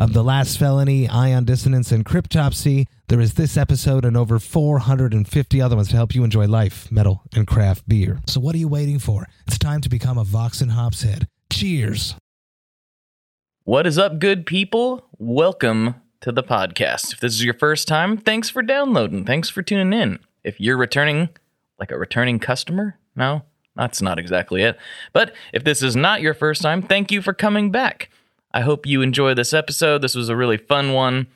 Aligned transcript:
of 0.00 0.14
The 0.14 0.24
Last 0.24 0.58
Felony, 0.58 1.06
Ion 1.10 1.44
Dissonance, 1.44 1.92
and 1.92 2.06
Cryptopsy. 2.06 2.86
There 3.08 3.20
is 3.20 3.34
this 3.34 3.58
episode 3.58 4.06
and 4.06 4.16
over 4.16 4.38
450 4.38 5.60
other 5.60 5.76
ones 5.76 5.88
to 5.90 5.96
help 5.96 6.14
you 6.14 6.24
enjoy 6.24 6.46
life, 6.46 6.90
metal, 6.90 7.22
and 7.34 7.46
craft 7.46 7.86
beer. 7.86 8.22
So 8.26 8.40
what 8.40 8.54
are 8.54 8.58
you 8.58 8.66
waiting 8.66 8.98
for? 8.98 9.26
It's 9.46 9.58
time 9.58 9.82
to 9.82 9.90
become 9.90 10.16
a 10.16 10.24
Vox 10.24 10.62
and 10.62 10.72
Hops 10.72 11.02
head. 11.02 11.28
Cheers! 11.52 12.14
What 13.64 13.86
is 13.86 13.98
up, 13.98 14.18
good 14.18 14.46
people? 14.46 15.06
Welcome 15.18 15.96
to 16.22 16.32
the 16.32 16.42
podcast. 16.42 17.12
If 17.12 17.20
this 17.20 17.34
is 17.34 17.44
your 17.44 17.52
first 17.52 17.86
time, 17.86 18.16
thanks 18.16 18.48
for 18.48 18.62
downloading. 18.62 19.26
Thanks 19.26 19.50
for 19.50 19.60
tuning 19.60 19.92
in. 19.92 20.18
If 20.42 20.58
you're 20.58 20.78
returning, 20.78 21.28
like 21.78 21.90
a 21.90 21.98
returning 21.98 22.38
customer, 22.38 22.98
no, 23.14 23.42
that's 23.76 24.00
not 24.00 24.18
exactly 24.18 24.62
it. 24.62 24.78
But 25.12 25.34
if 25.52 25.62
this 25.62 25.82
is 25.82 25.94
not 25.94 26.22
your 26.22 26.32
first 26.32 26.62
time, 26.62 26.80
thank 26.80 27.12
you 27.12 27.20
for 27.20 27.34
coming 27.34 27.70
back. 27.70 28.08
I 28.52 28.62
hope 28.62 28.86
you 28.86 29.02
enjoy 29.02 29.34
this 29.34 29.52
episode. 29.52 30.02
This 30.02 30.14
was 30.14 30.28
a 30.28 30.36
really 30.36 30.56
fun 30.56 30.92
one, 30.92 31.28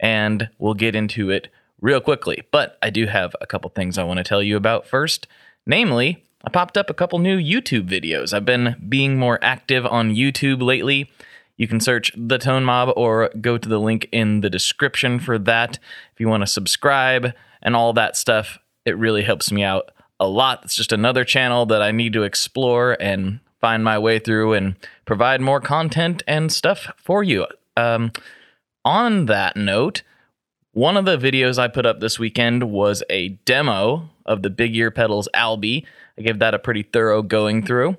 and 0.00 0.48
we'll 0.58 0.74
get 0.74 0.94
into 0.94 1.30
it 1.30 1.48
real 1.80 2.00
quickly. 2.00 2.42
But 2.50 2.78
I 2.82 2.90
do 2.90 3.06
have 3.06 3.36
a 3.40 3.46
couple 3.46 3.68
things 3.70 3.98
I 3.98 4.04
want 4.04 4.18
to 4.18 4.24
tell 4.24 4.42
you 4.42 4.56
about 4.56 4.86
first. 4.86 5.26
Namely, 5.66 6.24
I 6.44 6.50
popped 6.50 6.78
up 6.78 6.88
a 6.88 6.94
couple 6.94 7.18
new 7.18 7.38
YouTube 7.38 7.88
videos. 7.88 8.32
I've 8.32 8.44
been 8.44 8.76
being 8.88 9.18
more 9.18 9.38
active 9.42 9.84
on 9.86 10.14
YouTube 10.14 10.62
lately. 10.62 11.10
You 11.56 11.68
can 11.68 11.78
search 11.78 12.10
The 12.16 12.38
Tone 12.38 12.64
Mob 12.64 12.92
or 12.96 13.30
go 13.40 13.58
to 13.58 13.68
the 13.68 13.78
link 13.78 14.08
in 14.10 14.40
the 14.40 14.50
description 14.50 15.20
for 15.20 15.38
that. 15.38 15.78
If 16.14 16.20
you 16.20 16.28
want 16.28 16.42
to 16.42 16.46
subscribe 16.46 17.34
and 17.60 17.76
all 17.76 17.92
that 17.92 18.16
stuff, 18.16 18.58
it 18.84 18.96
really 18.96 19.22
helps 19.22 19.52
me 19.52 19.62
out 19.62 19.92
a 20.18 20.26
lot. 20.26 20.60
It's 20.64 20.74
just 20.74 20.92
another 20.92 21.24
channel 21.24 21.66
that 21.66 21.82
I 21.82 21.92
need 21.92 22.14
to 22.14 22.22
explore 22.22 22.96
and 22.98 23.40
find 23.62 23.82
my 23.82 23.98
way 23.98 24.18
through 24.18 24.52
and 24.52 24.76
provide 25.06 25.40
more 25.40 25.60
content 25.60 26.22
and 26.26 26.52
stuff 26.52 26.92
for 26.98 27.22
you. 27.22 27.46
Um, 27.76 28.12
on 28.84 29.26
that 29.26 29.56
note, 29.56 30.02
one 30.72 30.96
of 30.96 31.04
the 31.04 31.16
videos 31.16 31.58
I 31.58 31.68
put 31.68 31.86
up 31.86 32.00
this 32.00 32.18
weekend 32.18 32.70
was 32.70 33.02
a 33.08 33.30
demo 33.46 34.10
of 34.26 34.42
the 34.42 34.50
Big 34.50 34.76
Ear 34.76 34.90
Pedals 34.90 35.28
Albi. 35.32 35.86
I 36.18 36.22
gave 36.22 36.40
that 36.40 36.54
a 36.54 36.58
pretty 36.58 36.82
thorough 36.82 37.22
going 37.22 37.64
through. 37.64 37.96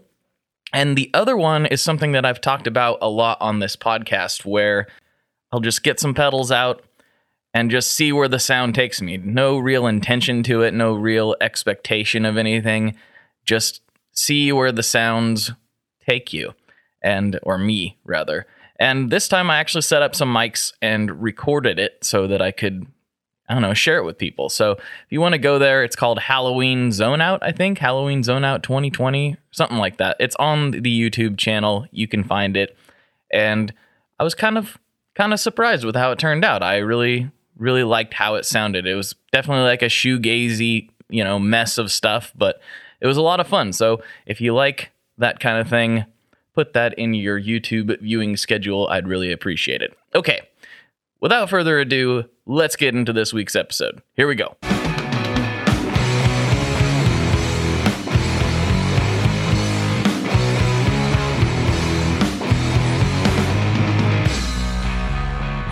And 0.73 0.97
the 0.97 1.09
other 1.13 1.37
one 1.37 1.65
is 1.65 1.81
something 1.81 2.11
that 2.11 2.25
I've 2.25 2.41
talked 2.41 2.67
about 2.67 2.97
a 3.01 3.09
lot 3.09 3.37
on 3.39 3.59
this 3.59 3.75
podcast 3.75 4.43
where 4.43 4.87
I'll 5.51 5.59
just 5.59 5.83
get 5.83 5.99
some 5.99 6.13
pedals 6.15 6.51
out 6.51 6.83
and 7.53 7.69
just 7.69 7.91
see 7.91 8.11
where 8.11 8.27
the 8.27 8.39
sound 8.39 8.73
takes 8.73 9.01
me. 9.01 9.17
No 9.17 9.59
real 9.59 9.85
intention 9.85 10.41
to 10.43 10.63
it, 10.63 10.73
no 10.73 10.93
real 10.93 11.35
expectation 11.39 12.25
of 12.25 12.37
anything. 12.37 12.95
Just 13.45 13.82
see 14.13 14.51
where 14.51 14.71
the 14.71 14.83
sounds 14.83 15.51
take 16.07 16.33
you 16.33 16.53
and 17.01 17.39
or 17.43 17.57
me 17.57 17.97
rather. 18.05 18.45
And 18.79 19.11
this 19.11 19.27
time 19.27 19.49
I 19.49 19.57
actually 19.57 19.81
set 19.81 20.01
up 20.01 20.15
some 20.15 20.33
mics 20.33 20.73
and 20.81 21.21
recorded 21.21 21.79
it 21.79 21.97
so 22.01 22.27
that 22.27 22.41
I 22.41 22.51
could 22.51 22.87
I 23.49 23.53
don't 23.53 23.61
know, 23.61 23.73
share 23.73 23.97
it 23.97 24.05
with 24.05 24.17
people. 24.17 24.47
So 24.47 24.71
if 24.71 25.05
you 25.09 25.19
want 25.19 25.33
to 25.33 25.39
go 25.39 25.59
there, 25.59 25.83
it's 25.83 25.97
called 25.97 26.17
Halloween 26.17 26.93
Zone 26.93 27.19
Out, 27.19 27.43
I 27.43 27.51
think. 27.51 27.77
Halloween 27.77 28.23
Zone 28.23 28.45
Out 28.45 28.63
2020, 28.63 29.35
something 29.51 29.77
like 29.77 29.97
that. 29.97 30.15
It's 30.19 30.35
on 30.37 30.71
the 30.71 30.81
YouTube 30.81 31.37
channel. 31.37 31.85
You 31.91 32.07
can 32.07 32.23
find 32.23 32.55
it. 32.55 32.77
And 33.33 33.73
I 34.17 34.23
was 34.23 34.33
kind 34.33 34.57
of 34.57 34.77
kind 35.13 35.33
of 35.33 35.39
surprised 35.39 35.83
with 35.83 35.95
how 35.95 36.11
it 36.11 36.19
turned 36.19 36.45
out. 36.45 36.63
I 36.63 36.77
really 36.77 37.29
really 37.57 37.83
liked 37.83 38.13
how 38.13 38.35
it 38.35 38.45
sounded. 38.45 38.87
It 38.87 38.95
was 38.95 39.13
definitely 39.31 39.65
like 39.65 39.81
a 39.81 39.87
shoegazy, 39.87 40.89
you 41.09 41.23
know, 41.23 41.37
mess 41.37 41.77
of 41.77 41.91
stuff, 41.91 42.31
but 42.35 42.61
it 43.03 43.07
was 43.07 43.17
a 43.17 43.21
lot 43.21 43.39
of 43.39 43.47
fun. 43.47 43.73
So 43.73 44.01
if 44.25 44.41
you 44.41 44.55
like 44.55 44.91
that 45.19 45.39
kind 45.39 45.59
of 45.59 45.69
thing, 45.69 46.05
put 46.55 46.73
that 46.73 46.97
in 46.97 47.13
your 47.13 47.39
YouTube 47.39 47.99
viewing 47.99 48.37
schedule. 48.37 48.87
I'd 48.87 49.07
really 49.07 49.31
appreciate 49.31 49.83
it. 49.83 49.95
Okay, 50.15 50.41
without 51.19 51.49
further 51.49 51.79
ado, 51.79 52.23
let's 52.47 52.77
get 52.77 52.95
into 52.95 53.13
this 53.13 53.33
week's 53.33 53.55
episode. 53.55 54.01
Here 54.15 54.27
we 54.27 54.35
go. 54.35 54.55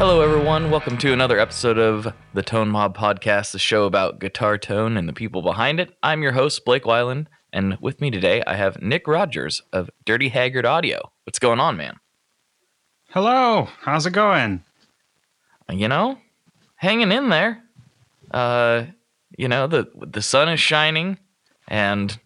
Hello, 0.01 0.21
everyone. 0.21 0.71
Welcome 0.71 0.97
to 0.97 1.13
another 1.13 1.37
episode 1.37 1.77
of 1.77 2.11
the 2.33 2.41
Tone 2.41 2.69
Mob 2.69 2.97
Podcast, 2.97 3.51
the 3.51 3.59
show 3.59 3.85
about 3.85 4.17
guitar 4.17 4.57
tone 4.57 4.97
and 4.97 5.07
the 5.07 5.13
people 5.13 5.43
behind 5.43 5.79
it. 5.79 5.95
I'm 6.01 6.23
your 6.23 6.31
host, 6.31 6.65
Blake 6.65 6.85
Weiland, 6.85 7.27
and 7.53 7.77
with 7.79 8.01
me 8.01 8.09
today, 8.09 8.41
I 8.47 8.55
have 8.55 8.81
Nick 8.81 9.07
Rogers 9.07 9.61
of 9.71 9.91
Dirty 10.03 10.29
Haggard 10.29 10.65
Audio. 10.65 11.11
What's 11.25 11.37
going 11.37 11.59
on, 11.59 11.77
man? 11.77 11.97
Hello, 13.11 13.67
how's 13.81 14.07
it 14.07 14.13
going? 14.13 14.63
You 15.69 15.87
know, 15.87 16.17
hanging 16.77 17.11
in 17.11 17.29
there. 17.29 17.61
Uh, 18.31 18.85
you 19.37 19.47
know, 19.47 19.67
the 19.67 19.87
the 19.95 20.23
sun 20.23 20.49
is 20.49 20.59
shining 20.59 21.19
and 21.67 22.19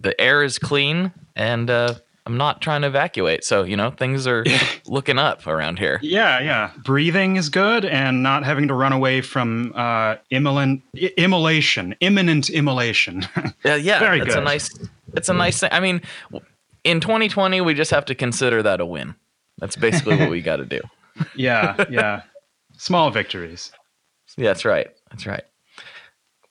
the 0.00 0.20
air 0.20 0.42
is 0.42 0.58
clean 0.58 1.12
and 1.36 1.70
uh 1.70 1.94
I'm 2.26 2.36
not 2.36 2.60
trying 2.60 2.80
to 2.82 2.88
evacuate. 2.88 3.44
So, 3.44 3.62
you 3.62 3.76
know, 3.76 3.90
things 3.92 4.26
are 4.26 4.44
looking 4.86 5.18
up 5.18 5.46
around 5.46 5.78
here. 5.78 6.00
Yeah, 6.02 6.40
yeah. 6.40 6.72
Breathing 6.84 7.36
is 7.36 7.48
good 7.48 7.84
and 7.84 8.22
not 8.22 8.44
having 8.44 8.66
to 8.68 8.74
run 8.74 8.92
away 8.92 9.20
from 9.20 9.72
uh 9.76 10.16
imminent 10.30 10.82
i- 10.96 11.12
immolation, 11.16 11.94
imminent 12.00 12.50
immolation. 12.50 13.26
Yeah, 13.64 13.76
yeah. 13.76 13.98
Very 14.00 14.20
it's 14.20 14.34
a 14.34 14.40
nice 14.40 14.70
it's 15.14 15.28
a 15.28 15.34
nice 15.34 15.60
thing. 15.60 15.70
I 15.72 15.78
mean, 15.80 16.02
in 16.82 17.00
2020 17.00 17.60
we 17.60 17.74
just 17.74 17.92
have 17.92 18.04
to 18.06 18.14
consider 18.14 18.62
that 18.62 18.80
a 18.80 18.86
win. 18.86 19.14
That's 19.58 19.76
basically 19.76 20.16
what 20.16 20.28
we 20.28 20.42
got 20.42 20.56
to 20.56 20.66
do. 20.66 20.80
yeah, 21.36 21.82
yeah. 21.88 22.22
Small 22.76 23.10
victories. 23.10 23.72
Yeah, 24.36 24.48
that's 24.48 24.64
right. 24.66 24.88
That's 25.10 25.26
right. 25.26 25.44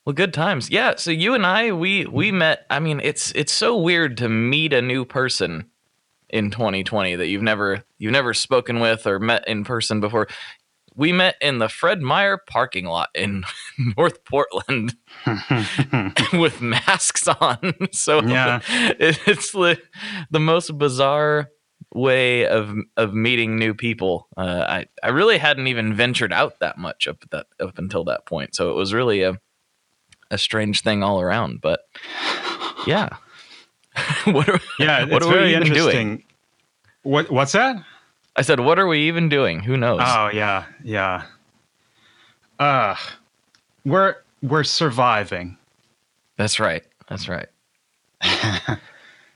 Well, 0.06 0.14
good 0.14 0.34
times. 0.34 0.70
Yeah. 0.70 0.96
So 0.98 1.12
you 1.12 1.34
and 1.34 1.46
I, 1.46 1.72
we 1.72 2.06
we 2.06 2.32
met. 2.32 2.66
I 2.70 2.80
mean, 2.80 3.00
it's 3.04 3.32
it's 3.32 3.52
so 3.54 3.78
weird 3.78 4.18
to 4.18 4.30
meet 4.30 4.72
a 4.74 4.82
new 4.82 5.04
person 5.06 5.66
in 6.30 6.52
2020 6.52 7.16
that 7.16 7.28
you've 7.28 7.42
never 7.42 7.84
you've 7.98 8.12
never 8.12 8.34
spoken 8.34 8.80
with 8.80 9.08
or 9.08 9.20
met 9.20 9.48
in 9.48 9.64
person 9.64 10.00
before. 10.02 10.28
We 10.98 11.12
met 11.12 11.36
in 11.42 11.58
the 11.58 11.68
Fred 11.68 12.02
Meyer 12.02 12.38
parking 12.38 12.86
lot 12.86 13.10
in 13.16 13.44
North 13.98 14.24
Portland 14.26 14.96
with 16.34 16.62
masks 16.62 17.28
on. 17.28 17.74
So 17.92 18.22
Yeah. 18.22 18.60
it, 18.70 19.20
it's 19.28 19.52
the, 19.52 19.78
the 20.32 20.40
most 20.40 20.78
bizarre 20.78 21.50
way 21.94 22.46
of 22.48 22.74
of 22.96 23.14
meeting 23.14 23.58
new 23.58 23.74
people. 23.74 24.28
Uh, 24.38 24.66
I 24.68 24.86
I 25.04 25.10
really 25.10 25.38
hadn't 25.38 25.68
even 25.68 25.94
ventured 25.96 26.32
out 26.32 26.60
that 26.60 26.78
much 26.78 27.08
up 27.08 27.18
that 27.32 27.48
up 27.60 27.78
until 27.78 28.04
that 28.06 28.26
point. 28.26 28.56
So 28.56 28.70
it 28.70 28.76
was 28.76 28.94
really 28.94 29.24
a 29.24 29.40
a 30.32 30.38
strange 30.38 30.82
thing 30.82 31.04
all 31.04 31.22
around. 31.22 31.62
But 31.62 31.82
yeah, 32.88 33.10
what 34.26 34.48
are 34.50 34.60
Yeah, 34.80 35.06
what 35.06 35.18
it's 35.18 35.26
are 35.26 35.30
we 35.30 35.36
very 35.36 35.52
even 35.56 35.64
doing? 35.64 35.78
interesting. 35.78 36.24
What 37.04 37.30
what's 37.32 37.52
that? 37.54 37.76
I 38.36 38.42
said, 38.42 38.60
what 38.60 38.78
are 38.80 38.88
we 38.88 39.00
even 39.08 39.30
doing? 39.30 39.62
Who 39.62 39.78
knows? 39.78 40.02
Oh 40.04 40.30
yeah, 40.34 40.66
yeah. 40.84 41.24
Uh 42.60 42.96
we're 43.86 44.16
we're 44.42 44.64
surviving. 44.64 45.58
That's 46.38 46.60
right. 46.60 46.84
That's 47.08 47.28
right. 47.30 47.48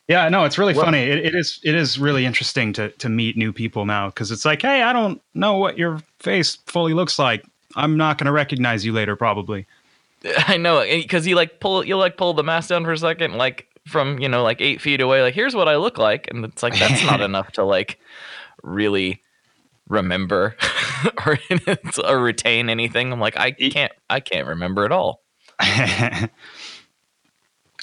Yeah, 0.07 0.27
no, 0.27 0.43
it's 0.43 0.57
really 0.57 0.73
Well- 0.73 0.85
funny. 0.85 1.03
It, 1.03 1.19
it 1.23 1.35
is 1.35 1.59
it 1.63 1.75
is 1.75 1.99
really 1.99 2.25
interesting 2.25 2.73
to 2.73 2.89
to 2.89 3.09
meet 3.09 3.37
new 3.37 3.53
people 3.53 3.85
now 3.85 4.07
because 4.07 4.31
it's 4.31 4.43
like, 4.43 4.63
hey, 4.63 4.81
I 4.81 4.91
don't 4.91 5.21
know 5.35 5.53
what 5.57 5.77
your 5.77 5.99
face 6.17 6.55
fully 6.65 6.95
looks 6.95 7.19
like. 7.19 7.45
I'm 7.75 7.95
not 7.95 8.17
going 8.17 8.25
to 8.25 8.31
recognize 8.31 8.83
you 8.83 8.91
later, 8.91 9.15
probably. 9.15 9.67
I 10.47 10.57
know 10.57 10.79
eh, 10.79 11.01
because 11.01 11.27
you 11.27 11.35
like 11.35 11.59
pull 11.59 11.85
you 11.85 11.97
like 11.97 12.17
pull 12.17 12.33
the 12.33 12.43
mask 12.43 12.69
down 12.69 12.83
for 12.83 12.91
a 12.91 12.97
second, 12.97 13.35
like 13.35 13.67
from 13.87 14.19
you 14.19 14.29
know 14.29 14.43
like 14.43 14.61
eight 14.61 14.81
feet 14.81 15.01
away. 15.01 15.21
Like 15.21 15.33
here's 15.33 15.55
what 15.55 15.67
I 15.67 15.77
look 15.77 15.97
like, 15.97 16.27
and 16.29 16.45
it's 16.45 16.63
like 16.63 16.77
that's 16.77 17.03
not 17.03 17.21
enough 17.29 17.51
to 17.53 17.63
like 17.63 17.99
really 18.63 19.21
remember 19.87 20.55
or, 21.25 21.37
or 22.05 22.19
retain 22.19 22.69
anything. 22.69 23.11
I'm 23.11 23.19
like 23.19 23.37
I 23.37 23.51
can't 23.51 23.91
I 24.09 24.19
can't 24.19 24.47
remember 24.47 24.85
at 24.85 24.91
all. 24.91 25.23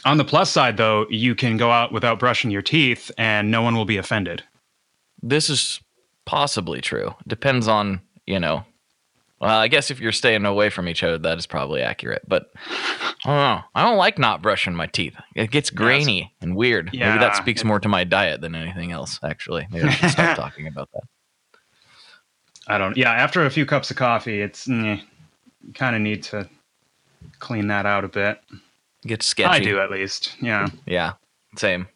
On 0.04 0.18
the 0.18 0.24
plus 0.24 0.50
side, 0.50 0.76
though, 0.76 1.06
you 1.10 1.34
can 1.34 1.56
go 1.56 1.72
out 1.72 1.90
without 1.90 2.20
brushing 2.20 2.52
your 2.52 2.62
teeth, 2.62 3.10
and 3.18 3.50
no 3.50 3.60
one 3.60 3.74
will 3.74 3.84
be 3.84 3.96
offended. 3.96 4.44
This 5.20 5.50
is 5.50 5.80
possibly 6.26 6.80
true. 6.80 7.12
Depends 7.26 7.66
on 7.66 8.00
you 8.26 8.38
know, 8.38 8.64
well, 9.40 9.58
I 9.58 9.68
guess 9.68 9.90
if 9.90 10.00
you're 10.00 10.12
staying 10.12 10.46
away 10.46 10.70
from 10.70 10.88
each 10.88 11.02
other, 11.02 11.18
that 11.18 11.38
is 11.38 11.46
probably 11.46 11.82
accurate. 11.82 12.22
But 12.26 12.50
I 12.70 13.14
don't 13.24 13.36
know. 13.36 13.60
I 13.74 13.82
don't 13.82 13.96
like 13.96 14.18
not 14.18 14.42
brushing 14.42 14.74
my 14.74 14.86
teeth. 14.86 15.16
It 15.34 15.50
gets 15.50 15.70
grainy 15.70 16.34
and 16.40 16.56
weird. 16.56 16.90
Yeah. 16.92 17.10
Maybe 17.10 17.20
that 17.20 17.36
speaks 17.36 17.64
more 17.64 17.80
to 17.80 17.88
my 17.88 18.04
diet 18.04 18.40
than 18.40 18.54
anything 18.54 18.92
else. 18.92 19.18
Actually, 19.22 19.66
maybe 19.70 19.88
I 19.88 19.90
should 19.90 20.10
stop 20.10 20.36
talking 20.38 20.66
about 20.66 20.88
that. 20.92 21.02
I 22.68 22.78
don't. 22.78 22.96
Yeah, 22.96 23.12
after 23.12 23.44
a 23.44 23.50
few 23.50 23.66
cups 23.66 23.90
of 23.90 23.96
coffee, 23.96 24.40
it's 24.40 24.66
mm, 24.66 25.00
kind 25.74 25.94
of 25.94 26.02
need 26.02 26.22
to 26.24 26.48
clean 27.38 27.68
that 27.68 27.86
out 27.86 28.04
a 28.04 28.08
bit. 28.08 28.40
It 29.04 29.08
gets 29.08 29.26
sketchy. 29.26 29.50
I 29.50 29.58
do 29.60 29.80
at 29.80 29.90
least. 29.90 30.36
Yeah. 30.40 30.68
Yeah, 30.86 31.12
same. 31.56 31.88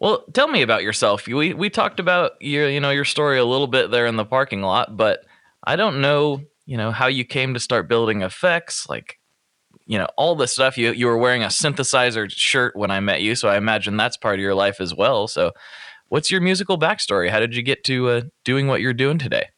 Well, 0.00 0.24
tell 0.32 0.48
me 0.48 0.62
about 0.62 0.82
yourself. 0.82 1.26
We 1.26 1.54
we 1.54 1.70
talked 1.70 1.98
about 2.00 2.32
your 2.40 2.68
you 2.68 2.80
know 2.80 2.90
your 2.90 3.04
story 3.04 3.38
a 3.38 3.44
little 3.44 3.66
bit 3.66 3.90
there 3.90 4.06
in 4.06 4.16
the 4.16 4.24
parking 4.24 4.62
lot, 4.62 4.96
but 4.96 5.24
I 5.64 5.76
don't 5.76 6.00
know 6.00 6.42
you 6.66 6.76
know 6.76 6.90
how 6.90 7.06
you 7.06 7.24
came 7.24 7.54
to 7.54 7.60
start 7.60 7.88
building 7.88 8.22
effects, 8.22 8.88
like 8.88 9.18
you 9.86 9.98
know 9.98 10.08
all 10.16 10.34
this 10.34 10.52
stuff. 10.52 10.78
You 10.78 10.92
you 10.92 11.06
were 11.06 11.18
wearing 11.18 11.42
a 11.42 11.48
synthesizer 11.48 12.30
shirt 12.30 12.74
when 12.76 12.90
I 12.90 13.00
met 13.00 13.22
you, 13.22 13.34
so 13.34 13.48
I 13.48 13.56
imagine 13.56 13.96
that's 13.96 14.16
part 14.16 14.36
of 14.36 14.40
your 14.40 14.54
life 14.54 14.80
as 14.80 14.94
well. 14.94 15.28
So, 15.28 15.52
what's 16.08 16.30
your 16.30 16.40
musical 16.40 16.78
backstory? 16.78 17.30
How 17.30 17.40
did 17.40 17.54
you 17.54 17.62
get 17.62 17.84
to 17.84 18.08
uh, 18.08 18.22
doing 18.44 18.66
what 18.66 18.80
you're 18.80 18.94
doing 18.94 19.18
today? 19.18 19.48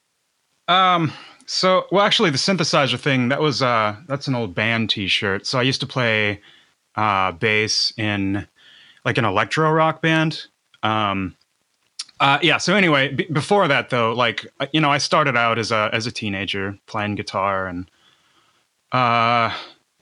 Um. 0.67 1.13
So, 1.49 1.85
well, 1.93 2.05
actually, 2.05 2.29
the 2.31 2.37
synthesizer 2.37 2.99
thing 2.99 3.29
that 3.29 3.39
was 3.39 3.61
uh 3.61 3.95
that's 4.07 4.27
an 4.27 4.35
old 4.35 4.53
band 4.53 4.89
T-shirt. 4.89 5.47
So 5.47 5.59
I 5.59 5.63
used 5.63 5.79
to 5.81 5.87
play 5.87 6.41
uh 6.95 7.31
bass 7.31 7.93
in 7.97 8.47
like 9.05 9.17
an 9.17 9.25
electro 9.25 9.71
rock 9.71 10.01
band. 10.01 10.47
Um. 10.83 11.35
Uh, 12.19 12.39
yeah. 12.41 12.57
So 12.57 12.75
anyway, 12.75 13.13
b- 13.13 13.27
before 13.31 13.67
that 13.67 13.89
though, 13.89 14.13
like 14.13 14.45
uh, 14.59 14.67
you 14.71 14.81
know, 14.81 14.89
I 14.89 14.97
started 14.97 15.37
out 15.37 15.59
as 15.59 15.71
a 15.71 15.89
as 15.93 16.07
a 16.07 16.11
teenager 16.11 16.77
playing 16.87 17.15
guitar, 17.15 17.67
and 17.67 17.89
uh, 18.91 19.53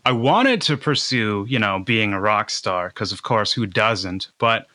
I 0.05 0.11
wanted 0.11 0.61
to 0.61 0.77
pursue 0.77 1.45
you 1.49 1.59
know 1.59 1.79
being 1.79 2.13
a 2.13 2.21
rock 2.21 2.49
star 2.49 2.89
because 2.89 3.11
of 3.11 3.23
course 3.23 3.51
who 3.51 3.65
doesn't? 3.65 4.29
But 4.37 4.67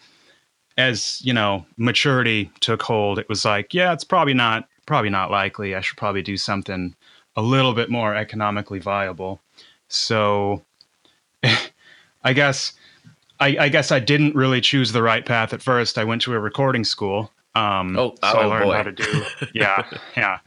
as 0.76 1.20
you 1.22 1.32
know, 1.32 1.66
maturity 1.76 2.50
took 2.60 2.82
hold. 2.82 3.18
It 3.18 3.28
was 3.28 3.44
like, 3.44 3.74
yeah, 3.74 3.92
it's 3.92 4.04
probably 4.04 4.34
not 4.34 4.68
probably 4.86 5.10
not 5.10 5.30
likely. 5.30 5.74
I 5.74 5.80
should 5.80 5.96
probably 5.96 6.22
do 6.22 6.36
something 6.36 6.94
a 7.36 7.42
little 7.42 7.74
bit 7.74 7.90
more 7.90 8.14
economically 8.14 8.80
viable. 8.80 9.40
So, 9.88 10.64
I 12.24 12.32
guess 12.32 12.72
I, 13.40 13.56
I 13.58 13.68
guess 13.68 13.90
I 13.90 13.98
didn't 14.00 14.34
really 14.34 14.60
choose 14.60 14.92
the 14.92 15.02
right 15.02 15.24
path 15.24 15.52
at 15.52 15.62
first. 15.62 15.98
I 15.98 16.04
went 16.04 16.22
to 16.22 16.34
a 16.34 16.38
recording 16.38 16.84
school. 16.84 17.32
Um, 17.54 17.98
Oh, 17.98 18.14
so 18.22 18.38
I 18.38 18.44
oh, 18.44 18.48
learned 18.48 18.64
boy. 18.64 18.74
how 18.74 18.82
to 18.84 18.92
do. 18.92 19.24
Yeah, 19.54 19.84
yeah. 20.16 20.38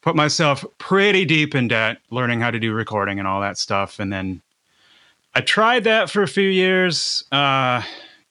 Put 0.00 0.16
myself 0.16 0.64
pretty 0.78 1.24
deep 1.26 1.54
in 1.54 1.68
debt, 1.68 1.98
learning 2.10 2.40
how 2.40 2.50
to 2.50 2.58
do 2.58 2.72
recording 2.72 3.18
and 3.18 3.28
all 3.28 3.40
that 3.42 3.58
stuff, 3.58 3.98
and 4.00 4.10
then 4.12 4.40
I 5.34 5.42
tried 5.42 5.84
that 5.84 6.08
for 6.10 6.22
a 6.22 6.28
few 6.28 6.48
years. 6.48 7.22
Uh, 7.30 7.82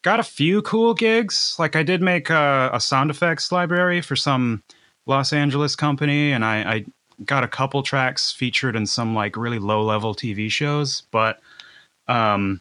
got 0.02 0.20
a 0.20 0.24
few 0.24 0.62
cool 0.64 0.94
gigs. 0.94 1.56
Like 1.60 1.76
I 1.76 1.84
did 1.84 2.02
make 2.02 2.30
a, 2.30 2.72
a 2.74 2.80
sound 2.80 3.12
effects 3.12 3.52
library 3.52 4.02
for 4.02 4.16
some 4.16 4.64
Los 5.06 5.32
Angeles 5.32 5.76
company, 5.76 6.32
and 6.32 6.44
I, 6.44 6.58
I 6.62 6.86
got 7.26 7.44
a 7.44 7.48
couple 7.48 7.84
tracks 7.84 8.32
featured 8.32 8.76
in 8.76 8.86
some 8.88 9.14
like 9.14 9.38
really 9.38 9.60
low 9.60 9.84
level 9.84 10.16
TV 10.16 10.50
shows, 10.50 11.04
but 11.12 11.40
um, 12.08 12.60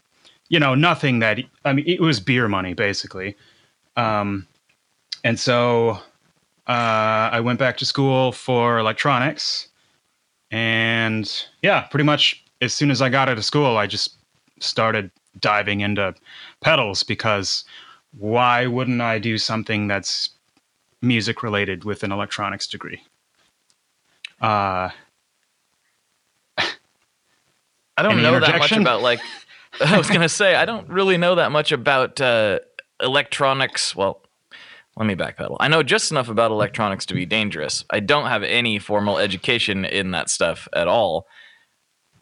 you 0.49 0.59
know, 0.59 0.75
nothing 0.75 1.19
that 1.21 1.39
I 1.65 1.73
mean, 1.73 1.85
it 1.87 2.01
was 2.01 2.21
beer 2.21 2.49
money 2.49 2.75
basically. 2.75 3.37
Um, 3.97 4.47
and 5.25 5.39
so 5.39 5.99
uh, 6.67 7.31
I 7.33 7.41
went 7.41 7.59
back 7.59 7.77
to 7.79 7.87
school 7.87 8.33
for 8.33 8.79
electronics, 8.79 9.69
and 10.51 11.31
yeah, 11.63 11.83
pretty 11.83 12.05
much 12.05 12.45
as 12.61 12.73
soon 12.73 12.91
as 12.91 13.03
I 13.03 13.09
got 13.09 13.29
out 13.29 13.39
of 13.39 13.45
school, 13.45 13.77
I 13.77 13.87
just 13.87 14.17
started 14.61 15.11
diving 15.41 15.81
into 15.81 16.15
pedals 16.61 17.03
because 17.03 17.65
why 18.17 18.67
wouldn't 18.67 19.01
I 19.01 19.19
do 19.19 19.39
something 19.39 19.87
that's 19.87 20.31
music 21.03 21.43
related 21.43 21.85
with 21.85 22.03
an 22.03 22.13
electronics 22.13 22.67
degree? 22.67 23.03
Uh, 24.41 24.91
I 27.97 28.03
don't 28.03 28.23
know 28.23 28.39
that 28.39 28.59
much 28.59 28.73
about 28.73 29.03
like. 29.03 29.21
I 29.85 29.99
was 29.99 30.09
gonna 30.09 30.29
say 30.29 30.55
I 30.55 30.65
don't 30.65 30.89
really 30.89 31.17
know 31.17 31.35
that 31.37 31.53
much 31.53 31.73
about 31.73 32.21
uh, 32.21 32.61
electronics. 33.01 33.95
Well, 33.95 34.23
let 34.97 35.07
me 35.07 35.15
backpedal. 35.15 35.57
I 35.61 35.69
know 35.69 35.83
just 35.83 36.11
enough 36.11 36.29
about 36.29 36.51
electronics 36.51 37.07
to 37.07 37.15
be 37.15 37.25
dangerous. 37.25 37.85
I 37.91 38.01
don't 38.01 38.27
have 38.27 38.43
any 38.43 38.79
formal 38.79 39.19
education 39.19 39.85
in 39.85 40.11
that 40.11 40.29
stuff 40.29 40.67
at 40.73 40.89
all. 40.89 41.27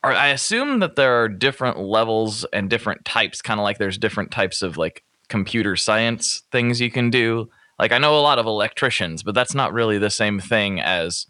I 0.03 0.29
assume 0.29 0.79
that 0.81 0.95
there 0.95 1.23
are 1.23 1.29
different 1.29 1.81
levels 1.81 2.45
and 2.53 2.71
different 2.71 3.05
types, 3.05 3.43
kind 3.43 3.59
of 3.59 3.65
like 3.65 3.79
there's 3.79 3.99
different 3.99 4.31
types 4.31 4.63
of 4.63 4.77
like 4.77 5.03
computer 5.29 5.75
science 5.75 6.43
things 6.53 6.81
you 6.81 6.91
can 6.91 7.11
do. 7.11 7.49
Like 7.79 7.93
I 7.93 7.99
know 7.99 8.19
a 8.19 8.21
lot 8.21 8.39
of 8.39 8.47
electricians, 8.47 9.23
but 9.23 9.35
that's 9.35 9.55
not 9.55 9.73
really 9.73 9.99
the 9.99 10.11
same 10.11 10.39
thing 10.39 10.81
as 10.81 11.27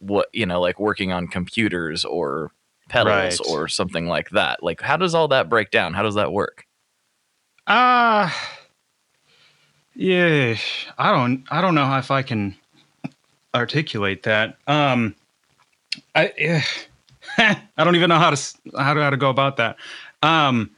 what 0.00 0.28
you 0.32 0.46
know, 0.46 0.60
like 0.60 0.80
working 0.80 1.12
on 1.12 1.28
computers 1.28 2.04
or 2.04 2.50
pedals 2.88 3.40
Right. 3.40 3.40
or 3.48 3.68
something 3.68 4.06
like 4.06 4.30
that. 4.30 4.62
Like, 4.62 4.80
how 4.80 4.96
does 4.96 5.14
all 5.14 5.28
that 5.28 5.48
break 5.48 5.70
down? 5.70 5.94
How 5.94 6.02
does 6.02 6.14
that 6.16 6.32
work? 6.32 6.64
Uh 7.66 8.30
yeah, 9.94 10.56
I 10.98 11.12
don't 11.12 11.44
I 11.50 11.60
don't 11.60 11.74
know 11.74 11.96
if 11.98 12.10
I 12.10 12.22
can 12.22 12.56
articulate 13.54 14.24
that. 14.24 14.56
Um 14.66 15.14
I 16.14 16.32
eh, 16.36 16.62
I 17.38 17.84
don't 17.84 17.96
even 17.96 18.08
know 18.08 18.18
how 18.18 18.30
to 18.30 18.34
s- 18.34 18.56
how 18.76 18.94
to 18.94 19.00
how 19.02 19.10
to 19.10 19.16
go 19.16 19.30
about 19.30 19.56
that. 19.58 19.76
Um 20.22 20.70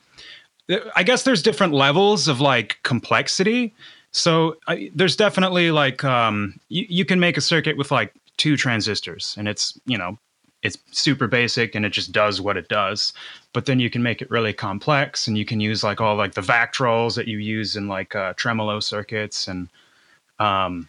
I 0.94 1.02
guess 1.02 1.22
there's 1.22 1.42
different 1.42 1.72
levels 1.72 2.28
of 2.28 2.40
like 2.40 2.78
complexity. 2.82 3.72
So 4.10 4.56
I, 4.66 4.90
there's 4.94 5.16
definitely 5.16 5.70
like 5.70 6.04
um 6.04 6.54
you, 6.68 6.86
you 6.88 7.04
can 7.04 7.18
make 7.20 7.36
a 7.36 7.40
circuit 7.40 7.76
with 7.76 7.90
like 7.90 8.12
two 8.36 8.56
transistors 8.56 9.34
and 9.38 9.48
it's, 9.48 9.78
you 9.86 9.96
know, 9.96 10.18
it's 10.62 10.78
super 10.90 11.26
basic 11.26 11.74
and 11.74 11.84
it 11.86 11.90
just 11.90 12.12
does 12.12 12.40
what 12.40 12.56
it 12.56 12.68
does. 12.68 13.12
But 13.52 13.66
then 13.66 13.80
you 13.80 13.90
can 13.90 14.02
make 14.02 14.20
it 14.20 14.30
really 14.30 14.52
complex 14.52 15.28
and 15.28 15.38
you 15.38 15.44
can 15.44 15.60
use 15.60 15.84
like 15.84 16.00
all 16.00 16.16
like 16.16 16.34
the 16.34 16.40
Vactrols 16.40 17.14
that 17.16 17.28
you 17.28 17.38
use 17.38 17.76
in 17.76 17.88
like 17.88 18.14
uh, 18.14 18.34
tremolo 18.34 18.80
circuits 18.80 19.48
and 19.48 19.68
um, 20.38 20.88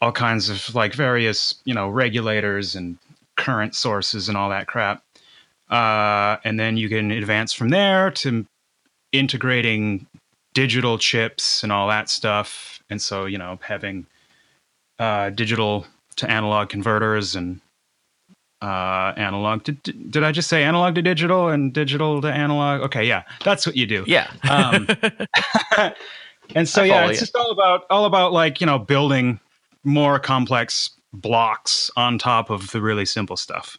all 0.00 0.12
kinds 0.12 0.48
of 0.48 0.74
like 0.74 0.94
various 0.94 1.54
you 1.64 1.74
know 1.74 1.88
regulators 1.88 2.74
and 2.74 2.98
current 3.36 3.74
sources 3.74 4.28
and 4.28 4.36
all 4.36 4.50
that 4.50 4.66
crap. 4.66 5.02
Uh, 5.70 6.38
and 6.44 6.58
then 6.58 6.76
you 6.76 6.88
can 6.88 7.10
advance 7.10 7.52
from 7.52 7.68
there 7.68 8.10
to 8.10 8.46
integrating 9.12 10.06
digital 10.54 10.98
chips 10.98 11.62
and 11.62 11.72
all 11.72 11.88
that 11.88 12.08
stuff. 12.08 12.82
And 12.90 13.00
so 13.00 13.26
you 13.26 13.38
know 13.38 13.58
having 13.62 14.06
uh, 14.98 15.30
digital 15.30 15.86
to 16.16 16.30
analog 16.30 16.68
converters 16.68 17.36
and 17.36 17.60
uh 18.60 19.12
analog 19.16 19.62
to 19.62 19.72
did 19.72 20.24
i 20.24 20.32
just 20.32 20.48
say 20.48 20.64
analog 20.64 20.94
to 20.94 21.02
digital 21.02 21.48
and 21.48 21.72
digital 21.72 22.20
to 22.20 22.26
analog 22.28 22.80
okay 22.80 23.06
yeah 23.06 23.22
that's 23.44 23.64
what 23.64 23.76
you 23.76 23.86
do 23.86 24.02
Yeah. 24.06 24.28
um 24.50 24.88
and 26.56 26.68
so 26.68 26.82
yeah 26.82 27.06
it's 27.06 27.20
you. 27.20 27.26
just 27.26 27.36
all 27.36 27.52
about 27.52 27.84
all 27.88 28.04
about 28.04 28.32
like 28.32 28.60
you 28.60 28.66
know 28.66 28.78
building 28.78 29.38
more 29.84 30.18
complex 30.18 30.90
blocks 31.12 31.88
on 31.96 32.18
top 32.18 32.50
of 32.50 32.70
the 32.72 32.82
really 32.82 33.04
simple 33.06 33.36
stuff 33.36 33.78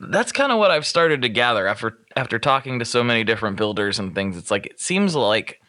That's 0.00 0.32
kind 0.32 0.52
of 0.52 0.58
what 0.58 0.70
I've 0.70 0.86
started 0.86 1.22
to 1.22 1.28
gather 1.28 1.66
after 1.66 1.96
after 2.16 2.38
talking 2.38 2.78
to 2.80 2.84
so 2.84 3.02
many 3.02 3.24
different 3.24 3.56
builders 3.56 3.98
and 3.98 4.14
things. 4.14 4.36
It's 4.36 4.50
like 4.50 4.66
it 4.66 4.80
seems 4.80 5.14
like 5.14 5.60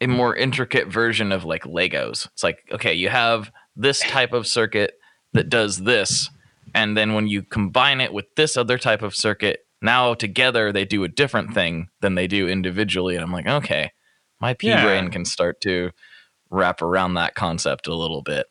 a 0.00 0.06
more 0.06 0.36
intricate 0.36 0.86
version 0.88 1.32
of 1.32 1.44
like 1.44 1.64
Legos. 1.64 2.26
It's 2.26 2.42
like 2.42 2.58
okay, 2.70 2.94
you 2.94 3.08
have 3.08 3.50
this 3.74 4.00
type 4.00 4.32
of 4.32 4.46
circuit 4.46 4.98
that 5.32 5.48
does 5.48 5.82
this, 5.82 6.30
and 6.74 6.96
then 6.96 7.14
when 7.14 7.28
you 7.28 7.42
combine 7.42 8.00
it 8.00 8.12
with 8.12 8.26
this 8.36 8.56
other 8.56 8.78
type 8.78 9.02
of 9.02 9.14
circuit, 9.14 9.60
now 9.80 10.14
together 10.14 10.72
they 10.72 10.84
do 10.84 11.04
a 11.04 11.08
different 11.08 11.54
thing 11.54 11.88
than 12.00 12.14
they 12.14 12.26
do 12.26 12.48
individually. 12.48 13.14
And 13.14 13.24
I'm 13.24 13.32
like, 13.32 13.46
okay, 13.46 13.92
my 14.40 14.54
pea 14.54 14.68
Yeah. 14.68 14.82
brain 14.82 15.10
can 15.10 15.24
start 15.24 15.60
to 15.62 15.90
wrap 16.50 16.82
around 16.82 17.14
that 17.14 17.34
concept 17.34 17.86
a 17.86 17.94
little 17.94 18.22
bit. 18.22 18.46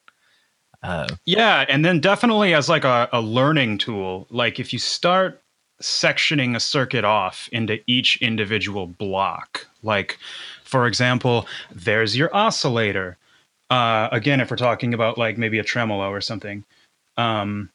Uh, 0.82 1.08
Yeah, 1.26 1.66
and 1.70 1.86
then 1.86 2.00
definitely 2.00 2.54
as 2.54 2.68
like 2.70 2.84
a, 2.84 3.08
a 3.14 3.22
learning 3.22 3.78
tool, 3.78 4.28
like 4.30 4.60
if 4.60 4.74
you 4.74 4.80
start 4.80 5.42
sectioning 5.82 6.56
a 6.56 6.60
circuit 6.60 7.04
off 7.06 7.50
into 7.52 7.80
each 7.88 8.18
individual 8.22 8.88
block, 8.88 9.66
like 9.82 10.18
for 10.64 10.88
example, 10.88 11.48
there's 11.72 12.18
your 12.18 12.36
oscillator. 12.36 13.18
Uh, 13.70 14.10
again, 14.12 14.40
if 14.42 14.52
we're 14.52 14.58
talking 14.58 14.94
about 14.94 15.18
like 15.18 15.38
maybe 15.38 15.60
a 15.60 15.64
tremolo 15.64 16.10
or 16.10 16.22
something, 16.22 16.64
um, 17.18 17.70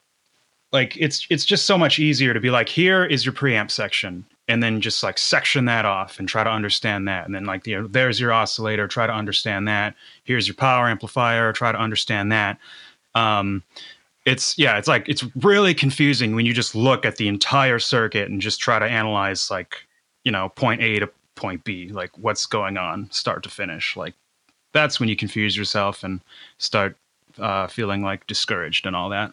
like 0.71 0.97
it's 0.97 1.25
it's 1.29 1.45
just 1.45 1.65
so 1.65 1.77
much 1.77 1.99
easier 1.99 2.33
to 2.33 2.39
be 2.39 2.49
like, 2.51 2.69
here 2.69 3.05
is 3.05 3.25
your 3.25 3.33
preamp 3.33 3.71
section, 3.71 4.25
and 4.47 4.63
then 4.63 4.81
just 4.81 5.03
like 5.03 5.17
section 5.17 5.65
that 5.65 5.85
off 5.85 6.19
and 6.19 6.27
try 6.29 6.43
to 6.43 6.49
understand 6.51 7.07
that, 7.07 7.25
and 7.25 7.35
then 7.35 7.45
like 7.45 7.65
you 7.67 7.81
know, 7.81 7.87
there's 7.87 8.19
your 8.19 8.33
oscillator, 8.33 8.87
try 8.87 9.07
to 9.07 9.13
understand 9.13 9.67
that. 9.67 9.95
Here's 10.23 10.47
your 10.47 10.55
power 10.55 10.87
amplifier, 10.89 11.53
try 11.53 11.71
to 11.71 11.79
understand 11.79 12.31
that 12.31 12.59
Um, 13.15 13.63
it's 14.25 14.57
yeah, 14.57 14.77
it's 14.77 14.87
like 14.87 15.09
it's 15.09 15.23
really 15.37 15.73
confusing 15.73 16.35
when 16.35 16.45
you 16.45 16.53
just 16.53 16.75
look 16.75 17.05
at 17.05 17.17
the 17.17 17.27
entire 17.27 17.79
circuit 17.79 18.29
and 18.29 18.41
just 18.41 18.59
try 18.59 18.79
to 18.79 18.85
analyze 18.85 19.49
like 19.51 19.87
you 20.23 20.31
know 20.31 20.49
point 20.49 20.81
A 20.81 20.99
to 20.99 21.09
point 21.35 21.63
B, 21.63 21.89
like 21.89 22.17
what's 22.17 22.45
going 22.45 22.77
on, 22.77 23.09
start 23.11 23.43
to 23.43 23.49
finish. 23.49 23.97
Like 23.97 24.15
that's 24.73 24.99
when 24.99 25.09
you 25.09 25.15
confuse 25.15 25.57
yourself 25.57 26.03
and 26.03 26.21
start 26.59 26.97
uh, 27.39 27.67
feeling 27.67 28.03
like 28.03 28.27
discouraged 28.27 28.85
and 28.85 28.95
all 28.95 29.09
that. 29.09 29.31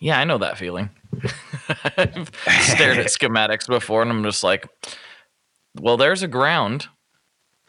Yeah, 0.00 0.18
I 0.18 0.24
know 0.24 0.38
that 0.38 0.58
feeling. 0.58 0.90
I've 1.96 2.30
stared 2.62 2.98
at 2.98 3.06
schematics 3.06 3.66
before 3.66 4.02
and 4.02 4.10
I'm 4.10 4.24
just 4.24 4.42
like, 4.42 4.66
well, 5.78 5.98
there's 5.98 6.22
a 6.22 6.28
ground. 6.28 6.88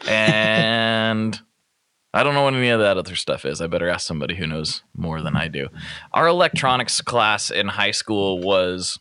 And 0.08 1.40
I 2.14 2.24
don't 2.24 2.34
know 2.34 2.44
what 2.44 2.54
any 2.54 2.70
of 2.70 2.80
that 2.80 2.98
other 2.98 3.16
stuff 3.16 3.46
is. 3.46 3.62
I 3.62 3.68
better 3.68 3.90
ask 3.90 4.08
somebody 4.08 4.36
who 4.36 4.48
knows 4.48 4.84
more 4.96 5.22
than 5.22 5.36
I 5.36 5.50
do. 5.50 5.68
Our 6.14 6.28
electronics 6.28 7.02
class 7.02 7.52
in 7.52 7.68
high 7.68 7.92
school 7.92 8.40
was, 8.40 8.98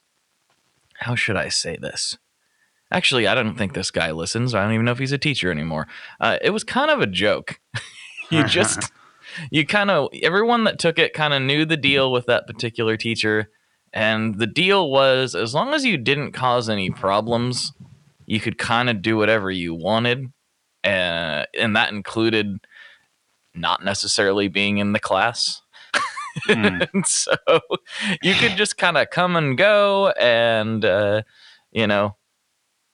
how 0.94 1.14
should 1.14 1.36
I 1.36 1.48
say 1.48 1.76
this? 1.76 2.18
Actually, 2.92 3.28
I 3.28 3.36
don't 3.36 3.56
think 3.56 3.74
this 3.74 3.92
guy 3.92 4.10
listens. 4.10 4.54
I 4.54 4.62
don't 4.62 4.72
even 4.72 4.84
know 4.84 4.92
if 4.92 4.98
he's 4.98 5.12
a 5.12 5.18
teacher 5.18 5.52
anymore. 5.52 5.86
Uh, 6.20 6.38
it 6.42 6.50
was 6.50 6.64
kind 6.64 6.90
of 6.90 7.00
a 7.00 7.06
joke. 7.06 7.60
you 8.30 8.42
just 8.44 8.90
you 9.50 9.66
kind 9.66 9.90
of 9.90 10.08
everyone 10.22 10.64
that 10.64 10.78
took 10.78 10.98
it 10.98 11.12
kind 11.12 11.34
of 11.34 11.42
knew 11.42 11.64
the 11.64 11.76
deal 11.76 12.10
with 12.10 12.26
that 12.26 12.46
particular 12.46 12.96
teacher 12.96 13.50
and 13.92 14.38
the 14.38 14.46
deal 14.46 14.90
was 14.90 15.34
as 15.34 15.54
long 15.54 15.74
as 15.74 15.84
you 15.84 15.96
didn't 15.96 16.32
cause 16.32 16.68
any 16.68 16.90
problems 16.90 17.72
you 18.26 18.40
could 18.40 18.58
kind 18.58 18.88
of 18.88 19.02
do 19.02 19.16
whatever 19.16 19.50
you 19.50 19.74
wanted 19.74 20.32
uh, 20.84 21.44
and 21.58 21.76
that 21.76 21.92
included 21.92 22.58
not 23.54 23.84
necessarily 23.84 24.48
being 24.48 24.78
in 24.78 24.92
the 24.92 25.00
class 25.00 25.62
mm. 26.48 27.06
so 27.06 27.32
you 28.22 28.34
could 28.34 28.56
just 28.56 28.76
kind 28.78 28.96
of 28.96 29.10
come 29.10 29.36
and 29.36 29.58
go 29.58 30.10
and 30.10 30.84
uh, 30.84 31.22
you 31.72 31.86
know 31.86 32.16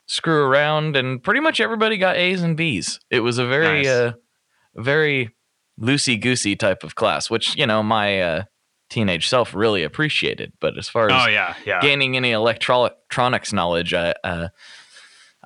screw 0.07 0.45
around 0.45 0.97
and 0.97 1.23
pretty 1.23 1.41
much 1.41 1.61
everybody 1.61 1.99
got 1.99 2.17
a's 2.17 2.43
and 2.43 2.57
b's 2.57 3.01
it 3.11 3.21
was 3.21 3.39
a 3.39 3.47
very 3.47 3.83
nice. 3.83 3.87
uh, 3.87 4.13
very 4.77 5.31
loosey 5.81 6.21
goosey 6.21 6.57
type 6.57 6.85
of 6.85 6.95
class, 6.95 7.31
which 7.31 7.57
you 7.57 7.67
know 7.67 7.83
my 7.83 8.21
uh, 8.21 8.43
teenage 8.91 9.29
self 9.29 9.55
really 9.55 9.83
appreciated. 9.83 10.53
But 10.61 10.79
as 10.79 10.89
far 10.89 11.11
as 11.11 11.23
oh 11.25 11.29
yeah, 11.29 11.55
yeah. 11.65 11.81
gaining 11.81 12.17
any 12.17 12.33
electronics 12.33 13.53
knowledge, 13.53 13.95
I 13.95 14.15
uh, 14.25 14.49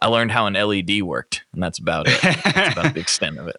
I 0.03 0.07
learned 0.07 0.33
how 0.33 0.47
an 0.47 0.55
LED 0.55 1.03
worked, 1.03 1.45
and 1.53 1.63
that's 1.63 1.79
about 1.79 2.07
it. 2.09 2.21
that's 2.23 2.77
about 2.77 2.95
the 2.95 3.01
extent 3.01 3.39
of 3.39 3.49
it. 3.49 3.57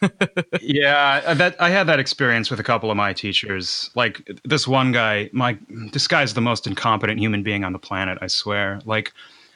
yeah, 0.62 1.34
that 1.34 1.60
I 1.60 1.68
had 1.70 1.86
that 1.86 1.98
experience 1.98 2.50
with 2.50 2.60
a 2.60 2.62
couple 2.62 2.90
of 2.90 2.96
my 2.96 3.12
teachers. 3.12 3.90
Like 3.94 4.26
this 4.44 4.66
one 4.66 4.92
guy, 4.92 5.28
my 5.32 5.58
this 5.92 6.08
guy's 6.08 6.34
the 6.34 6.40
most 6.40 6.66
incompetent 6.66 7.18
human 7.18 7.42
being 7.42 7.64
on 7.64 7.72
the 7.72 7.78
planet. 7.78 8.18
I 8.20 8.26
swear. 8.26 8.80
Like 8.84 9.12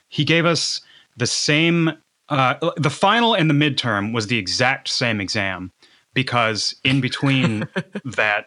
he 0.08 0.24
gave 0.24 0.46
us 0.46 0.80
the 1.16 1.26
same. 1.26 1.92
Uh, 2.30 2.54
the 2.78 2.90
final 2.90 3.34
and 3.34 3.50
the 3.50 3.54
midterm 3.54 4.14
was 4.14 4.28
the 4.28 4.38
exact 4.38 4.88
same 4.88 5.20
exam, 5.20 5.70
because 6.14 6.74
in 6.84 7.00
between 7.00 7.68
that, 8.04 8.46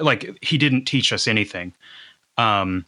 like 0.00 0.38
he 0.42 0.58
didn't 0.58 0.84
teach 0.84 1.12
us 1.12 1.26
anything. 1.26 1.74
Um, 2.38 2.84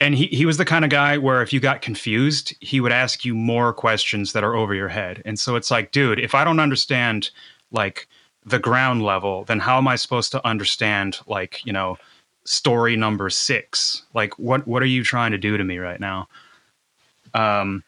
and 0.00 0.14
he, 0.14 0.26
he 0.26 0.44
was 0.44 0.58
the 0.58 0.64
kind 0.64 0.84
of 0.84 0.90
guy 0.90 1.16
where 1.16 1.42
if 1.42 1.52
you 1.52 1.60
got 1.60 1.80
confused, 1.80 2.54
he 2.60 2.80
would 2.80 2.92
ask 2.92 3.24
you 3.24 3.34
more 3.34 3.72
questions 3.72 4.32
that 4.32 4.44
are 4.44 4.54
over 4.54 4.74
your 4.74 4.88
head. 4.88 5.22
And 5.24 5.38
so 5.38 5.56
it's 5.56 5.70
like, 5.70 5.90
dude, 5.90 6.20
if 6.20 6.34
I 6.34 6.44
don't 6.44 6.60
understand 6.60 7.30
like 7.70 8.06
the 8.44 8.58
ground 8.58 9.02
level, 9.02 9.44
then 9.44 9.58
how 9.58 9.78
am 9.78 9.88
I 9.88 9.96
supposed 9.96 10.32
to 10.32 10.46
understand 10.46 11.18
like, 11.26 11.64
you 11.64 11.72
know, 11.72 11.96
story 12.44 12.94
number 12.94 13.30
six? 13.30 14.02
Like 14.12 14.38
what 14.38 14.66
what 14.68 14.82
are 14.82 14.86
you 14.86 15.02
trying 15.02 15.32
to 15.32 15.38
do 15.38 15.56
to 15.56 15.64
me 15.64 15.78
right 15.78 16.00
now? 16.00 16.28
Um 17.32 17.82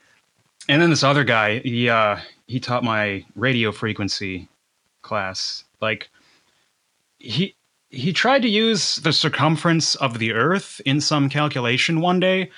and 0.68 0.80
then 0.80 0.90
this 0.90 1.04
other 1.04 1.24
guy, 1.24 1.58
he 1.58 1.90
uh 1.90 2.18
he 2.46 2.58
taught 2.58 2.82
my 2.82 3.24
radio 3.34 3.70
frequency 3.70 4.48
class. 5.08 5.64
Like 5.80 6.10
he 7.18 7.56
he 7.90 8.12
tried 8.12 8.42
to 8.42 8.48
use 8.48 8.96
the 8.96 9.12
circumference 9.12 9.94
of 9.96 10.18
the 10.18 10.32
earth 10.32 10.80
in 10.84 11.00
some 11.00 11.28
calculation 11.30 12.00
one 12.02 12.20
day 12.20 12.50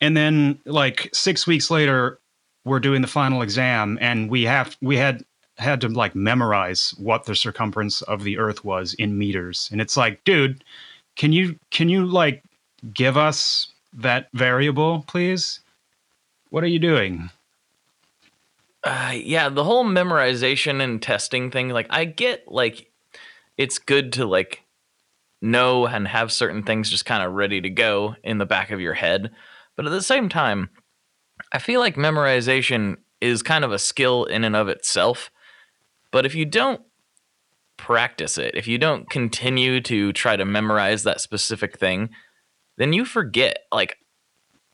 and 0.00 0.16
then 0.16 0.60
like 0.64 1.10
6 1.12 1.46
weeks 1.46 1.70
later 1.70 2.20
we're 2.64 2.80
doing 2.80 3.02
the 3.02 3.08
final 3.08 3.42
exam 3.42 3.98
and 4.00 4.30
we 4.30 4.44
have 4.44 4.76
we 4.80 4.96
had 4.96 5.24
had 5.58 5.80
to 5.80 5.88
like 5.88 6.14
memorize 6.14 6.94
what 6.98 7.24
the 7.24 7.34
circumference 7.34 8.02
of 8.02 8.22
the 8.22 8.38
earth 8.38 8.64
was 8.64 8.94
in 8.94 9.18
meters. 9.18 9.68
And 9.72 9.80
it's 9.80 9.96
like 9.96 10.22
dude 10.24 10.62
can 11.16 11.32
you 11.32 11.58
can 11.70 11.88
you 11.88 12.06
like 12.06 12.42
give 12.94 13.16
us 13.16 13.68
that 13.92 14.28
variable 14.32 15.04
please? 15.08 15.60
What 16.50 16.62
are 16.62 16.68
you 16.68 16.78
doing 16.78 17.30
uh, 18.86 19.12
yeah, 19.14 19.48
the 19.48 19.64
whole 19.64 19.84
memorization 19.84 20.80
and 20.80 21.02
testing 21.02 21.50
thing, 21.50 21.70
like 21.70 21.88
I 21.90 22.04
get 22.04 22.44
like 22.46 22.92
it's 23.58 23.78
good 23.78 24.12
to 24.14 24.26
like 24.26 24.62
know 25.42 25.86
and 25.86 26.06
have 26.06 26.30
certain 26.30 26.62
things 26.62 26.88
just 26.88 27.04
kind 27.04 27.22
of 27.22 27.32
ready 27.32 27.60
to 27.60 27.68
go 27.68 28.14
in 28.22 28.38
the 28.38 28.46
back 28.46 28.70
of 28.70 28.80
your 28.80 28.94
head. 28.94 29.32
But 29.74 29.86
at 29.86 29.90
the 29.90 30.02
same 30.02 30.28
time, 30.28 30.70
I 31.52 31.58
feel 31.58 31.80
like 31.80 31.96
memorization 31.96 32.98
is 33.20 33.42
kind 33.42 33.64
of 33.64 33.72
a 33.72 33.78
skill 33.78 34.24
in 34.24 34.44
and 34.44 34.54
of 34.54 34.68
itself. 34.68 35.32
But 36.12 36.24
if 36.24 36.36
you 36.36 36.44
don't 36.44 36.80
practice 37.76 38.38
it, 38.38 38.54
if 38.54 38.68
you 38.68 38.78
don't 38.78 39.10
continue 39.10 39.80
to 39.80 40.12
try 40.12 40.36
to 40.36 40.44
memorize 40.44 41.02
that 41.02 41.20
specific 41.20 41.76
thing, 41.76 42.10
then 42.78 42.92
you 42.92 43.04
forget. 43.04 43.58
Like 43.72 43.98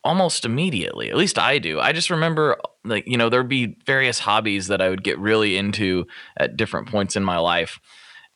almost 0.05 0.45
immediately. 0.45 1.11
At 1.11 1.17
least 1.17 1.39
I 1.39 1.59
do. 1.59 1.81
I 1.81 1.93
just 1.93 2.11
remember 2.11 2.57
like 2.85 3.07
you 3.07 3.17
know 3.17 3.29
there'd 3.29 3.49
be 3.49 3.77
various 3.87 4.19
hobbies 4.19 4.69
that 4.69 4.83
I 4.83 4.89
would 4.89 5.05
get 5.05 5.19
really 5.19 5.57
into 5.57 6.07
at 6.37 6.57
different 6.57 6.89
points 6.89 7.17
in 7.17 7.25
my 7.25 7.39
life 7.39 7.79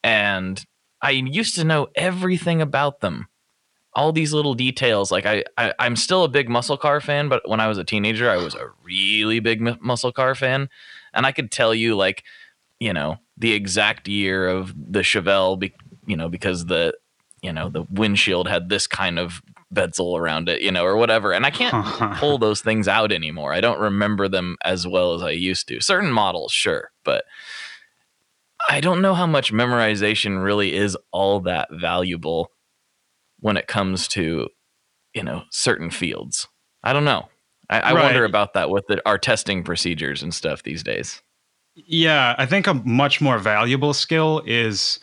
and 0.05 0.65
I 1.03 1.11
used 1.11 1.57
to 1.57 1.65
know 1.65 1.89
everything 1.95 2.63
about 2.63 3.01
them. 3.01 3.29
All 3.95 4.13
these 4.13 4.33
little 4.33 4.55
details 4.55 5.11
like 5.11 5.27
I, 5.27 5.45
I 5.57 5.73
am 5.81 5.97
still 5.97 6.23
a 6.25 6.29
big 6.29 6.49
muscle 6.49 6.77
car 6.77 7.01
fan 7.01 7.29
but 7.29 7.49
when 7.49 7.61
I 7.61 7.67
was 7.67 7.79
a 7.79 7.85
teenager 7.85 8.31
I 8.31 8.37
was 8.37 8.55
a 8.55 8.71
really 8.83 9.41
big 9.41 9.61
muscle 9.81 10.13
car 10.13 10.35
fan 10.35 10.69
and 11.15 11.27
I 11.27 11.33
could 11.33 11.51
tell 11.51 11.75
you 11.75 11.97
like 11.97 12.23
you 12.79 12.93
know 12.93 13.17
the 13.39 13.53
exact 13.53 14.07
year 14.07 14.49
of 14.49 14.75
the 14.77 15.01
Chevelle 15.01 15.59
be, 15.59 15.73
you 16.07 16.17
know 16.17 16.29
because 16.29 16.67
the 16.67 16.95
you 17.43 17.53
know 17.53 17.71
the 17.71 17.87
windshield 17.91 18.49
had 18.49 18.69
this 18.69 18.87
kind 18.87 19.19
of 19.19 19.41
bezel 19.71 20.17
around 20.17 20.49
it, 20.49 20.63
you 20.63 20.71
know, 20.71 20.85
or 20.85 20.97
whatever. 20.97 21.33
And 21.33 21.45
I 21.45 21.51
can't 21.51 21.85
pull 22.17 22.39
those 22.39 22.61
things 22.61 22.89
out 22.89 23.13
anymore. 23.13 23.53
I 23.53 23.61
don't 23.61 23.81
remember 23.81 24.29
them 24.29 24.57
as 24.65 24.87
well 24.87 25.15
as 25.15 25.23
I 25.23 25.31
used 25.31 25.69
to. 25.69 25.81
Certain 25.81 26.11
models, 26.11 26.53
sure, 26.53 26.91
but 27.05 27.25
I 28.69 28.81
don't 28.81 29.03
know 29.03 29.15
how 29.15 29.27
much 29.27 29.53
memorization 29.53 30.43
really 30.43 30.75
is 30.75 30.97
all 31.13 31.41
that 31.41 31.69
valuable 31.73 32.51
when 33.41 33.57
it 33.57 33.67
comes 33.67 34.09
to, 34.09 34.49
you 35.15 35.23
know, 35.23 35.43
certain 35.51 35.91
fields. 35.91 36.49
I 36.83 36.93
don't 36.93 37.05
know. 37.05 37.29
I, 37.69 37.81
I 37.81 37.95
right. 37.95 38.05
wonder 38.05 38.25
about 38.25 38.55
that 38.55 38.71
with 38.71 38.87
the, 38.87 39.03
our 39.07 39.19
testing 39.19 39.63
procedures 39.63 40.23
and 40.23 40.33
stuff 40.33 40.63
these 40.63 40.83
days. 40.83 41.21
Yeah, 41.75 42.35
I 42.39 42.47
think 42.47 42.67
a 42.67 42.75
much 42.75 43.21
more 43.21 43.39
valuable 43.39 43.93
skill 43.93 44.43
is 44.47 44.99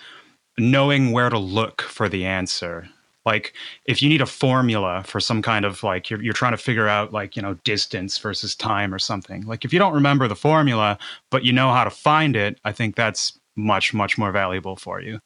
knowing 0.57 1.11
where 1.11 1.29
to 1.29 1.37
look 1.37 1.81
for 1.81 2.09
the 2.09 2.25
answer 2.25 2.89
like 3.25 3.53
if 3.85 4.01
you 4.01 4.09
need 4.09 4.21
a 4.21 4.25
formula 4.25 5.03
for 5.05 5.19
some 5.19 5.41
kind 5.41 5.65
of 5.65 5.81
like 5.83 6.09
you're, 6.09 6.21
you're 6.21 6.33
trying 6.33 6.51
to 6.51 6.57
figure 6.57 6.87
out 6.87 7.13
like 7.13 7.35
you 7.35 7.41
know 7.41 7.53
distance 7.63 8.17
versus 8.17 8.55
time 8.55 8.93
or 8.93 8.99
something 8.99 9.41
like 9.43 9.63
if 9.65 9.73
you 9.73 9.79
don't 9.79 9.93
remember 9.93 10.27
the 10.27 10.35
formula 10.35 10.97
but 11.29 11.43
you 11.43 11.53
know 11.53 11.71
how 11.71 11.83
to 11.83 11.89
find 11.89 12.35
it 12.35 12.59
i 12.65 12.71
think 12.71 12.95
that's 12.95 13.39
much 13.55 13.93
much 13.93 14.17
more 14.17 14.31
valuable 14.31 14.75
for 14.75 14.99
you. 15.01 15.19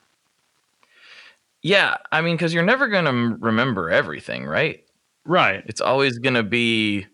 Yeah 1.61 1.97
i 2.11 2.21
mean 2.21 2.35
because 2.35 2.53
you're 2.53 2.63
never 2.63 2.87
going 2.87 3.05
to 3.05 3.37
remember 3.39 3.89
everything 3.89 4.45
right? 4.45 4.83
Right. 5.25 5.61
It's 5.65 5.81
always 5.81 6.19
going 6.19 6.35
to 6.35 6.43
be 6.43 7.05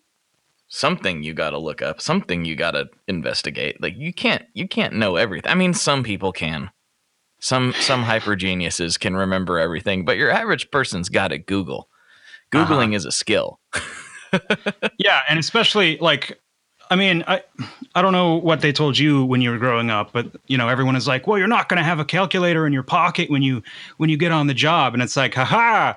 something 0.67 1.23
you 1.23 1.33
got 1.35 1.51
to 1.51 1.57
look 1.59 1.83
up 1.83 2.01
something 2.01 2.45
you 2.45 2.55
got 2.55 2.71
to 2.71 2.89
investigate 3.07 3.79
like 3.79 3.95
you 3.95 4.11
can't 4.11 4.43
you 4.55 4.67
can't 4.67 4.95
know 4.95 5.17
everything 5.17 5.51
i 5.51 5.53
mean 5.53 5.71
some 5.71 6.01
people 6.01 6.31
can 6.31 6.67
some 7.43 7.73
some 7.73 8.03
hyper 8.03 8.37
geniuses 8.37 8.97
can 8.97 9.17
remember 9.17 9.59
everything, 9.59 10.05
but 10.05 10.15
your 10.15 10.31
average 10.31 10.71
person's 10.71 11.09
got 11.09 11.27
to 11.27 11.37
Google. 11.37 11.89
Googling 12.53 12.87
uh-huh. 12.87 12.95
is 12.95 13.05
a 13.05 13.11
skill. 13.11 13.59
yeah, 14.97 15.23
and 15.27 15.37
especially 15.37 15.97
like 15.97 16.39
I 16.89 16.95
mean, 16.95 17.21
I 17.27 17.43
I 17.95 18.01
don't 18.01 18.13
know 18.13 18.35
what 18.35 18.61
they 18.61 18.71
told 18.71 18.97
you 18.97 19.25
when 19.25 19.41
you 19.41 19.51
were 19.51 19.57
growing 19.57 19.89
up, 19.89 20.13
but 20.13 20.27
you 20.47 20.57
know, 20.57 20.69
everyone 20.69 20.95
is 20.95 21.05
like, 21.05 21.27
"Well, 21.27 21.37
you're 21.37 21.49
not 21.49 21.67
going 21.67 21.79
to 21.79 21.83
have 21.83 21.99
a 21.99 22.05
calculator 22.05 22.65
in 22.65 22.71
your 22.71 22.81
pocket 22.81 23.29
when 23.29 23.41
you 23.41 23.61
when 23.97 24.09
you 24.09 24.15
get 24.15 24.31
on 24.31 24.47
the 24.47 24.53
job." 24.53 24.93
And 24.93 25.03
it's 25.03 25.17
like, 25.17 25.33
"Haha, 25.33 25.95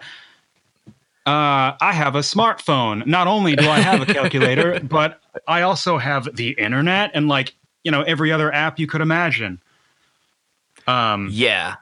uh, 1.26 1.76
I 1.80 1.92
have 1.92 2.16
a 2.16 2.20
smartphone. 2.20 3.06
Not 3.06 3.28
only 3.28 3.54
do 3.54 3.70
I 3.70 3.78
have 3.78 4.00
a 4.00 4.06
calculator, 4.12 4.80
but 4.82 5.20
I 5.46 5.62
also 5.62 5.96
have 5.96 6.28
the 6.34 6.56
internet 6.58 7.12
and 7.14 7.28
like, 7.28 7.54
you 7.84 7.92
know, 7.92 8.02
every 8.02 8.32
other 8.32 8.52
app 8.52 8.80
you 8.80 8.88
could 8.88 9.00
imagine." 9.00 9.60
Um, 10.86 11.28
yeah, 11.30 11.76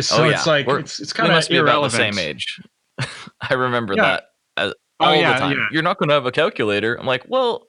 So 0.00 0.22
oh, 0.22 0.24
yeah. 0.28 0.34
it's 0.36 0.46
like 0.46 0.66
We're- 0.66 0.80
it's 0.80 0.98
it's 1.00 1.12
kind 1.12 1.28
of 1.30 1.34
must 1.36 1.48
be 1.50 1.56
about 1.56 1.66
the 1.66 1.70
irrelevant. 1.98 2.14
same 2.16 2.18
age. 2.24 2.60
I 3.50 3.54
remember 3.54 3.94
Yeah. 3.96 4.02
that 4.02 4.24
uh, 4.56 4.72
Oh, 5.00 5.06
all 5.06 5.14
yeah, 5.16 5.32
the 5.34 5.38
time. 5.38 5.56
yeah. 5.58 5.66
You're 5.72 5.82
not 5.82 5.98
going 5.98 6.08
to 6.08 6.14
have 6.14 6.26
a 6.26 6.32
calculator. 6.32 6.94
I'm 6.98 7.06
like, 7.06 7.24
well, 7.28 7.66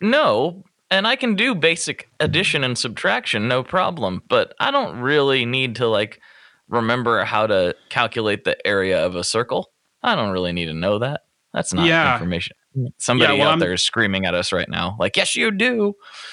no, 0.00 0.62
and 0.90 1.06
I 1.06 1.16
can 1.16 1.34
do 1.34 1.54
basic 1.54 2.08
addition 2.20 2.62
and 2.62 2.76
subtraction, 2.78 3.48
no 3.48 3.62
problem. 3.64 4.22
But 4.28 4.54
I 4.60 4.70
don't 4.70 4.98
really 5.00 5.44
need 5.44 5.76
to 5.76 5.88
like 5.88 6.20
remember 6.68 7.24
how 7.24 7.46
to 7.46 7.74
calculate 7.88 8.44
the 8.44 8.56
area 8.66 9.04
of 9.04 9.16
a 9.16 9.24
circle. 9.24 9.70
I 10.02 10.14
don't 10.14 10.30
really 10.30 10.52
need 10.52 10.66
to 10.66 10.74
know 10.74 10.98
that. 11.00 11.22
That's 11.52 11.72
not 11.72 11.86
Yeah. 11.86 12.12
information. 12.14 12.56
Somebody 12.98 13.38
well, 13.38 13.46
out 13.48 13.50
I'm- 13.50 13.58
there 13.60 13.72
is 13.72 13.82
screaming 13.82 14.24
at 14.26 14.34
us 14.34 14.52
right 14.52 14.68
now, 14.68 14.96
like, 14.98 15.16
yes, 15.16 15.34
you 15.36 15.50
do. 15.50 15.94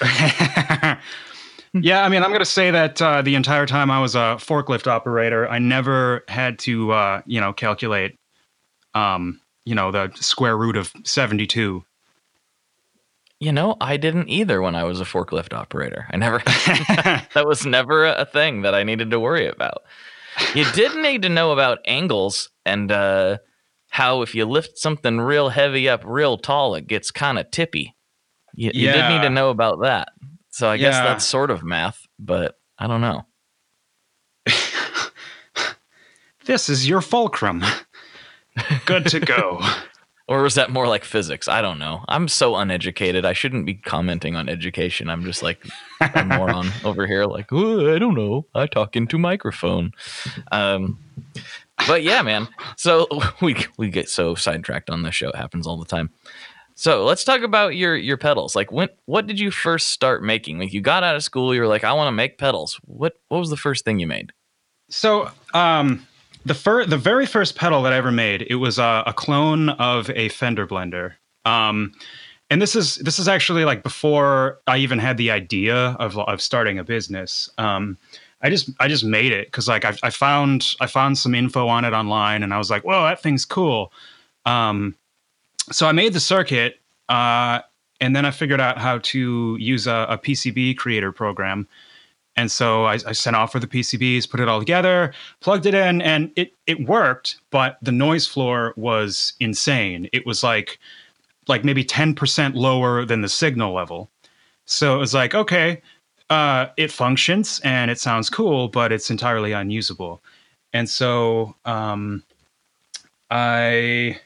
yeah, 1.80 2.04
I 2.04 2.08
mean, 2.08 2.22
I'm 2.22 2.30
going 2.30 2.40
to 2.40 2.44
say 2.44 2.70
that 2.70 3.00
uh, 3.00 3.22
the 3.22 3.34
entire 3.34 3.66
time 3.66 3.90
I 3.90 4.00
was 4.00 4.14
a 4.14 4.36
forklift 4.38 4.86
operator, 4.86 5.48
I 5.48 5.58
never 5.58 6.24
had 6.28 6.58
to, 6.60 6.92
uh, 6.92 7.22
you 7.26 7.40
know, 7.40 7.52
calculate, 7.52 8.18
um, 8.94 9.40
you 9.64 9.74
know, 9.74 9.90
the 9.90 10.10
square 10.16 10.56
root 10.56 10.76
of 10.76 10.92
72. 11.04 11.84
You 13.40 13.52
know, 13.52 13.76
I 13.80 13.96
didn't 13.96 14.28
either 14.28 14.62
when 14.62 14.76
I 14.76 14.84
was 14.84 15.00
a 15.00 15.04
forklift 15.04 15.52
operator. 15.52 16.06
I 16.10 16.16
never 16.16 16.38
that 16.44 17.44
was 17.46 17.66
never 17.66 18.04
a 18.06 18.24
thing 18.24 18.62
that 18.62 18.74
I 18.74 18.84
needed 18.84 19.10
to 19.10 19.18
worry 19.18 19.48
about. 19.48 19.82
You 20.54 20.64
did 20.72 20.96
need 20.96 21.22
to 21.22 21.28
know 21.28 21.52
about 21.52 21.80
angles 21.84 22.50
and 22.64 22.92
uh, 22.92 23.38
how 23.90 24.22
if 24.22 24.34
you 24.34 24.44
lift 24.44 24.78
something 24.78 25.20
real 25.20 25.48
heavy 25.48 25.88
up 25.88 26.02
real 26.04 26.38
tall, 26.38 26.74
it 26.74 26.86
gets 26.86 27.10
kind 27.10 27.38
of 27.38 27.50
tippy. 27.50 27.94
You, 28.54 28.70
you 28.74 28.92
did 28.92 29.08
need 29.08 29.22
to 29.22 29.30
know 29.30 29.50
about 29.50 29.80
that. 29.82 30.10
So 30.52 30.68
I 30.68 30.76
guess 30.76 30.94
Yeah. 30.94 31.04
that's 31.04 31.24
sort 31.24 31.50
of 31.50 31.62
math, 31.64 32.06
but 32.18 32.56
I 32.78 32.86
don't 32.86 33.00
know. 33.00 33.26
this 36.44 36.68
is 36.68 36.88
your 36.88 37.00
fulcrum. 37.00 37.64
Good 38.86 39.06
to 39.06 39.20
go. 39.20 39.60
Or 40.28 40.40
was 40.42 40.54
that 40.54 40.70
more 40.70 40.86
like 40.86 41.04
physics? 41.04 41.46
I 41.48 41.60
don't 41.60 41.80
know. 41.80 42.04
I'm 42.08 42.26
so 42.28 42.54
uneducated. 42.54 43.26
I 43.26 43.32
shouldn't 43.34 43.66
be 43.66 43.74
commenting 43.74 44.34
on 44.36 44.48
education. 44.48 45.10
I'm 45.10 45.24
just 45.24 45.42
like 45.42 45.62
a 46.00 46.24
moron 46.38 46.68
over 46.84 47.06
here, 47.08 47.26
like, 47.26 47.48
oh, 47.52 47.92
I 47.94 47.98
don't 47.98 48.14
know. 48.14 48.46
I 48.54 48.66
talk 48.66 48.94
into 48.96 49.18
microphone. 49.18 49.90
Um, 50.52 50.98
but 51.88 52.02
yeah, 52.04 52.22
man. 52.22 52.48
So 52.76 53.08
we 53.42 53.56
we 53.76 53.90
get 53.90 54.08
so 54.08 54.34
sidetracked 54.36 54.90
on 54.90 55.02
this 55.02 55.14
show. 55.14 55.28
It 55.28 55.36
happens 55.36 55.66
all 55.66 55.76
the 55.76 55.84
time. 55.84 56.08
So 56.74 57.04
let's 57.04 57.24
talk 57.24 57.42
about 57.42 57.76
your 57.76 57.96
your 57.96 58.16
pedals. 58.16 58.56
Like, 58.56 58.72
when 58.72 58.88
what 59.06 59.26
did 59.26 59.38
you 59.38 59.50
first 59.50 59.88
start 59.88 60.22
making? 60.22 60.58
Like, 60.58 60.72
you 60.72 60.80
got 60.80 61.02
out 61.02 61.16
of 61.16 61.22
school, 61.22 61.54
you 61.54 61.60
were 61.60 61.66
like, 61.66 61.84
I 61.84 61.92
want 61.92 62.08
to 62.08 62.12
make 62.12 62.38
pedals. 62.38 62.80
What 62.84 63.14
what 63.28 63.38
was 63.38 63.50
the 63.50 63.56
first 63.56 63.84
thing 63.84 63.98
you 63.98 64.06
made? 64.06 64.32
So, 64.88 65.30
um, 65.54 66.06
the 66.44 66.54
fir- 66.54 66.86
the 66.86 66.98
very 66.98 67.26
first 67.26 67.56
pedal 67.56 67.82
that 67.82 67.92
I 67.92 67.96
ever 67.96 68.12
made, 68.12 68.42
it 68.42 68.56
was 68.56 68.78
a, 68.78 69.02
a 69.06 69.12
clone 69.12 69.70
of 69.70 70.10
a 70.10 70.28
Fender 70.30 70.66
blender. 70.66 71.14
Um, 71.44 71.92
and 72.50 72.60
this 72.60 72.76
is 72.76 72.96
this 72.96 73.18
is 73.18 73.28
actually 73.28 73.64
like 73.64 73.82
before 73.82 74.60
I 74.66 74.78
even 74.78 74.98
had 74.98 75.16
the 75.16 75.30
idea 75.30 75.96
of 75.98 76.18
of 76.18 76.42
starting 76.42 76.78
a 76.78 76.84
business. 76.84 77.48
Um, 77.58 77.96
I 78.42 78.50
just 78.50 78.70
I 78.80 78.88
just 78.88 79.04
made 79.04 79.32
it 79.32 79.46
because 79.46 79.68
like 79.68 79.84
I, 79.84 79.96
I 80.02 80.10
found 80.10 80.74
I 80.80 80.86
found 80.86 81.16
some 81.16 81.34
info 81.34 81.68
on 81.68 81.84
it 81.84 81.92
online, 81.92 82.42
and 82.42 82.52
I 82.52 82.58
was 82.58 82.70
like, 82.70 82.84
whoa, 82.84 83.04
that 83.04 83.22
thing's 83.22 83.44
cool. 83.44 83.92
Um, 84.44 84.96
so 85.70 85.86
I 85.86 85.92
made 85.92 86.12
the 86.12 86.20
circuit, 86.20 86.80
uh, 87.08 87.60
and 88.00 88.16
then 88.16 88.24
I 88.24 88.30
figured 88.30 88.60
out 88.60 88.78
how 88.78 88.98
to 88.98 89.56
use 89.60 89.86
a, 89.86 90.06
a 90.08 90.18
PCB 90.18 90.76
creator 90.76 91.12
program. 91.12 91.68
And 92.34 92.50
so 92.50 92.86
I, 92.86 92.94
I 93.06 93.12
sent 93.12 93.36
off 93.36 93.52
for 93.52 93.60
the 93.60 93.66
PCBs, 93.66 94.28
put 94.28 94.40
it 94.40 94.48
all 94.48 94.58
together, 94.58 95.12
plugged 95.40 95.66
it 95.66 95.74
in, 95.74 96.00
and 96.00 96.32
it 96.34 96.54
it 96.66 96.88
worked. 96.88 97.38
But 97.50 97.78
the 97.82 97.92
noise 97.92 98.26
floor 98.26 98.72
was 98.76 99.34
insane. 99.38 100.08
It 100.12 100.26
was 100.26 100.42
like 100.42 100.78
like 101.46 101.64
maybe 101.64 101.84
ten 101.84 102.14
percent 102.14 102.56
lower 102.56 103.04
than 103.04 103.20
the 103.20 103.28
signal 103.28 103.74
level. 103.74 104.10
So 104.64 104.94
it 104.94 104.98
was 104.98 105.12
like, 105.12 105.34
okay, 105.34 105.82
uh, 106.30 106.68
it 106.78 106.90
functions 106.90 107.60
and 107.62 107.90
it 107.90 107.98
sounds 108.00 108.30
cool, 108.30 108.68
but 108.68 108.92
it's 108.92 109.10
entirely 109.10 109.52
unusable. 109.52 110.22
And 110.72 110.88
so 110.88 111.54
um, 111.66 112.24
I 113.30 114.18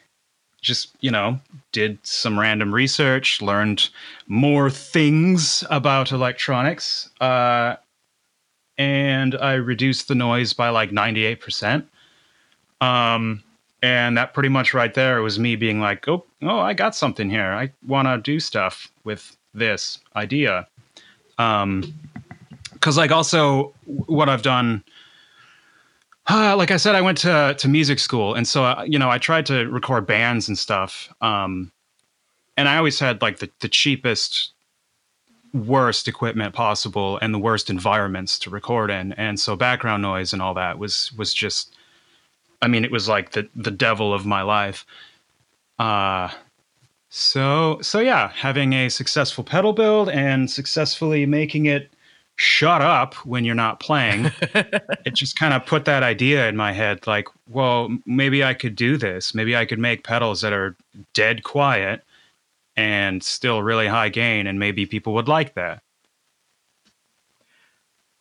just 0.66 0.90
you 1.00 1.10
know 1.10 1.38
did 1.72 1.98
some 2.04 2.38
random 2.38 2.74
research, 2.74 3.40
learned 3.40 3.88
more 4.26 4.68
things 4.68 5.64
about 5.70 6.12
electronics. 6.12 7.08
Uh, 7.20 7.76
and 8.78 9.34
I 9.36 9.54
reduced 9.54 10.08
the 10.08 10.14
noise 10.14 10.52
by 10.52 10.68
like 10.68 10.90
98%. 10.90 11.84
Um, 12.80 13.42
and 13.82 14.18
that 14.18 14.34
pretty 14.34 14.48
much 14.48 14.74
right 14.74 14.92
there 14.92 15.22
was 15.22 15.38
me 15.38 15.56
being 15.56 15.80
like, 15.80 16.06
oh, 16.08 16.24
oh, 16.42 16.58
I 16.58 16.74
got 16.74 16.94
something 16.94 17.30
here. 17.30 17.52
I 17.52 17.70
want 17.86 18.08
to 18.08 18.18
do 18.18 18.40
stuff 18.40 18.90
with 19.04 19.36
this 19.54 19.98
idea. 20.14 20.66
Um, 21.38 21.94
cause 22.80 22.96
like 22.96 23.10
also 23.10 23.72
what 23.84 24.28
I've 24.28 24.42
done, 24.42 24.82
uh, 26.28 26.56
like 26.56 26.70
I 26.70 26.76
said, 26.76 26.94
I 26.94 27.00
went 27.00 27.18
to, 27.18 27.54
to 27.58 27.68
music 27.68 27.98
school. 27.98 28.34
And 28.34 28.46
so, 28.46 28.64
uh, 28.64 28.84
you 28.86 28.98
know, 28.98 29.10
I 29.10 29.18
tried 29.18 29.46
to 29.46 29.66
record 29.68 30.06
bands 30.06 30.48
and 30.48 30.58
stuff. 30.58 31.12
Um, 31.20 31.72
and 32.56 32.68
I 32.68 32.76
always 32.78 32.98
had 32.98 33.22
like 33.22 33.38
the, 33.38 33.50
the 33.60 33.68
cheapest 33.68 34.52
worst 35.52 36.08
equipment 36.08 36.54
possible 36.54 37.18
and 37.22 37.32
the 37.32 37.38
worst 37.38 37.70
environments 37.70 38.38
to 38.38 38.50
record 38.50 38.90
in 38.90 39.12
and 39.12 39.40
so 39.40 39.56
background 39.56 40.02
noise 40.02 40.32
and 40.32 40.42
all 40.42 40.52
that 40.52 40.78
was 40.78 41.12
was 41.16 41.32
just 41.32 41.74
i 42.60 42.68
mean 42.68 42.84
it 42.84 42.90
was 42.90 43.08
like 43.08 43.30
the 43.30 43.48
the 43.54 43.70
devil 43.70 44.12
of 44.12 44.26
my 44.26 44.42
life 44.42 44.84
uh 45.78 46.28
so 47.08 47.78
so 47.80 48.00
yeah 48.00 48.30
having 48.34 48.74
a 48.74 48.88
successful 48.90 49.42
pedal 49.42 49.72
build 49.72 50.10
and 50.10 50.50
successfully 50.50 51.24
making 51.24 51.64
it 51.66 51.90
shut 52.36 52.82
up 52.82 53.14
when 53.26 53.44
you're 53.44 53.54
not 53.54 53.80
playing 53.80 54.30
it 55.04 55.14
just 55.14 55.38
kind 55.38 55.54
of 55.54 55.64
put 55.66 55.86
that 55.86 56.02
idea 56.02 56.48
in 56.48 56.56
my 56.56 56.70
head 56.72 57.06
like 57.06 57.28
well 57.48 57.88
maybe 58.04 58.44
i 58.44 58.52
could 58.54 58.76
do 58.76 58.96
this 58.98 59.34
maybe 59.34 59.56
i 59.56 59.64
could 59.64 59.78
make 59.78 60.04
pedals 60.04 60.42
that 60.42 60.52
are 60.52 60.76
dead 61.14 61.42
quiet 61.42 62.02
and 62.76 63.22
still 63.22 63.62
really 63.62 63.86
high 63.86 64.10
gain 64.10 64.46
and 64.46 64.58
maybe 64.58 64.84
people 64.84 65.14
would 65.14 65.28
like 65.28 65.54
that 65.54 65.82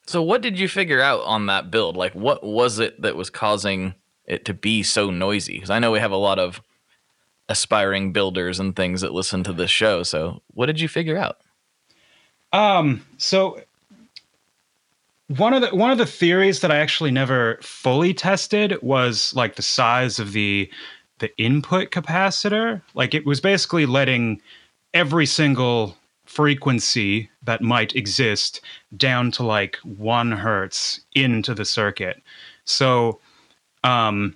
So 0.08 0.21
what 0.21 0.41
did 0.41 0.60
you 0.60 0.67
figure 0.67 1.01
out 1.01 1.21
on 1.21 1.47
that 1.47 1.71
build? 1.71 1.97
Like 1.97 2.13
what 2.13 2.43
was 2.43 2.80
it 2.80 3.01
that 3.01 3.15
was 3.15 3.30
causing 3.30 3.95
it 4.25 4.45
to 4.45 4.54
be 4.54 4.84
so 4.84 5.10
noisy? 5.10 5.60
Cuz 5.60 5.69
I 5.69 5.80
know 5.80 5.91
we 5.91 5.99
have 5.99 6.12
a 6.12 6.15
lot 6.17 6.39
of 6.39 6.62
aspiring 7.49 8.13
builders 8.13 8.60
and 8.60 8.75
things 8.75 9.01
that 9.01 9.13
listen 9.13 9.43
to 9.43 9.54
this 9.54 9.71
show. 9.71 10.04
So 10.04 10.41
what 10.54 10.67
did 10.67 10.80
you 10.80 10.88
figure 10.88 11.17
out? 11.17 11.39
um 12.54 13.06
so 13.17 13.60
one 15.27 15.53
of 15.53 15.61
the 15.61 15.75
one 15.75 15.91
of 15.91 15.97
the 15.97 16.05
theories 16.05 16.59
that 16.59 16.71
i 16.71 16.77
actually 16.77 17.09
never 17.11 17.57
fully 17.61 18.13
tested 18.13 18.77
was 18.81 19.33
like 19.35 19.55
the 19.55 19.61
size 19.61 20.19
of 20.19 20.33
the 20.33 20.69
the 21.19 21.35
input 21.38 21.91
capacitor. 21.91 22.81
Like 22.93 23.13
it 23.13 23.25
was 23.25 23.39
basically 23.39 23.85
letting 23.85 24.41
every 24.93 25.25
single 25.25 25.97
frequency 26.25 27.29
that 27.43 27.61
might 27.61 27.95
exist 27.95 28.61
down 28.97 29.31
to 29.31 29.43
like 29.43 29.77
one 29.83 30.31
hertz 30.31 30.99
into 31.13 31.53
the 31.53 31.65
circuit. 31.65 32.21
So 32.65 33.19
um 33.83 34.35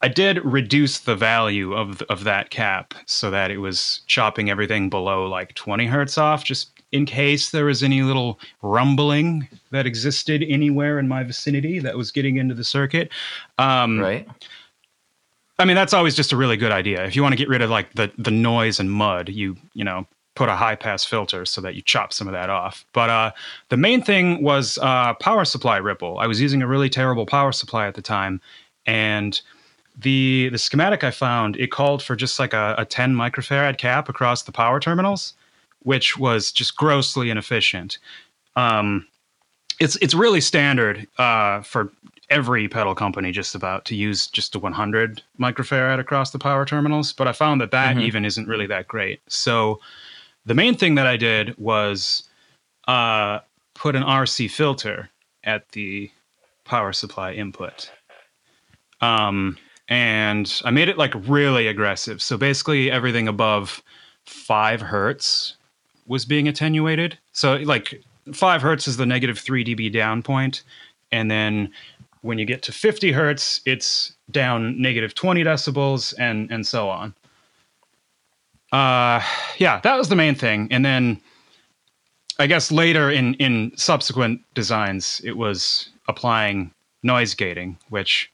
I 0.00 0.06
did 0.06 0.44
reduce 0.44 1.00
the 1.00 1.16
value 1.16 1.74
of 1.74 2.02
of 2.02 2.24
that 2.24 2.50
cap 2.50 2.94
so 3.06 3.30
that 3.30 3.50
it 3.50 3.58
was 3.58 4.02
chopping 4.06 4.48
everything 4.48 4.88
below 4.88 5.26
like 5.26 5.54
20 5.54 5.86
hertz 5.86 6.16
off, 6.16 6.44
just 6.44 6.70
in 6.92 7.06
case 7.06 7.50
there 7.50 7.66
was 7.66 7.82
any 7.82 8.02
little 8.02 8.38
rumbling 8.62 9.48
that 9.70 9.86
existed 9.86 10.44
anywhere 10.48 10.98
in 10.98 11.08
my 11.08 11.22
vicinity 11.22 11.78
that 11.80 11.96
was 11.96 12.10
getting 12.10 12.36
into 12.36 12.54
the 12.54 12.64
circuit. 12.64 13.10
Um, 13.58 14.00
Right? 14.00 14.28
I 15.58 15.64
mean, 15.64 15.74
that's 15.74 15.92
always 15.92 16.14
just 16.14 16.32
a 16.32 16.36
really 16.36 16.56
good 16.56 16.70
idea. 16.70 17.04
If 17.04 17.16
you 17.16 17.22
want 17.22 17.32
to 17.32 17.36
get 17.36 17.48
rid 17.48 17.62
of 17.62 17.70
like 17.70 17.92
the 17.94 18.12
the 18.16 18.30
noise 18.30 18.78
and 18.78 18.90
mud, 18.90 19.28
you 19.28 19.56
you 19.74 19.84
know 19.84 20.06
put 20.36 20.48
a 20.48 20.54
high 20.54 20.76
pass 20.76 21.04
filter 21.04 21.44
so 21.44 21.60
that 21.60 21.74
you 21.74 21.82
chop 21.82 22.12
some 22.12 22.28
of 22.28 22.32
that 22.32 22.48
off. 22.48 22.84
But 22.92 23.10
uh, 23.10 23.32
the 23.70 23.76
main 23.76 24.00
thing 24.02 24.40
was 24.40 24.78
uh, 24.80 25.14
power 25.14 25.44
supply 25.44 25.78
ripple. 25.78 26.20
I 26.20 26.28
was 26.28 26.40
using 26.40 26.62
a 26.62 26.68
really 26.68 26.88
terrible 26.88 27.26
power 27.26 27.50
supply 27.50 27.88
at 27.88 27.94
the 27.94 28.02
time, 28.02 28.40
and 28.86 29.40
the 29.96 30.48
the 30.50 30.58
schematic 30.58 31.02
I 31.02 31.10
found 31.10 31.56
it 31.56 31.72
called 31.72 32.04
for 32.04 32.14
just 32.14 32.38
like 32.38 32.54
a, 32.54 32.76
a 32.78 32.84
10 32.84 33.16
microfarad 33.16 33.78
cap 33.78 34.08
across 34.08 34.44
the 34.44 34.52
power 34.52 34.78
terminals, 34.78 35.34
which 35.82 36.18
was 36.18 36.52
just 36.52 36.76
grossly 36.76 37.30
inefficient. 37.30 37.98
Um, 38.56 39.06
it's 39.80 39.96
it's 39.96 40.14
really 40.14 40.40
standard 40.40 41.06
uh, 41.18 41.62
for 41.62 41.92
every 42.30 42.68
pedal 42.68 42.94
company 42.94 43.32
just 43.32 43.54
about 43.54 43.84
to 43.86 43.94
use 43.94 44.26
just 44.26 44.54
a 44.54 44.58
100 44.58 45.22
microfarad 45.40 45.98
across 45.98 46.30
the 46.30 46.38
power 46.38 46.64
terminals, 46.66 47.12
but 47.12 47.26
I 47.26 47.32
found 47.32 47.60
that 47.60 47.70
that 47.70 47.96
Mhm. 47.96 48.02
even 48.02 48.24
isn't 48.24 48.46
really 48.48 48.66
that 48.66 48.86
great. 48.86 49.22
So 49.28 49.80
the 50.44 50.54
main 50.54 50.74
thing 50.74 50.94
that 50.96 51.06
I 51.06 51.16
did 51.16 51.56
was 51.56 52.24
uh, 52.86 53.40
put 53.74 53.94
an 53.96 54.02
RC 54.02 54.48
filter 54.48 55.10
at 55.44 55.68
the 55.72 56.10
power 56.64 56.92
supply 56.92 57.32
input. 57.32 57.90
Um, 59.00 59.56
and 59.88 60.60
I 60.64 60.70
made 60.70 60.88
it 60.88 60.98
like 60.98 61.12
really 61.14 61.66
aggressive. 61.66 62.20
So 62.22 62.36
basically, 62.36 62.90
everything 62.90 63.28
above 63.28 63.82
five 64.26 64.80
hertz 64.80 65.54
was 66.08 66.24
being 66.24 66.48
attenuated. 66.48 67.18
So 67.32 67.56
like 67.56 68.02
five 68.32 68.62
hertz 68.62 68.88
is 68.88 68.96
the 68.96 69.06
negative 69.06 69.38
three 69.38 69.64
dB 69.64 69.92
down 69.92 70.22
point, 70.22 70.62
and 71.12 71.30
then 71.30 71.70
when 72.22 72.38
you 72.38 72.44
get 72.44 72.62
to 72.62 72.72
50 72.72 73.12
hertz, 73.12 73.60
it's 73.64 74.12
down 74.30 74.80
negative 74.80 75.14
20 75.14 75.44
decibels, 75.44 76.14
and 76.18 76.50
and 76.50 76.66
so 76.66 76.88
on. 76.88 77.14
Uh, 78.72 79.22
yeah, 79.58 79.80
that 79.80 79.96
was 79.96 80.08
the 80.08 80.16
main 80.16 80.34
thing, 80.34 80.68
and 80.70 80.84
then 80.84 81.20
I 82.38 82.46
guess 82.46 82.70
later 82.70 83.10
in 83.10 83.34
in 83.34 83.72
subsequent 83.76 84.40
designs, 84.54 85.20
it 85.24 85.36
was 85.36 85.88
applying 86.08 86.72
noise 87.02 87.34
gating, 87.34 87.78
which 87.88 88.30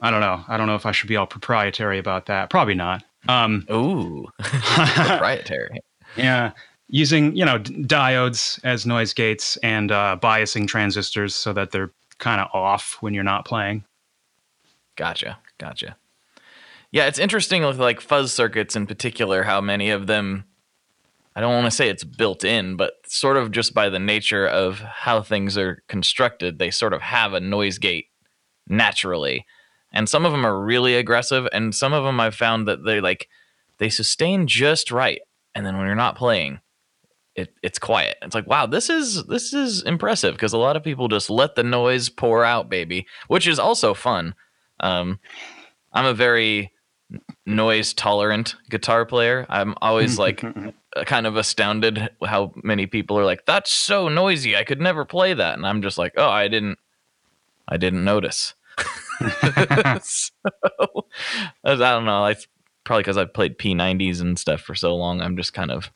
I 0.00 0.10
don't 0.10 0.20
know. 0.20 0.44
I 0.48 0.56
don't 0.56 0.66
know 0.66 0.74
if 0.74 0.86
I 0.86 0.92
should 0.92 1.08
be 1.08 1.16
all 1.16 1.26
proprietary 1.26 1.98
about 1.98 2.26
that. 2.26 2.50
Probably 2.50 2.74
not. 2.74 3.02
Um, 3.28 3.66
Ooh, 3.70 4.26
proprietary. 4.38 5.80
Yeah, 6.16 6.52
using 6.88 7.36
you 7.36 7.44
know 7.44 7.58
diodes 7.58 8.60
as 8.64 8.86
noise 8.86 9.12
gates 9.12 9.56
and 9.58 9.92
uh, 9.92 10.16
biasing 10.20 10.66
transistors 10.66 11.34
so 11.34 11.52
that 11.52 11.70
they're 11.70 11.92
kind 12.18 12.40
of 12.40 12.48
off 12.52 12.96
when 13.00 13.14
you're 13.14 13.24
not 13.24 13.44
playing. 13.44 13.84
Gotcha. 14.96 15.38
Gotcha. 15.58 15.96
Yeah, 16.90 17.06
it's 17.06 17.18
interesting 17.18 17.64
with 17.64 17.78
like 17.78 18.00
fuzz 18.00 18.32
circuits 18.32 18.76
in 18.76 18.86
particular, 18.86 19.42
how 19.42 19.60
many 19.60 19.90
of 19.90 20.06
them 20.06 20.44
I 21.36 21.40
don't 21.40 21.52
want 21.52 21.66
to 21.66 21.70
say 21.70 21.90
it's 21.90 22.02
built 22.02 22.44
in, 22.44 22.76
but 22.76 22.94
sort 23.06 23.36
of 23.36 23.50
just 23.50 23.74
by 23.74 23.90
the 23.90 23.98
nature 23.98 24.46
of 24.46 24.78
how 24.78 25.20
things 25.20 25.58
are 25.58 25.82
constructed, 25.86 26.58
they 26.58 26.70
sort 26.70 26.94
of 26.94 27.02
have 27.02 27.34
a 27.34 27.40
noise 27.40 27.76
gate 27.76 28.06
naturally. 28.66 29.44
And 29.92 30.08
some 30.08 30.24
of 30.24 30.32
them 30.32 30.46
are 30.46 30.58
really 30.58 30.94
aggressive, 30.94 31.46
and 31.52 31.74
some 31.74 31.92
of 31.92 32.04
them 32.04 32.20
I've 32.20 32.34
found 32.34 32.66
that 32.68 32.84
they 32.84 33.02
like 33.02 33.28
they 33.78 33.90
sustain 33.90 34.46
just 34.46 34.90
right. 34.90 35.20
And 35.56 35.64
then 35.64 35.78
when 35.78 35.86
you're 35.86 35.96
not 35.96 36.16
playing, 36.16 36.60
it, 37.34 37.54
it's 37.62 37.78
quiet. 37.78 38.18
It's 38.20 38.34
like, 38.34 38.46
wow, 38.46 38.66
this 38.66 38.90
is 38.90 39.24
this 39.24 39.54
is 39.54 39.82
impressive 39.82 40.34
because 40.34 40.52
a 40.52 40.58
lot 40.58 40.76
of 40.76 40.84
people 40.84 41.08
just 41.08 41.30
let 41.30 41.54
the 41.54 41.62
noise 41.62 42.10
pour 42.10 42.44
out, 42.44 42.68
baby, 42.68 43.06
which 43.28 43.48
is 43.48 43.58
also 43.58 43.94
fun. 43.94 44.34
Um, 44.80 45.18
I'm 45.94 46.04
a 46.04 46.12
very 46.12 46.72
noise 47.46 47.94
tolerant 47.94 48.56
guitar 48.68 49.06
player. 49.06 49.46
I'm 49.48 49.74
always 49.80 50.18
like 50.26 50.44
kind 51.06 51.26
of 51.26 51.36
astounded 51.36 52.10
how 52.22 52.52
many 52.62 52.86
people 52.86 53.18
are 53.18 53.24
like, 53.24 53.46
"That's 53.46 53.72
so 53.72 54.10
noisy. 54.10 54.54
I 54.56 54.64
could 54.64 54.80
never 54.80 55.06
play 55.06 55.32
that." 55.32 55.54
And 55.54 55.66
I'm 55.66 55.80
just 55.80 55.96
like, 55.96 56.12
"Oh, 56.18 56.28
I 56.28 56.48
didn't, 56.48 56.78
I 57.66 57.78
didn't 57.78 58.04
notice." 58.04 58.52
so, 60.02 60.32
I 61.64 61.74
don't 61.74 62.04
know. 62.04 62.26
It's 62.26 62.46
probably 62.86 63.02
because 63.02 63.18
I've 63.18 63.34
played 63.34 63.58
P90s 63.58 64.22
and 64.22 64.38
stuff 64.38 64.62
for 64.62 64.74
so 64.74 64.96
long. 64.96 65.20
I'm 65.20 65.36
just 65.36 65.52
kind 65.52 65.70
of 65.70 65.90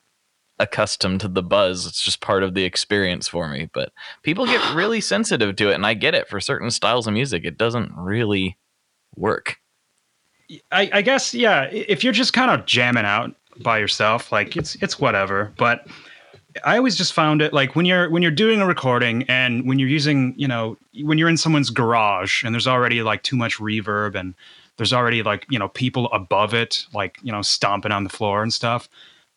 accustomed 0.59 1.21
to 1.21 1.27
the 1.27 1.41
buzz. 1.41 1.87
It's 1.87 2.03
just 2.03 2.21
part 2.21 2.43
of 2.43 2.53
the 2.53 2.65
experience 2.65 3.27
for 3.27 3.47
me. 3.47 3.69
But 3.73 3.91
people 4.21 4.45
get 4.45 4.75
really 4.75 5.01
sensitive 5.01 5.55
to 5.55 5.71
it, 5.71 5.73
and 5.73 5.85
I 5.85 5.95
get 5.95 6.13
it. 6.13 6.27
For 6.27 6.39
certain 6.39 6.69
styles 6.69 7.07
of 7.07 7.13
music, 7.13 7.45
it 7.45 7.57
doesn't 7.57 7.91
really 7.95 8.57
work. 9.15 9.57
I, 10.71 10.89
I 10.93 11.01
guess 11.01 11.33
yeah. 11.33 11.63
If 11.71 12.03
you're 12.03 12.13
just 12.13 12.33
kind 12.33 12.51
of 12.51 12.65
jamming 12.65 13.05
out 13.05 13.33
by 13.63 13.79
yourself, 13.79 14.31
like 14.31 14.57
it's 14.57 14.75
it's 14.75 14.99
whatever. 14.99 15.53
But 15.57 15.87
I 16.65 16.75
always 16.75 16.97
just 16.97 17.13
found 17.13 17.41
it 17.41 17.53
like 17.53 17.75
when 17.77 17.85
you're 17.85 18.09
when 18.09 18.21
you're 18.21 18.31
doing 18.31 18.59
a 18.59 18.67
recording 18.67 19.23
and 19.29 19.65
when 19.65 19.79
you're 19.79 19.87
using 19.87 20.33
you 20.35 20.47
know 20.47 20.77
when 21.03 21.17
you're 21.17 21.29
in 21.29 21.37
someone's 21.37 21.69
garage 21.69 22.43
and 22.43 22.53
there's 22.53 22.67
already 22.67 23.01
like 23.01 23.23
too 23.23 23.37
much 23.37 23.57
reverb 23.59 24.15
and 24.15 24.35
there's 24.81 24.93
already 24.93 25.21
like 25.21 25.45
you 25.47 25.59
know 25.59 25.67
people 25.67 26.09
above 26.11 26.55
it 26.55 26.87
like 26.91 27.19
you 27.21 27.31
know 27.31 27.43
stomping 27.43 27.91
on 27.91 28.03
the 28.03 28.09
floor 28.09 28.41
and 28.41 28.51
stuff. 28.51 28.89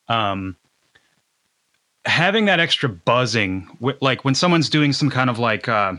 Um, 0.09 0.57
having 2.07 2.47
that 2.47 2.61
extra 2.61 2.89
buzzing, 2.89 3.69
like 4.01 4.25
when 4.25 4.35
someone's 4.35 4.71
doing 4.71 4.95
some 4.95 5.11
kind 5.11 5.29
of 5.29 5.39
like 5.39 5.69
uh, 5.69 5.97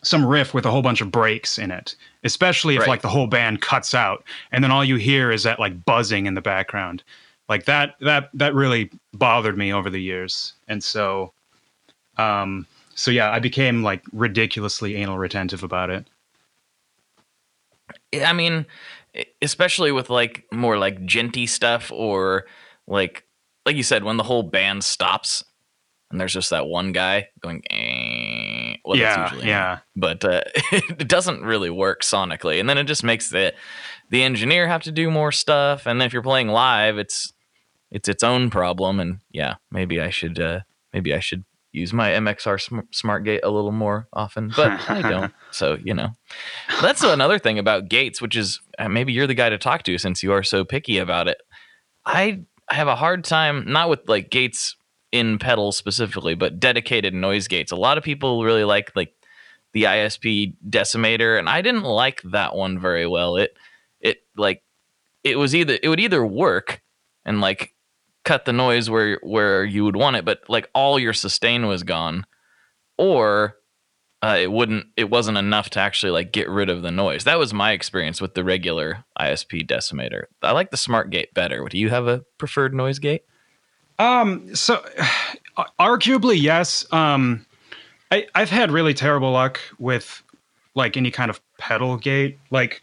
some 0.00 0.24
riff 0.24 0.54
with 0.54 0.64
a 0.64 0.70
whole 0.70 0.80
bunch 0.80 1.02
of 1.02 1.10
breaks 1.10 1.58
in 1.58 1.70
it, 1.70 1.94
especially 2.24 2.76
if 2.76 2.80
Right. 2.80 2.88
like 2.88 3.02
the 3.02 3.08
whole 3.10 3.26
band 3.26 3.60
cuts 3.60 3.92
out 3.92 4.24
and 4.50 4.64
then 4.64 4.70
all 4.70 4.82
you 4.82 4.96
hear 4.96 5.30
is 5.30 5.42
that 5.42 5.60
like 5.60 5.84
buzzing 5.84 6.24
in 6.24 6.32
the 6.32 6.40
background. 6.40 7.02
Like 7.50 7.66
that 7.66 7.96
that 8.00 8.30
that 8.32 8.54
really 8.54 8.90
bothered 9.12 9.58
me 9.58 9.74
over 9.74 9.90
the 9.90 10.00
years. 10.00 10.54
And 10.68 10.82
so 10.82 11.34
um 12.16 12.66
so 12.94 13.10
yeah, 13.10 13.30
I 13.30 13.40
became 13.40 13.82
like 13.82 14.04
ridiculously 14.14 14.96
anal 14.96 15.18
retentive 15.18 15.62
about 15.62 15.90
it. 15.90 16.06
I 18.14 18.32
mean, 18.32 18.66
especially 19.42 19.92
with 19.92 20.10
like 20.10 20.44
more 20.52 20.78
like 20.78 21.00
djenty 21.06 21.48
stuff 21.48 21.90
or 21.92 22.46
like 22.86 23.24
like 23.66 23.76
you 23.76 23.82
said 23.82 24.04
when 24.04 24.16
the 24.16 24.22
whole 24.22 24.42
band 24.42 24.84
stops 24.84 25.44
and 26.10 26.20
there's 26.20 26.32
just 26.32 26.50
that 26.50 26.66
one 26.66 26.92
guy 26.92 27.28
going 27.40 27.62
eh, 27.70 28.76
well, 28.84 28.96
that's 28.96 29.16
yeah, 29.16 29.24
usually 29.24 29.48
yeah. 29.48 29.78
but 29.96 30.24
uh, 30.24 30.42
it 30.72 31.08
doesn't 31.08 31.42
really 31.42 31.70
work 31.70 32.02
sonically 32.02 32.58
and 32.60 32.68
then 32.68 32.78
it 32.78 32.84
just 32.84 33.04
makes 33.04 33.30
the 33.30 33.52
the 34.10 34.22
engineer 34.22 34.66
have 34.66 34.82
to 34.82 34.92
do 34.92 35.10
more 35.10 35.32
stuff 35.32 35.86
and 35.86 36.00
then 36.00 36.06
if 36.06 36.12
you're 36.12 36.22
playing 36.22 36.48
live 36.48 36.98
it's 36.98 37.32
it's 37.90 38.08
its 38.08 38.22
own 38.22 38.50
problem 38.50 39.00
and 39.00 39.18
yeah 39.30 39.56
maybe 39.70 40.00
i 40.00 40.10
should 40.10 40.38
uh 40.38 40.60
maybe 40.92 41.14
i 41.14 41.20
should 41.20 41.44
use 41.72 41.92
my 41.92 42.10
mxr 42.10 42.60
sm- 42.60 42.80
smart 42.90 43.24
gate 43.24 43.40
a 43.44 43.50
little 43.50 43.72
more 43.72 44.08
often 44.12 44.52
but 44.56 44.72
i 44.90 45.02
don't 45.02 45.32
so 45.50 45.78
you 45.82 45.94
know. 45.94 46.10
That's 46.80 47.02
another 47.02 47.38
thing 47.38 47.58
about 47.58 47.88
gates 47.88 48.20
which 48.22 48.36
is 48.36 48.60
uh, 48.78 48.88
maybe 48.88 49.12
you're 49.12 49.26
the 49.26 49.34
guy 49.34 49.50
to 49.50 49.58
talk 49.58 49.82
to 49.84 49.98
since 49.98 50.22
you 50.22 50.32
are 50.32 50.42
so 50.42 50.64
picky 50.64 50.98
about 50.98 51.28
it. 51.28 51.40
I 52.06 52.40
I 52.68 52.74
have 52.74 52.88
a 52.88 52.96
hard 52.96 53.24
time 53.24 53.64
not 53.66 53.88
with 53.88 54.08
like 54.08 54.30
gates 54.30 54.76
in 55.12 55.38
pedals 55.38 55.76
specifically 55.76 56.34
but 56.34 56.60
dedicated 56.60 57.14
noise 57.14 57.48
gates. 57.48 57.72
A 57.72 57.76
lot 57.76 57.98
of 57.98 58.04
people 58.04 58.44
really 58.44 58.64
like 58.64 58.94
like 58.94 59.14
the 59.72 59.84
isp 59.84 60.54
decimator 60.68 61.38
and 61.38 61.48
i 61.48 61.62
didn't 61.62 61.84
like 61.84 62.22
that 62.22 62.54
one 62.54 62.78
very 62.78 63.06
well. 63.06 63.36
It 63.36 63.56
it 64.00 64.18
like 64.36 64.62
it 65.22 65.36
was 65.36 65.54
either 65.54 65.78
it 65.82 65.88
would 65.88 66.00
either 66.00 66.24
work 66.24 66.82
and 67.24 67.40
like 67.40 67.74
cut 68.24 68.44
the 68.44 68.52
noise 68.52 68.90
where 68.90 69.18
where 69.22 69.64
you 69.64 69.84
would 69.84 69.96
want 69.96 70.16
it 70.16 70.24
but 70.24 70.40
like 70.48 70.68
all 70.74 70.98
your 70.98 71.12
sustain 71.12 71.66
was 71.66 71.82
gone. 71.82 72.26
Or 72.98 73.56
uh, 74.22 74.36
it 74.38 74.52
wouldn't 74.52 74.86
it 74.96 75.08
wasn't 75.08 75.38
enough 75.38 75.70
to 75.70 75.80
actually 75.80 76.12
like 76.12 76.32
get 76.32 76.48
rid 76.48 76.68
of 76.68 76.82
the 76.82 76.90
noise. 76.90 77.24
That 77.24 77.38
was 77.38 77.54
my 77.54 77.72
experience 77.72 78.20
with 78.20 78.34
the 78.34 78.44
regular 78.44 79.04
isp 79.18 79.66
decimator. 79.66 80.24
I 80.42 80.52
like 80.52 80.70
the 80.70 80.76
smart 80.76 81.10
gate 81.10 81.32
better. 81.32 81.66
Do 81.68 81.78
you 81.78 81.88
have 81.88 82.06
a 82.06 82.22
preferred 82.38 82.74
noise 82.74 82.98
gate? 82.98 83.22
Um, 83.98 84.54
so 84.54 84.84
arguably, 85.80 86.40
yes. 86.40 86.90
Um, 86.92 87.46
I, 88.10 88.26
I've 88.34 88.50
had 88.50 88.70
really 88.70 88.94
terrible 88.94 89.30
luck 89.30 89.60
with 89.78 90.22
like 90.74 90.96
any 90.96 91.10
kind 91.10 91.30
of 91.30 91.40
pedal 91.58 91.96
gate, 91.96 92.38
like 92.50 92.82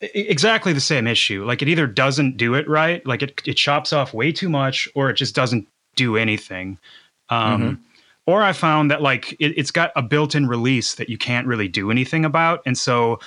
exactly 0.00 0.72
the 0.72 0.80
same 0.80 1.06
issue. 1.06 1.44
Like 1.44 1.62
it 1.62 1.68
either 1.68 1.86
doesn't 1.86 2.36
do 2.36 2.54
it 2.54 2.68
right, 2.68 3.04
like 3.06 3.22
it, 3.22 3.40
it 3.46 3.54
chops 3.54 3.92
off 3.92 4.14
way 4.14 4.32
too 4.32 4.48
much, 4.48 4.88
or 4.94 5.10
it 5.10 5.14
just 5.14 5.34
doesn't 5.34 5.66
do 5.96 6.16
anything. 6.16 6.78
Um, 7.28 7.62
Or 8.26 8.42
I 8.42 8.52
found 8.52 8.90
that 8.90 9.00
like 9.00 9.32
it, 9.40 9.54
it's 9.56 9.70
got 9.70 9.90
a 9.96 10.02
built-in 10.02 10.48
release 10.48 10.96
that 10.96 11.08
you 11.08 11.16
can't 11.16 11.46
really 11.46 11.66
do 11.66 11.90
anything 11.90 12.26
about, 12.26 12.60
and 12.66 12.76
so 12.76 13.20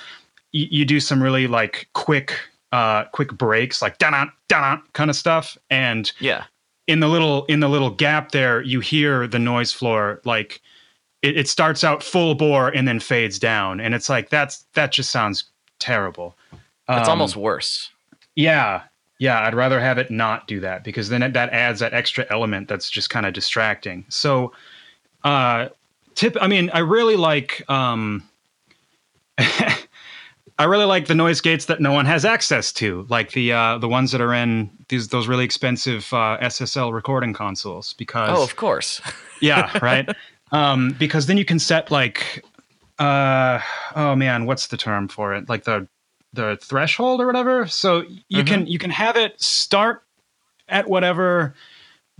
you, 0.51 0.67
you 0.69 0.85
do 0.85 0.99
some 0.99 1.23
really 1.23 1.47
like 1.47 1.89
quick, 1.93 2.39
uh, 2.71 3.05
quick 3.05 3.33
breaks, 3.33 3.81
like 3.81 3.97
da 3.97 4.25
da 4.47 4.77
kind 4.93 5.09
of 5.09 5.15
stuff, 5.15 5.57
and 5.71 6.11
yeah. 6.19 6.43
in 6.85 6.99
the 6.99 7.07
little 7.07 7.45
in 7.45 7.61
the 7.61 7.67
little 7.67 7.89
gap 7.89 8.31
there 8.31 8.61
you 8.61 8.79
hear 8.79 9.25
the 9.25 9.39
noise 9.39 9.71
floor 9.71 10.21
like 10.23 10.61
it, 11.23 11.35
it 11.35 11.47
starts 11.47 11.83
out 11.83 12.03
full 12.03 12.35
bore 12.35 12.69
and 12.69 12.87
then 12.87 12.99
fades 12.99 13.39
down. 13.39 13.79
And 13.79 13.95
it's 13.95 14.07
like 14.07 14.29
that's 14.29 14.65
that 14.73 14.91
just 14.91 15.09
sounds 15.09 15.45
terrible 15.79 16.37
it's 16.89 17.07
Um, 17.07 17.11
almost 17.11 17.35
worse 17.35 17.89
yeah 18.35 18.83
yeah 19.19 19.41
i'd 19.41 19.53
rather 19.55 19.79
have 19.79 19.97
it 19.97 20.09
not 20.11 20.47
do 20.47 20.59
that 20.61 20.83
because 20.83 21.09
then 21.09 21.21
it, 21.23 21.33
that 21.33 21.49
adds 21.51 21.79
that 21.79 21.93
extra 21.93 22.25
element 22.29 22.67
that's 22.67 22.89
just 22.89 23.09
kind 23.09 23.25
of 23.25 23.33
distracting 23.33 24.05
so 24.09 24.51
uh 25.23 25.67
tip 26.15 26.35
i 26.41 26.47
mean 26.47 26.69
i 26.73 26.79
really 26.79 27.15
like 27.15 27.63
um 27.69 28.23
I 30.59 30.65
really 30.65 30.85
like 30.85 31.07
the 31.07 31.15
noise 31.15 31.41
gates 31.41 31.65
that 31.65 31.79
no 31.81 31.91
one 31.91 32.05
has 32.05 32.23
access 32.23 32.71
to, 32.73 33.07
like 33.09 33.31
the 33.31 33.51
uh, 33.51 33.77
the 33.79 33.87
ones 33.87 34.11
that 34.11 34.21
are 34.21 34.33
in 34.33 34.69
these 34.89 35.07
those 35.07 35.27
really 35.27 35.43
expensive 35.43 36.13
uh, 36.13 36.37
SSL 36.39 36.93
recording 36.93 37.33
consoles. 37.33 37.93
Because 37.93 38.37
oh 38.37 38.43
of 38.43 38.55
course 38.57 39.01
yeah, 39.41 39.75
right. 39.81 40.07
Um, 40.51 40.95
because 40.99 41.25
then 41.25 41.37
you 41.37 41.45
can 41.45 41.57
set 41.57 41.89
like, 41.89 42.45
uh, 42.99 43.59
oh 43.95 44.15
man, 44.15 44.45
what's 44.45 44.67
the 44.67 44.77
term 44.77 45.07
for 45.07 45.33
it? 45.33 45.49
Like 45.49 45.63
the 45.63 45.87
the 46.33 46.57
threshold 46.61 47.21
or 47.21 47.25
whatever. 47.25 47.67
So 47.67 48.01
you 48.29 48.43
mm-hmm. 48.43 48.45
can 48.45 48.67
you 48.67 48.79
can 48.79 48.91
have 48.91 49.17
it 49.17 49.41
start 49.41 50.03
at 50.69 50.89
whatever 50.89 51.53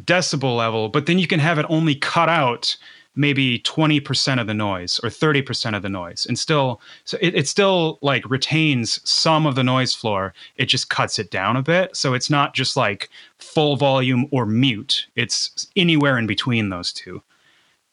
decibel 0.04 0.58
level, 0.58 0.90
but 0.90 1.06
then 1.06 1.20
you 1.20 1.28
can 1.28 1.40
have 1.40 1.60
it 1.60 1.66
only 1.70 1.96
cut 1.96 2.30
out 2.30 2.76
maybe 3.14 3.60
20% 3.60 4.40
of 4.40 4.48
the 4.48 4.54
noise 4.54 5.00
or 5.04 5.10
30% 5.10 5.76
of 5.76 5.82
the 5.82 5.90
noise 5.90 6.26
and 6.26 6.40
still 6.40 6.80
so 7.04 7.18
it, 7.20 7.36
it 7.36 7.46
still 7.46 8.00
like 8.02 8.30
retains 8.30 9.02
some 9.10 9.46
of 9.46 9.56
the 9.56 9.64
noise 9.64 9.94
floor. 9.94 10.34
It 10.56 10.68
just 10.68 10.90
cuts 10.90 11.20
it 11.20 11.30
down 11.30 11.58
a 11.58 11.62
bit. 11.62 11.96
So 11.96 12.14
it's 12.14 12.30
not 12.30 12.54
just 12.54 12.78
like 12.78 13.10
full 13.38 13.76
volume 13.76 14.28
or 14.32 14.46
mute. 14.46 15.08
It's 15.16 15.68
anywhere 15.76 16.18
in 16.18 16.26
between 16.26 16.70
those 16.70 16.94
two. 16.94 17.22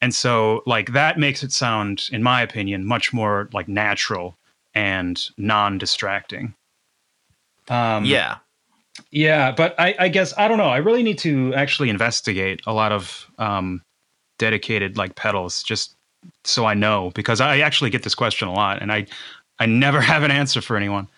And 0.00 0.14
so 0.14 0.62
like 0.66 0.92
that 0.92 1.18
makes 1.18 1.42
it 1.42 1.50
sound 1.50 2.08
in 2.12 2.22
my 2.22 2.40
opinion 2.40 2.86
much 2.86 3.12
more 3.12 3.48
like 3.52 3.66
natural 3.66 4.37
and 4.78 5.30
non-distracting 5.36 6.54
um 7.68 8.04
yeah. 8.04 8.36
yeah, 9.10 9.52
but 9.52 9.74
I, 9.78 9.94
I 9.98 10.08
guess 10.08 10.32
I 10.38 10.48
don't 10.48 10.58
know. 10.58 10.70
I 10.70 10.78
really 10.78 11.02
need 11.02 11.18
to 11.18 11.52
actually 11.54 11.90
investigate 11.90 12.60
a 12.66 12.72
lot 12.72 12.92
of 12.92 13.26
um, 13.38 13.82
dedicated 14.38 14.96
like 14.96 15.14
pedals, 15.16 15.62
just 15.62 15.94
so 16.44 16.64
I 16.64 16.74
know, 16.74 17.10
because 17.14 17.40
I 17.40 17.58
actually 17.60 17.90
get 17.90 18.02
this 18.04 18.14
question 18.14 18.48
a 18.48 18.52
lot, 18.52 18.80
and 18.80 18.90
I 18.90 19.06
I 19.58 19.66
never 19.66 20.00
have 20.12 20.22
an 20.22 20.30
answer 20.30 20.60
for 20.60 20.76
anyone. 20.76 21.08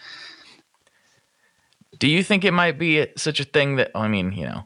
Do 1.99 2.09
you 2.09 2.23
think 2.23 2.45
it 2.45 2.53
might 2.53 2.79
be 2.79 3.07
such 3.17 3.41
a 3.41 3.45
thing 3.45 3.77
that 3.77 3.91
I 3.95 4.09
mean, 4.09 4.33
you 4.33 4.47
know, 4.47 4.65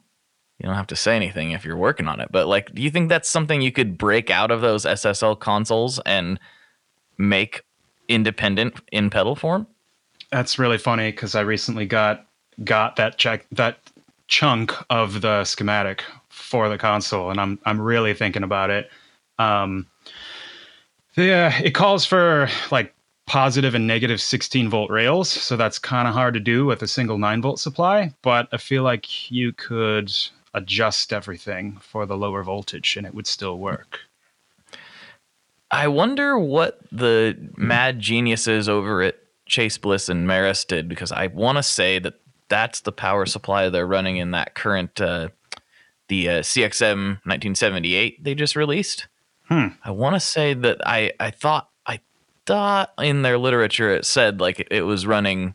you 0.59 0.67
don't 0.67 0.77
have 0.77 0.87
to 0.89 0.97
say 0.97 1.17
anything 1.17 1.51
if 1.51 1.65
you're 1.65 1.77
working 1.77 2.09
on 2.09 2.21
it, 2.21 2.29
but 2.31 2.47
like, 2.47 2.75
do 2.75 2.81
you 2.81 2.91
think 2.91 3.09
that's 3.09 3.29
something 3.29 3.61
you 3.61 3.73
could 3.73 3.99
break 3.99 4.31
out 4.31 4.51
of 4.51 4.61
those 4.61 4.85
SSL 4.85 5.39
consoles 5.39 6.01
and 6.07 6.41
make 7.19 7.63
independent 8.15 8.75
in 8.93 9.11
pedal 9.11 9.37
form? 9.37 9.67
That's 10.31 10.59
really 10.59 10.79
funny 10.79 11.11
because 11.11 11.35
I 11.35 11.41
recently 11.43 11.87
got 11.87 12.27
got 12.63 12.97
that 12.97 13.19
check 13.19 13.47
that 13.53 13.79
chunk 14.29 14.73
of 14.91 15.21
the 15.21 15.45
schematic 15.45 16.05
for 16.29 16.69
the 16.69 16.79
console, 16.79 17.31
and 17.31 17.41
I'm 17.41 17.59
I'm 17.65 17.81
really 17.81 18.15
thinking 18.15 18.43
about 18.43 18.71
it. 18.71 18.91
Um, 19.39 19.87
yeah, 21.17 21.61
it 21.63 21.73
calls 21.73 22.05
for 22.05 22.49
like 22.71 22.95
positive 23.27 23.75
and 23.75 23.87
negative 23.87 24.21
16 24.21 24.69
volt 24.69 24.91
rails, 24.91 25.29
so 25.29 25.57
that's 25.57 25.79
kind 25.79 26.09
of 26.09 26.15
hard 26.15 26.35
to 26.35 26.41
do 26.41 26.67
with 26.67 26.83
a 26.83 26.89
single 26.89 27.19
9 27.19 27.43
volt 27.43 27.61
supply. 27.61 28.13
But 28.23 28.49
I 28.53 28.57
feel 28.57 28.83
like 28.83 29.31
you 29.31 29.53
could 29.53 30.13
adjust 30.55 31.13
everything 31.13 31.79
for 31.81 32.07
the 32.07 32.17
lower 32.17 32.43
voltage, 32.43 32.97
and 32.97 33.07
it 33.07 33.15
would 33.15 33.27
still 33.27 33.59
work. 33.59 34.01
I 35.75 35.89
wonder 35.89 36.39
what 36.39 36.79
the 36.93 37.37
mad 37.57 37.99
geniuses 38.01 38.69
over 38.69 39.03
at 39.03 39.17
Chase 39.47 39.77
Bliss 39.79 40.09
and 40.09 40.27
Meris 40.27 40.65
did 40.67 40.89
because 40.89 41.13
I 41.13 41.27
want 41.29 41.59
to 41.59 41.63
say 41.63 41.99
that 41.99 42.15
that's 42.49 42.81
the 42.81 42.93
power 42.93 43.27
supply 43.27 43.69
they're 43.69 43.87
running 43.87 44.17
in 44.17 44.31
that 44.33 44.55
current 44.55 45.01
uh, 45.01 45.29
the 46.09 46.29
uh, 46.29 46.33
CXM 46.41 47.19
1978 47.25 48.23
they 48.23 48.35
just 48.35 48.57
released. 48.57 49.09
Hmm. 49.49 49.69
I 49.85 49.91
want 49.91 50.15
to 50.17 50.21
say 50.21 50.55
that 50.55 50.79
I 50.87 51.13
I 51.21 51.31
thought 51.31 51.69
I 51.87 52.01
thought 52.47 52.93
in 52.99 53.23
their 53.23 53.39
literature 53.39 53.91
it 53.91 54.05
said 54.07 54.41
like 54.41 54.67
it, 54.71 54.83
was 54.83 55.07
running 55.07 55.55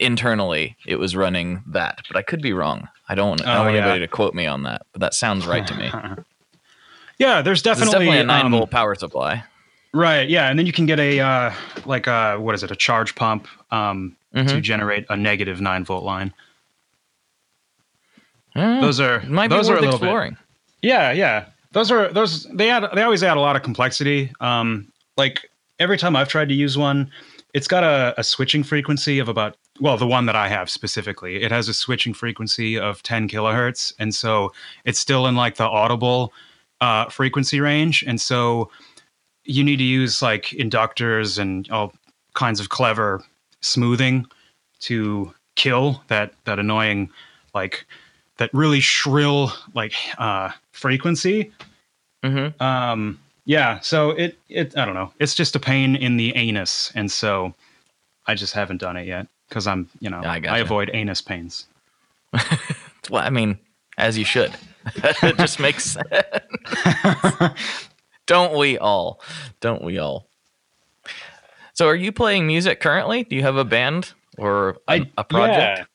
internally 0.00 0.76
it 0.86 0.96
was 0.96 1.16
running 1.16 1.62
that, 1.68 2.00
but 2.08 2.16
I 2.16 2.22
could 2.22 2.42
be 2.42 2.52
wrong. 2.52 2.88
I 3.08 3.14
don't, 3.14 3.40
I 3.42 3.44
don't 3.54 3.56
Oh, 3.56 3.64
want 3.64 3.74
yeah. 3.76 3.80
anybody 3.82 4.00
to 4.00 4.08
quote 4.08 4.34
me 4.34 4.46
on 4.46 4.64
that, 4.64 4.82
but 4.92 5.00
that 5.00 5.14
sounds 5.14 5.46
right 5.46 5.66
to 5.66 5.74
me. 5.74 5.90
Yeah, 7.18 7.42
there's 7.42 7.62
definitely, 7.62 7.92
definitely 7.92 8.18
a 8.18 8.24
nine 8.24 8.46
um, 8.46 8.52
volt 8.52 8.70
power 8.70 8.94
supply. 8.94 9.42
Right. 9.94 10.28
Yeah, 10.28 10.50
and 10.50 10.58
then 10.58 10.66
you 10.66 10.72
can 10.72 10.84
get 10.86 11.00
a 11.00 11.20
uh, 11.20 11.52
like 11.86 12.06
a 12.06 12.36
what 12.38 12.54
is 12.54 12.62
it? 12.62 12.70
A 12.70 12.76
charge 12.76 13.14
pump 13.14 13.48
um, 13.70 14.16
to 14.34 14.42
Mhm. 14.44 14.62
generate 14.62 15.06
a 15.08 15.16
negative 15.16 15.60
nine 15.60 15.84
volt 15.84 16.04
line. 16.04 16.34
Eh, 18.54 18.80
Those 18.80 19.00
are 19.00 19.20
might 19.22 19.48
those 19.48 19.68
be 19.68 19.72
are 19.72 19.76
worth 19.76 19.82
a 19.84 19.90
little 19.98 20.28
bit. 20.30 20.34
Yeah, 20.82 21.12
yeah. 21.12 21.46
Those 21.72 21.90
are 21.90 22.08
those 22.12 22.44
they 22.52 22.70
add 22.70 22.84
they 22.94 23.02
always 23.02 23.22
add 23.22 23.36
a 23.36 23.40
lot 23.40 23.56
of 23.56 23.62
complexity. 23.62 24.32
Um 24.40 24.92
like 25.16 25.50
every 25.78 25.98
time 25.98 26.16
I've 26.16 26.28
tried 26.28 26.48
to 26.48 26.54
use 26.54 26.76
one, 26.78 27.10
it's 27.54 27.68
got 27.68 27.84
a, 27.84 28.14
a 28.18 28.24
switching 28.24 28.62
frequency 28.62 29.18
of 29.18 29.28
about 29.28 29.56
well, 29.78 29.98
the 29.98 30.06
one 30.06 30.24
that 30.24 30.36
I 30.36 30.48
have 30.48 30.70
specifically, 30.70 31.42
it 31.42 31.50
has 31.52 31.68
a 31.68 31.74
switching 31.74 32.14
frequency 32.14 32.78
of 32.78 33.02
10 33.02 33.28
kilohertz. 33.28 33.92
And 33.98 34.14
so 34.14 34.52
it's 34.86 34.98
still 34.98 35.26
in 35.26 35.36
like 35.36 35.56
the 35.56 35.64
audible 35.68 36.32
uh 36.80 37.06
frequency 37.08 37.60
range. 37.60 38.04
And 38.06 38.20
so 38.20 38.70
you 39.44 39.62
need 39.64 39.76
to 39.76 39.84
use 39.84 40.22
like 40.22 40.46
inductors 40.46 41.38
and 41.38 41.68
all 41.70 41.92
kinds 42.34 42.60
of 42.60 42.68
clever 42.68 43.22
smoothing 43.60 44.26
to 44.80 45.32
kill 45.54 46.02
that 46.08 46.34
that 46.44 46.58
annoying 46.58 47.08
like 47.54 47.86
that 48.36 48.50
really 48.52 48.80
shrill 48.80 49.52
like 49.74 49.94
uh 50.18 50.50
frequency 50.72 51.50
Mm-hmm. 52.24 52.60
um 52.62 53.18
yeah 53.44 53.78
so 53.80 54.10
it 54.10 54.36
it 54.48 54.76
i 54.76 54.84
don't 54.84 54.94
know 54.94 55.12
it's 55.20 55.34
just 55.34 55.54
a 55.54 55.60
pain 55.60 55.94
in 55.96 56.16
the 56.16 56.34
anus 56.34 56.90
and 56.94 57.10
so 57.10 57.54
i 58.26 58.34
just 58.34 58.52
haven't 58.52 58.78
done 58.78 58.96
it 58.96 59.06
yet 59.06 59.28
because 59.48 59.66
i'm 59.66 59.88
you 60.00 60.10
know 60.10 60.20
I 60.20 60.34
I, 60.36 60.40
gotcha. 60.40 60.62
avoid 60.62 60.90
anus 60.92 61.22
pains 61.22 61.66
Well, 63.10 63.22
I 63.22 63.30
mean, 63.30 63.58
as 63.96 64.18
you 64.18 64.24
should. 64.24 64.52
it 65.22 65.36
just 65.36 65.58
makes 65.58 65.84
sense. 65.84 66.08
Don't 68.26 68.56
we 68.56 68.78
all? 68.78 69.20
Don't 69.60 69.82
we 69.82 69.98
all? 69.98 70.28
So, 71.74 71.86
are 71.86 71.94
you 71.94 72.12
playing 72.12 72.46
music 72.46 72.80
currently? 72.80 73.24
Do 73.24 73.36
you 73.36 73.42
have 73.42 73.56
a 73.56 73.64
band 73.64 74.12
or 74.38 74.78
a, 74.88 75.10
a 75.16 75.24
project? 75.24 75.88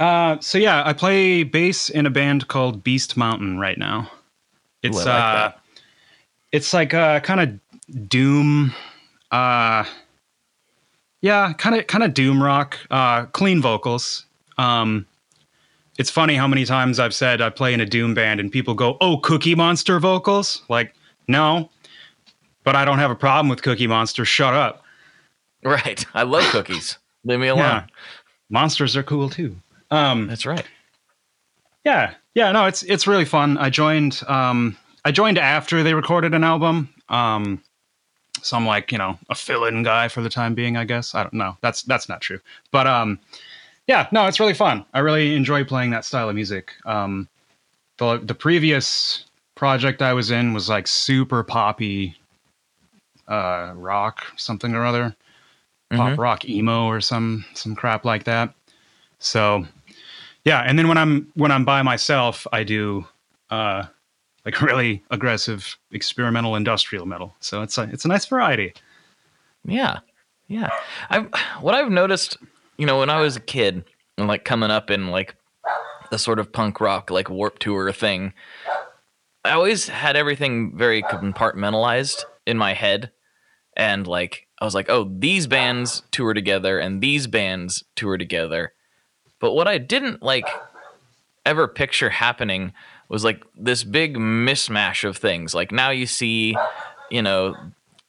yeah. 0.00 0.06
uh 0.06 0.40
so 0.40 0.58
yeah 0.58 0.82
i 0.86 0.92
play 0.92 1.42
bass 1.42 1.88
in 1.88 2.06
a 2.06 2.10
band 2.10 2.48
called 2.48 2.84
beast 2.84 3.16
mountain 3.16 3.58
right 3.58 3.78
now 3.78 4.10
it's 4.82 5.04
I 5.04 5.04
like 5.04 5.08
uh 5.08 5.52
it's 6.52 6.72
like 6.72 6.94
uh 6.94 7.20
kind 7.20 7.40
of 7.40 8.08
doom 8.08 8.74
uh 9.30 9.84
yeah 11.20 11.52
kind 11.54 11.76
of 11.76 11.86
kind 11.86 12.04
of 12.04 12.14
doom 12.14 12.42
rock 12.42 12.78
uh 12.90 13.26
clean 13.26 13.60
vocals 13.60 14.24
um 14.56 15.06
it's 15.98 16.10
funny 16.10 16.34
how 16.36 16.46
many 16.48 16.64
times 16.64 16.98
i've 16.98 17.14
said 17.14 17.40
i 17.40 17.50
play 17.50 17.74
in 17.74 17.80
a 17.80 17.86
doom 17.86 18.14
band 18.14 18.40
and 18.40 18.50
people 18.52 18.74
go 18.74 18.96
oh 19.00 19.18
cookie 19.18 19.54
monster 19.54 19.98
vocals 20.00 20.62
like 20.68 20.94
no 21.28 21.68
but 22.64 22.74
i 22.76 22.84
don't 22.84 22.98
have 22.98 23.10
a 23.10 23.14
problem 23.16 23.48
with 23.48 23.62
cookie 23.62 23.86
monster 23.86 24.24
shut 24.24 24.54
up 24.54 24.84
Right. 25.64 26.06
I 26.14 26.22
love 26.22 26.44
cookies. 26.52 26.98
Leave 27.24 27.40
me 27.40 27.48
alone. 27.48 27.64
yeah 27.64 27.86
monsters 28.48 28.96
are 28.96 29.02
cool 29.02 29.28
too 29.28 29.56
um 29.90 30.26
That's 30.28 30.46
right. 30.46 30.64
Yeah, 31.84 32.14
yeah, 32.34 32.52
no, 32.52 32.66
it's 32.66 32.82
it's 32.82 33.06
really 33.06 33.24
fun. 33.24 33.56
I 33.58 33.70
joined 33.70 34.22
um 34.28 34.76
I 35.04 35.10
joined 35.12 35.38
after 35.38 35.82
they 35.82 35.94
recorded 35.94 36.34
an 36.34 36.44
album. 36.44 36.92
Um 37.08 37.62
so 38.42 38.56
I'm 38.56 38.66
like, 38.66 38.92
you 38.92 38.98
know, 38.98 39.18
a 39.30 39.34
fill-in 39.34 39.82
guy 39.82 40.06
for 40.08 40.20
the 40.20 40.28
time 40.28 40.54
being, 40.54 40.76
I 40.76 40.84
guess. 40.84 41.14
I 41.14 41.22
don't 41.22 41.34
know. 41.34 41.56
That's 41.60 41.82
that's 41.82 42.08
not 42.08 42.20
true. 42.20 42.40
But 42.70 42.86
um 42.86 43.18
yeah, 43.88 44.06
no, 44.12 44.26
it's 44.26 44.38
really 44.38 44.54
fun. 44.54 44.84
I 44.94 45.00
really 45.00 45.34
enjoy 45.34 45.64
playing 45.64 45.90
that 45.90 46.04
style 46.04 46.28
of 46.28 46.34
music. 46.36 46.74
Um 46.86 47.28
the 47.98 48.18
the 48.18 48.34
previous 48.34 49.24
project 49.56 50.00
I 50.02 50.12
was 50.12 50.30
in 50.30 50.54
was 50.54 50.68
like 50.68 50.86
super 50.86 51.42
poppy 51.42 52.16
uh 53.26 53.72
rock 53.74 54.24
something 54.36 54.74
or 54.74 54.84
other. 54.86 55.16
Pop 55.90 56.12
Mhm. 56.12 56.18
rock 56.18 56.44
emo 56.48 56.84
or 56.86 57.00
some 57.00 57.44
some 57.54 57.74
crap 57.74 58.04
like 58.04 58.24
that. 58.24 58.52
So 59.18 59.64
yeah, 60.44 60.60
and 60.60 60.78
then 60.78 60.86
when 60.88 60.98
I'm 60.98 61.30
when 61.34 61.50
I'm 61.50 61.64
by 61.64 61.82
myself, 61.82 62.46
I 62.52 62.62
do 62.62 63.06
uh 63.50 63.84
like 64.44 64.60
really 64.70 65.02
aggressive 65.10 65.76
experimental 65.90 66.56
industrial 66.56 67.06
metal. 67.06 67.34
So 67.40 67.62
it's 67.62 67.78
a 67.78 67.82
it's 67.92 68.04
a 68.04 68.08
nice 68.08 68.26
variety. 68.26 68.74
Yeah. 69.64 69.98
Yeah. 70.46 70.70
I've 71.10 71.28
what 71.60 71.74
I've 71.74 71.90
noticed, 71.90 72.36
you 72.78 72.86
know, 72.86 73.00
when 73.00 73.10
I 73.10 73.20
was 73.20 73.36
a 73.36 73.40
kid 73.40 73.84
and 74.16 74.28
like 74.28 74.44
coming 74.44 74.70
up 74.70 74.90
in 74.90 75.08
like 75.08 75.34
the 76.10 76.18
sort 76.18 76.38
of 76.38 76.52
punk 76.52 76.80
rock 76.80 77.10
like 77.10 77.28
warp 77.28 77.58
tour 77.58 77.92
thing, 77.92 78.32
I 79.44 79.50
always 79.50 79.88
had 79.88 80.16
everything 80.16 80.76
very 80.76 81.02
compartmentalized 81.02 82.24
in 82.46 82.56
my 82.56 82.72
head. 82.72 83.10
And 83.76 84.06
like 84.06 84.46
I 84.60 84.64
was 84.64 84.74
like, 84.74 84.88
oh, 84.88 85.10
these 85.18 85.46
bands 85.46 86.02
tour 86.10 86.34
together 86.34 86.78
and 86.78 87.00
these 87.00 87.26
bands 87.26 87.84
tour 87.96 88.16
together. 88.16 88.72
But 89.40 89.52
what 89.52 89.68
I 89.68 89.78
didn't 89.78 90.22
like 90.22 90.48
ever 91.44 91.68
picture 91.68 92.10
happening 92.10 92.72
was 93.08 93.24
like 93.24 93.42
this 93.56 93.84
big 93.84 94.16
mismatch 94.16 95.08
of 95.08 95.16
things. 95.16 95.54
Like 95.54 95.72
now 95.72 95.90
you 95.90 96.06
see, 96.06 96.56
you 97.10 97.22
know, 97.22 97.56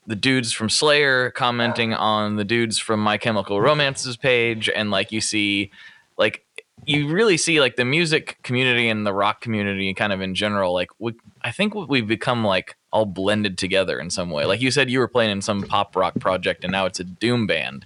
the 0.09 0.15
dudes 0.15 0.51
from 0.51 0.69
Slayer 0.69 1.29
commenting 1.29 1.93
on 1.93 2.35
the 2.35 2.43
dudes 2.43 2.79
from 2.79 2.99
My 2.99 3.19
Chemical 3.19 3.61
Romance's 3.61 4.17
page, 4.17 4.67
and 4.67 4.89
like 4.89 5.11
you 5.11 5.21
see, 5.21 5.69
like 6.17 6.43
you 6.83 7.07
really 7.07 7.37
see 7.37 7.61
like 7.61 7.75
the 7.75 7.85
music 7.85 8.39
community 8.41 8.89
and 8.89 9.05
the 9.05 9.13
rock 9.13 9.39
community 9.39 9.93
kind 9.93 10.11
of 10.11 10.19
in 10.19 10.33
general. 10.33 10.73
Like 10.73 10.89
we, 10.97 11.13
I 11.43 11.51
think 11.51 11.75
we've 11.75 12.07
become 12.07 12.43
like 12.43 12.75
all 12.91 13.05
blended 13.05 13.59
together 13.59 13.99
in 13.99 14.09
some 14.09 14.31
way. 14.31 14.45
Like 14.45 14.61
you 14.61 14.71
said, 14.71 14.89
you 14.89 14.97
were 14.97 15.07
playing 15.07 15.29
in 15.29 15.43
some 15.43 15.61
pop 15.61 15.95
rock 15.95 16.15
project, 16.19 16.63
and 16.63 16.71
now 16.71 16.87
it's 16.87 16.99
a 16.99 17.03
doom 17.03 17.45
band. 17.45 17.85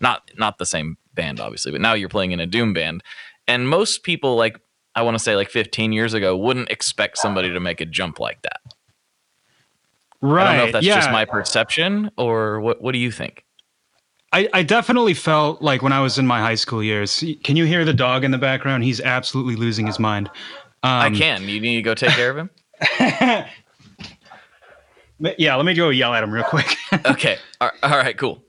Not 0.00 0.28
not 0.36 0.58
the 0.58 0.66
same 0.66 0.98
band, 1.14 1.38
obviously, 1.38 1.70
but 1.70 1.80
now 1.80 1.94
you're 1.94 2.08
playing 2.08 2.32
in 2.32 2.40
a 2.40 2.46
doom 2.46 2.72
band. 2.72 3.04
And 3.46 3.68
most 3.68 4.02
people, 4.02 4.34
like 4.34 4.60
I 4.96 5.02
want 5.02 5.14
to 5.14 5.22
say, 5.22 5.36
like 5.36 5.50
15 5.50 5.92
years 5.92 6.14
ago, 6.14 6.36
wouldn't 6.36 6.68
expect 6.68 7.16
somebody 7.18 7.52
to 7.52 7.60
make 7.60 7.80
a 7.80 7.86
jump 7.86 8.18
like 8.18 8.42
that. 8.42 8.60
Right. 10.22 10.46
I 10.46 10.48
don't 10.48 10.56
know 10.58 10.64
if 10.66 10.72
that's 10.72 10.86
yeah. 10.86 10.96
just 10.96 11.10
my 11.10 11.24
perception 11.24 12.10
or 12.16 12.60
what. 12.60 12.82
What 12.82 12.92
do 12.92 12.98
you 12.98 13.10
think? 13.10 13.44
I, 14.32 14.48
I 14.52 14.62
definitely 14.62 15.14
felt 15.14 15.60
like 15.60 15.82
when 15.82 15.92
I 15.92 16.00
was 16.00 16.18
in 16.18 16.26
my 16.26 16.40
high 16.40 16.54
school 16.54 16.82
years. 16.82 17.24
Can 17.42 17.56
you 17.56 17.64
hear 17.64 17.84
the 17.84 17.92
dog 17.94 18.22
in 18.22 18.30
the 18.30 18.38
background? 18.38 18.84
He's 18.84 19.00
absolutely 19.00 19.56
losing 19.56 19.86
his 19.86 19.98
mind. 19.98 20.28
Um, 20.82 21.00
I 21.00 21.10
can. 21.10 21.48
You 21.48 21.60
need 21.60 21.76
to 21.76 21.82
go 21.82 21.94
take 21.94 22.10
care 22.10 22.30
of 22.30 22.36
him. 22.36 22.50
yeah, 25.36 25.56
let 25.56 25.66
me 25.66 25.74
go 25.74 25.90
yell 25.90 26.14
at 26.14 26.22
him 26.22 26.32
real 26.32 26.44
quick. 26.44 26.76
okay. 27.06 27.38
All 27.60 27.70
all 27.82 27.90
right. 27.90 28.16
Cool. 28.16 28.42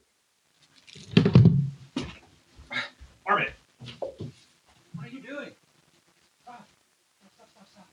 Armin, 3.25 3.47
what 4.07 5.05
are 5.05 5.09
you 5.09 5.21
doing? 5.21 5.51
Stop. 6.43 6.67
Stop, 7.19 7.47
stop, 7.49 7.67
stop, 7.67 7.87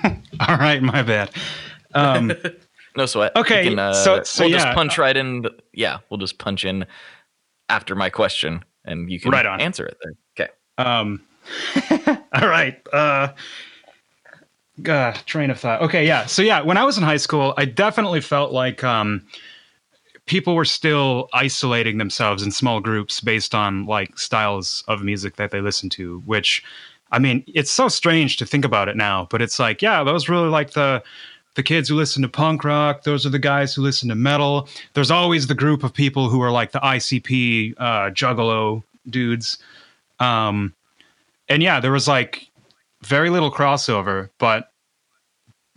stop. 0.00 0.41
All 0.52 0.58
right, 0.58 0.82
my 0.82 1.02
bad. 1.02 1.30
Um, 1.94 2.32
No 2.94 3.06
sweat. 3.06 3.34
Okay, 3.34 3.70
can, 3.70 3.78
uh, 3.78 3.94
so- 3.94 4.22
so 4.22 4.44
we'll 4.44 4.50
yeah. 4.52 4.58
just 4.58 4.74
punch 4.74 4.98
right 4.98 5.16
in. 5.16 5.40
The, 5.42 5.52
yeah, 5.72 6.00
we'll 6.10 6.18
just 6.18 6.36
punch 6.36 6.66
in 6.66 6.84
after 7.70 7.94
my 7.94 8.10
question, 8.10 8.62
and 8.84 9.10
you 9.10 9.18
can 9.18 9.30
Right 9.30 9.46
on. 9.46 9.62
answer 9.62 9.86
it 9.86 9.96
there. 10.02 10.12
Okay. 10.46 10.52
Um, 10.76 11.22
all 12.34 12.48
right. 12.48 12.78
Uh, 12.92 13.28
uh, 14.86 15.12
train 15.24 15.48
of 15.50 15.58
thought. 15.58 15.80
Okay, 15.80 16.06
yeah. 16.06 16.26
So 16.26 16.42
yeah, 16.42 16.60
when 16.60 16.76
I 16.76 16.84
was 16.84 16.98
in 16.98 17.02
high 17.02 17.16
school, 17.16 17.54
I 17.56 17.64
definitely 17.64 18.20
felt 18.20 18.52
like 18.52 18.84
um, 18.84 19.26
people 20.26 20.54
were 20.54 20.66
still 20.66 21.30
isolating 21.32 21.96
themselves 21.96 22.42
in 22.42 22.50
small 22.50 22.80
groups 22.80 23.22
based 23.22 23.54
on 23.54 23.86
like 23.86 24.18
styles 24.18 24.84
of 24.86 25.02
music 25.02 25.36
that 25.36 25.50
they 25.50 25.62
listened 25.62 25.92
to. 25.92 26.18
Which, 26.26 26.62
I 27.12 27.18
mean, 27.18 27.44
it's 27.46 27.70
so 27.70 27.88
strange 27.88 28.38
to 28.38 28.46
think 28.46 28.64
about 28.64 28.88
it 28.88 28.96
now, 28.96 29.28
but 29.30 29.42
it's 29.42 29.58
like, 29.58 29.82
yeah, 29.82 30.02
those 30.02 30.28
really 30.28 30.48
like 30.48 30.72
the 30.72 31.02
the 31.54 31.62
kids 31.62 31.88
who 31.88 31.94
listen 31.94 32.22
to 32.22 32.28
punk 32.28 32.64
rock. 32.64 33.04
Those 33.04 33.26
are 33.26 33.30
the 33.30 33.38
guys 33.38 33.74
who 33.74 33.82
listen 33.82 34.08
to 34.08 34.14
metal. 34.14 34.68
There's 34.94 35.10
always 35.10 35.46
the 35.46 35.54
group 35.54 35.84
of 35.84 35.92
people 35.92 36.30
who 36.30 36.40
are 36.40 36.50
like 36.50 36.72
the 36.72 36.80
ICP 36.80 37.74
uh, 37.76 38.10
Juggalo 38.10 38.82
dudes. 39.10 39.58
Um, 40.18 40.74
and 41.48 41.62
yeah, 41.62 41.78
there 41.78 41.92
was 41.92 42.08
like 42.08 42.48
very 43.02 43.28
little 43.28 43.52
crossover, 43.52 44.30
but 44.38 44.70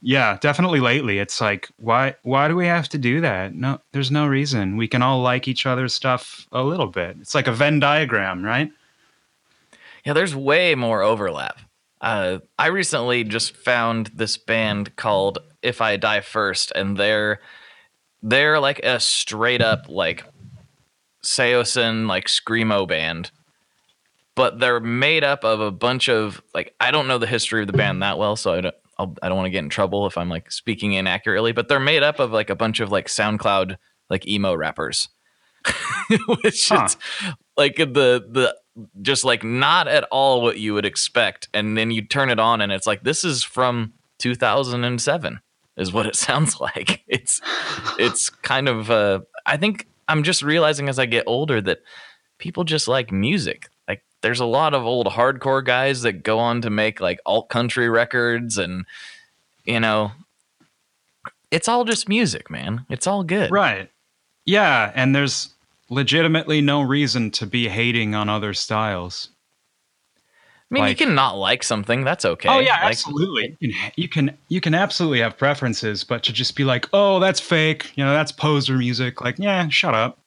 yeah, 0.02 0.38
definitely 0.40 0.80
lately 0.80 1.18
it's 1.18 1.42
like 1.42 1.68
why 1.78 2.16
why 2.24 2.48
do 2.48 2.56
we 2.56 2.68
have 2.68 2.88
to 2.90 2.98
do 2.98 3.20
that? 3.22 3.56
No, 3.56 3.82
there's 3.92 4.12
no 4.12 4.28
reason. 4.28 4.78
We 4.78 4.88
can 4.88 5.02
all 5.02 5.22
like 5.22 5.48
each 5.48 5.66
other's 5.66 5.94
stuff 5.94 6.48
a 6.52 6.64
little 6.64 6.88
bit. 6.88 7.18
It's 7.20 7.36
like 7.36 7.48
a 7.48 7.52
Venn 7.52 7.80
diagram, 7.80 8.46
right? 8.46 8.72
Yeah, 10.06 10.14
there's 10.14 10.36
way 10.36 10.76
more 10.76 11.02
overlap. 11.02 11.60
Uh, 12.02 12.40
I 12.60 12.68
recently 12.68 13.24
just 13.24 13.56
found 13.56 14.08
this 14.14 14.38
band 14.38 14.96
called 14.96 15.40
If 15.62 15.82
I 15.82 15.98
Die 15.98 16.22
First, 16.22 16.72
and 16.76 16.96
they're 16.98 17.40
they're 18.22 18.60
like 18.60 18.80
a 18.84 19.00
straight 19.00 19.62
up 19.62 19.86
like 19.90 20.24
Saosin 21.24 22.08
like 22.08 22.26
screamo 22.28 22.88
band, 22.88 23.32
but 24.36 24.60
they're 24.60 24.80
made 24.80 25.24
up 25.24 25.44
of 25.44 25.60
a 25.62 25.72
bunch 25.72 26.10
of 26.10 26.42
like 26.54 26.76
I 26.80 26.92
don't 26.92 27.08
know 27.08 27.18
the 27.18 27.28
history 27.28 27.62
of 27.62 27.68
the 27.68 27.74
band 27.74 28.04
that 28.04 28.18
well, 28.18 28.36
so 28.36 28.54
I 28.54 28.62
don't 28.62 28.76
I'll, 29.00 29.16
I 29.24 29.28
don't 29.28 29.38
want 29.38 29.48
to 29.48 29.52
get 29.52 29.64
in 29.64 29.70
trouble 29.70 30.06
if 30.06 30.18
I'm 30.18 30.30
like 30.30 30.52
speaking 30.52 30.94
inaccurately. 30.94 31.52
But 31.52 31.68
they're 31.68 31.80
made 31.80 32.04
up 32.04 32.20
of 32.20 32.32
like 32.32 32.50
a 32.50 32.56
bunch 32.56 32.80
of 32.80 32.92
like 32.92 33.08
SoundCloud 33.08 33.78
like 34.10 34.28
emo 34.28 34.54
rappers, 34.56 35.08
which 36.44 36.70
Huh. 36.70 36.86
is 36.86 36.98
like 37.58 37.76
the 37.78 37.86
the 37.86 38.56
just 39.02 39.24
like 39.24 39.44
not 39.44 39.88
at 39.88 40.04
all 40.12 40.42
what 40.42 40.60
you 40.60 40.74
would 40.74 40.86
expect 40.86 41.48
and 41.54 41.78
then 41.78 41.92
you 41.92 42.02
turn 42.02 42.30
it 42.30 42.40
on 42.40 42.62
and 42.62 42.72
it's 42.72 42.86
like 42.86 43.04
this 43.04 43.24
is 43.24 43.44
from 43.44 43.94
2007 44.20 45.40
is 45.78 45.94
what 45.94 46.06
it 46.06 46.16
sounds 46.16 46.60
like. 46.60 47.04
It's 47.08 47.42
it's 47.98 48.30
kind 48.30 48.68
of 48.68 48.92
uh 48.92 49.22
i 49.46 49.58
think 49.58 49.88
i'm 50.08 50.24
just 50.24 50.42
realizing 50.42 50.90
as 50.90 51.00
i 51.00 51.06
get 51.06 51.24
older 51.28 51.62
that 51.62 51.80
people 52.38 52.64
just 52.64 52.88
like 52.88 53.12
music. 53.12 53.70
Like 53.88 54.04
there's 54.22 54.40
a 54.40 54.46
lot 54.46 54.74
of 54.74 54.86
old 54.86 55.08
hardcore 55.08 55.64
guys 55.64 56.02
that 56.02 56.24
go 56.24 56.40
on 56.40 56.62
to 56.62 56.70
make 56.70 57.00
like 57.00 57.20
alt 57.26 57.50
country 57.50 57.90
records 57.90 58.58
and 58.58 58.86
you 59.64 59.80
know 59.80 60.12
it's 61.52 61.68
all 61.68 61.86
just 61.86 62.10
music 62.10 62.50
man. 62.50 62.86
It's 62.90 63.08
all 63.08 63.24
good. 63.24 63.52
Right. 63.52 63.90
Yeah, 64.46 64.92
and 64.94 65.16
there's 65.16 65.55
legitimately 65.90 66.62
no 66.62 66.82
reason 66.82 67.32
to 67.32 67.46
be 67.46 67.68
hating 67.70 68.16
on 68.16 68.28
other 68.30 68.54
styles. 68.54 69.30
i 70.18 70.74
mean 70.74 70.84
like- 70.84 71.00
you 71.00 71.06
can 71.06 71.16
not 71.16 71.38
like 71.38 71.64
something 71.64 72.04
that's 72.04 72.26
okay 72.26 72.50
Oh 72.50 72.60
yeah, 72.60 72.74
Like, 72.82 72.92
absolutely. 72.92 73.56
You 73.60 73.72
can, 73.74 73.92
you 73.96 74.10
can 74.10 74.38
you 74.48 74.62
can 74.62 74.74
absolutely 74.74 75.20
have 75.20 75.38
preferences, 75.38 76.04
but 76.04 76.24
to 76.24 76.34
just 76.34 76.56
be 76.56 76.64
like, 76.64 76.88
"Oh, 76.94 77.20
that's 77.20 77.40
fake," 77.40 77.92
you 77.96 78.04
know, 78.04 78.14
that's 78.14 78.32
poser 78.32 78.76
music. 78.78 79.22
Like, 79.22 79.38
yeah, 79.38 79.68
shut 79.70 79.94
up. 79.94 80.18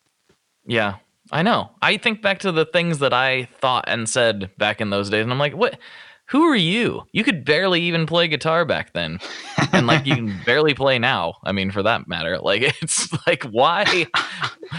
Yeah, 0.66 0.96
I 1.32 1.42
know. 1.42 1.70
I 1.82 1.96
think 1.96 2.22
back 2.22 2.38
to 2.40 2.52
the 2.52 2.64
things 2.66 2.98
that 3.00 3.12
I 3.12 3.48
thought 3.60 3.84
and 3.88 4.08
said 4.08 4.50
back 4.58 4.80
in 4.80 4.90
those 4.90 5.10
days, 5.10 5.22
and 5.22 5.32
I'm 5.32 5.38
like, 5.38 5.54
what? 5.56 5.78
Who 6.30 6.42
are 6.42 6.56
you? 6.56 7.04
You 7.12 7.24
could 7.24 7.44
barely 7.44 7.80
even 7.82 8.04
play 8.04 8.28
guitar 8.28 8.66
back 8.66 8.92
then, 8.92 9.18
and 9.72 9.86
like 9.86 10.04
you 10.04 10.14
can 10.14 10.38
barely 10.46 10.74
play 10.74 10.98
now. 10.98 11.36
I 11.42 11.52
mean, 11.52 11.70
for 11.70 11.82
that 11.82 12.06
matter, 12.06 12.38
like 12.42 12.62
it's 12.82 13.08
like 13.26 13.44
why? 13.44 14.06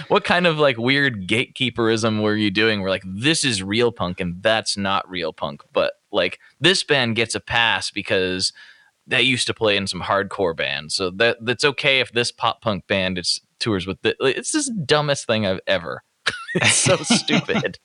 what 0.09 0.23
kind 0.23 0.45
of 0.45 0.59
like 0.59 0.77
weird 0.77 1.27
gatekeeperism 1.27 2.21
were 2.21 2.35
you 2.35 2.51
doing? 2.51 2.81
Where 2.81 2.91
like 2.91 3.03
this 3.05 3.43
is 3.43 3.63
real 3.63 3.91
punk 3.91 4.19
and 4.19 4.41
that's 4.43 4.77
not 4.77 5.09
real 5.09 5.33
punk, 5.33 5.63
but 5.73 5.93
like 6.12 6.39
this 6.59 6.83
band 6.83 7.15
gets 7.15 7.33
a 7.33 7.39
pass 7.39 7.89
because 7.89 8.53
they 9.07 9.23
used 9.23 9.47
to 9.47 9.53
play 9.55 9.75
in 9.75 9.88
some 9.88 10.01
hardcore 10.01 10.55
bands, 10.55 10.93
so 10.93 11.09
that 11.09 11.38
that's 11.41 11.65
okay 11.65 11.99
if 11.99 12.12
this 12.12 12.31
pop 12.31 12.62
punk 12.62 12.85
band 12.85 13.17
it's 13.17 13.41
tours 13.59 13.88
with 13.88 14.01
the, 14.03 14.15
it's 14.21 14.51
just 14.51 14.69
the 14.73 14.81
dumbest 14.81 15.25
thing 15.25 15.47
I've 15.47 15.62
ever. 15.65 16.03
it's 16.55 16.75
so 16.75 16.95
stupid. 16.97 17.79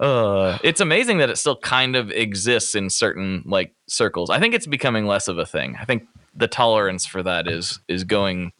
Uh, 0.00 0.58
it's 0.62 0.80
amazing 0.80 1.18
that 1.18 1.30
it 1.30 1.36
still 1.36 1.56
kind 1.56 1.96
of 1.96 2.10
exists 2.10 2.74
in 2.74 2.90
certain 2.90 3.42
like 3.46 3.74
circles. 3.88 4.30
I 4.30 4.38
think 4.38 4.54
it's 4.54 4.66
becoming 4.66 5.06
less 5.06 5.28
of 5.28 5.38
a 5.38 5.46
thing. 5.46 5.76
I 5.80 5.84
think 5.84 6.06
the 6.34 6.48
tolerance 6.48 7.06
for 7.06 7.22
that 7.22 7.48
is 7.48 7.80
is 7.88 8.04
going 8.04 8.52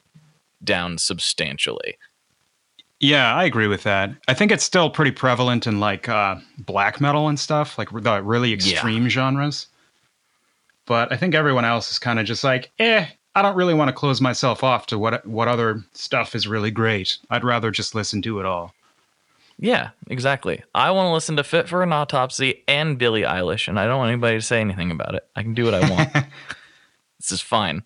down 0.65 0.99
substantially. 0.99 1.99
Yeah, 2.99 3.35
I 3.35 3.45
agree 3.45 3.67
with 3.67 3.83
that. 3.83 4.11
I 4.27 4.35
think 4.35 4.51
it's 4.51 4.65
still 4.65 4.89
pretty 4.89 5.11
prevalent 5.11 5.67
in 5.67 5.81
like 5.81 6.09
uh, 6.09 6.37
black 6.59 7.01
metal 7.01 7.29
and 7.29 7.39
stuff, 7.39 7.77
like 7.77 7.91
the 7.91 8.23
really 8.23 8.55
extreme 8.55 9.09
genres. 9.09 9.67
But 10.87 11.13
I 11.13 11.17
think 11.17 11.35
everyone 11.35 11.65
else 11.65 11.91
is 11.91 11.99
kind 11.99 12.19
of 12.19 12.25
just 12.25 12.43
like, 12.43 12.71
eh, 12.79 13.07
I 13.35 13.43
don't 13.43 13.57
really 13.57 13.75
want 13.75 13.89
to 13.89 13.93
close 13.93 14.21
myself 14.23 14.65
off 14.65 14.87
to 14.87 14.99
what 14.99 15.27
what 15.27 15.47
other 15.47 15.85
stuff 15.93 16.35
is 16.35 16.49
really 16.49 16.71
great. 16.71 17.19
I'd 17.29 17.45
rather 17.45 17.71
just 17.71 17.95
listen 17.95 18.23
to 18.23 18.41
it 18.41 18.47
all. 18.47 18.73
Yeah, 19.59 19.91
exactly. 20.09 20.63
I 20.75 20.91
want 20.91 21.07
to 21.09 21.13
listen 21.15 21.37
to 21.37 21.45
Fit 21.45 21.69
for 21.69 21.83
an 21.83 21.93
Autopsy 21.93 22.63
and 22.69 22.99
Billie 22.99 23.23
Eilish, 23.23 23.69
and 23.69 23.81
I 23.81 23.87
don't 23.87 23.99
want 23.99 24.11
anybody 24.11 24.37
to 24.37 24.43
say 24.43 24.61
anything 24.61 24.91
about 24.91 25.15
it. 25.15 25.27
I 25.35 25.43
can 25.43 25.55
do 25.55 25.65
what 25.65 25.75
I 25.75 25.89
want. 25.91 26.13
this 27.21 27.33
is 27.33 27.41
fine. 27.41 27.83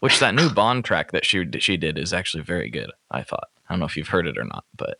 Which 0.00 0.18
that 0.20 0.34
new 0.34 0.50
Bond 0.50 0.84
track 0.84 1.12
that 1.12 1.24
she 1.24 1.44
she 1.58 1.76
did 1.76 1.98
is 1.98 2.12
actually 2.12 2.42
very 2.44 2.70
good. 2.70 2.90
I 3.10 3.22
thought. 3.22 3.48
I 3.68 3.72
don't 3.72 3.80
know 3.80 3.86
if 3.86 3.96
you've 3.96 4.08
heard 4.08 4.26
it 4.26 4.36
or 4.38 4.44
not, 4.44 4.64
but 4.76 4.98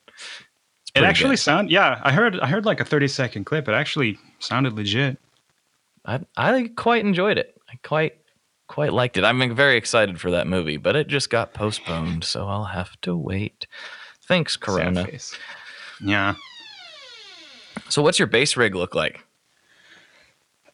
It 0.95 1.03
actually 1.05 1.31
good. 1.31 1.41
sound 1.41 1.71
yeah, 1.71 2.01
I 2.05 2.13
heard 2.13 2.39
I 2.41 2.47
heard 2.47 2.65
like 2.65 2.81
a 2.81 2.85
30 2.85 3.09
second 3.09 3.45
clip. 3.45 3.69
It 3.69 3.73
actually 3.75 4.19
sounded 4.39 4.75
legit. 4.75 5.19
I 6.05 6.21
I 6.37 6.71
quite 6.77 7.05
enjoyed 7.05 7.39
it. 7.39 7.57
I 7.69 7.79
quite 7.83 8.17
quite 8.69 8.93
liked 8.93 9.17
it. 9.17 9.25
I'm 9.25 9.55
very 9.55 9.77
excited 9.77 10.21
for 10.21 10.31
that 10.33 10.47
movie, 10.47 10.77
but 10.79 10.97
it 10.97 11.07
just 11.09 11.31
got 11.31 11.53
postponed, 11.53 12.25
so 12.25 12.47
I'll 12.49 12.65
have 12.65 12.99
to 13.03 13.17
wait. 13.17 13.67
Thanks, 14.27 14.57
Corona. 14.57 15.07
Face. 16.03 16.09
Yeah. 16.09 16.35
So, 17.89 18.03
what's 18.03 18.19
your 18.19 18.29
bass 18.29 18.57
rig 18.57 18.75
look 18.75 18.95
like? 18.95 19.21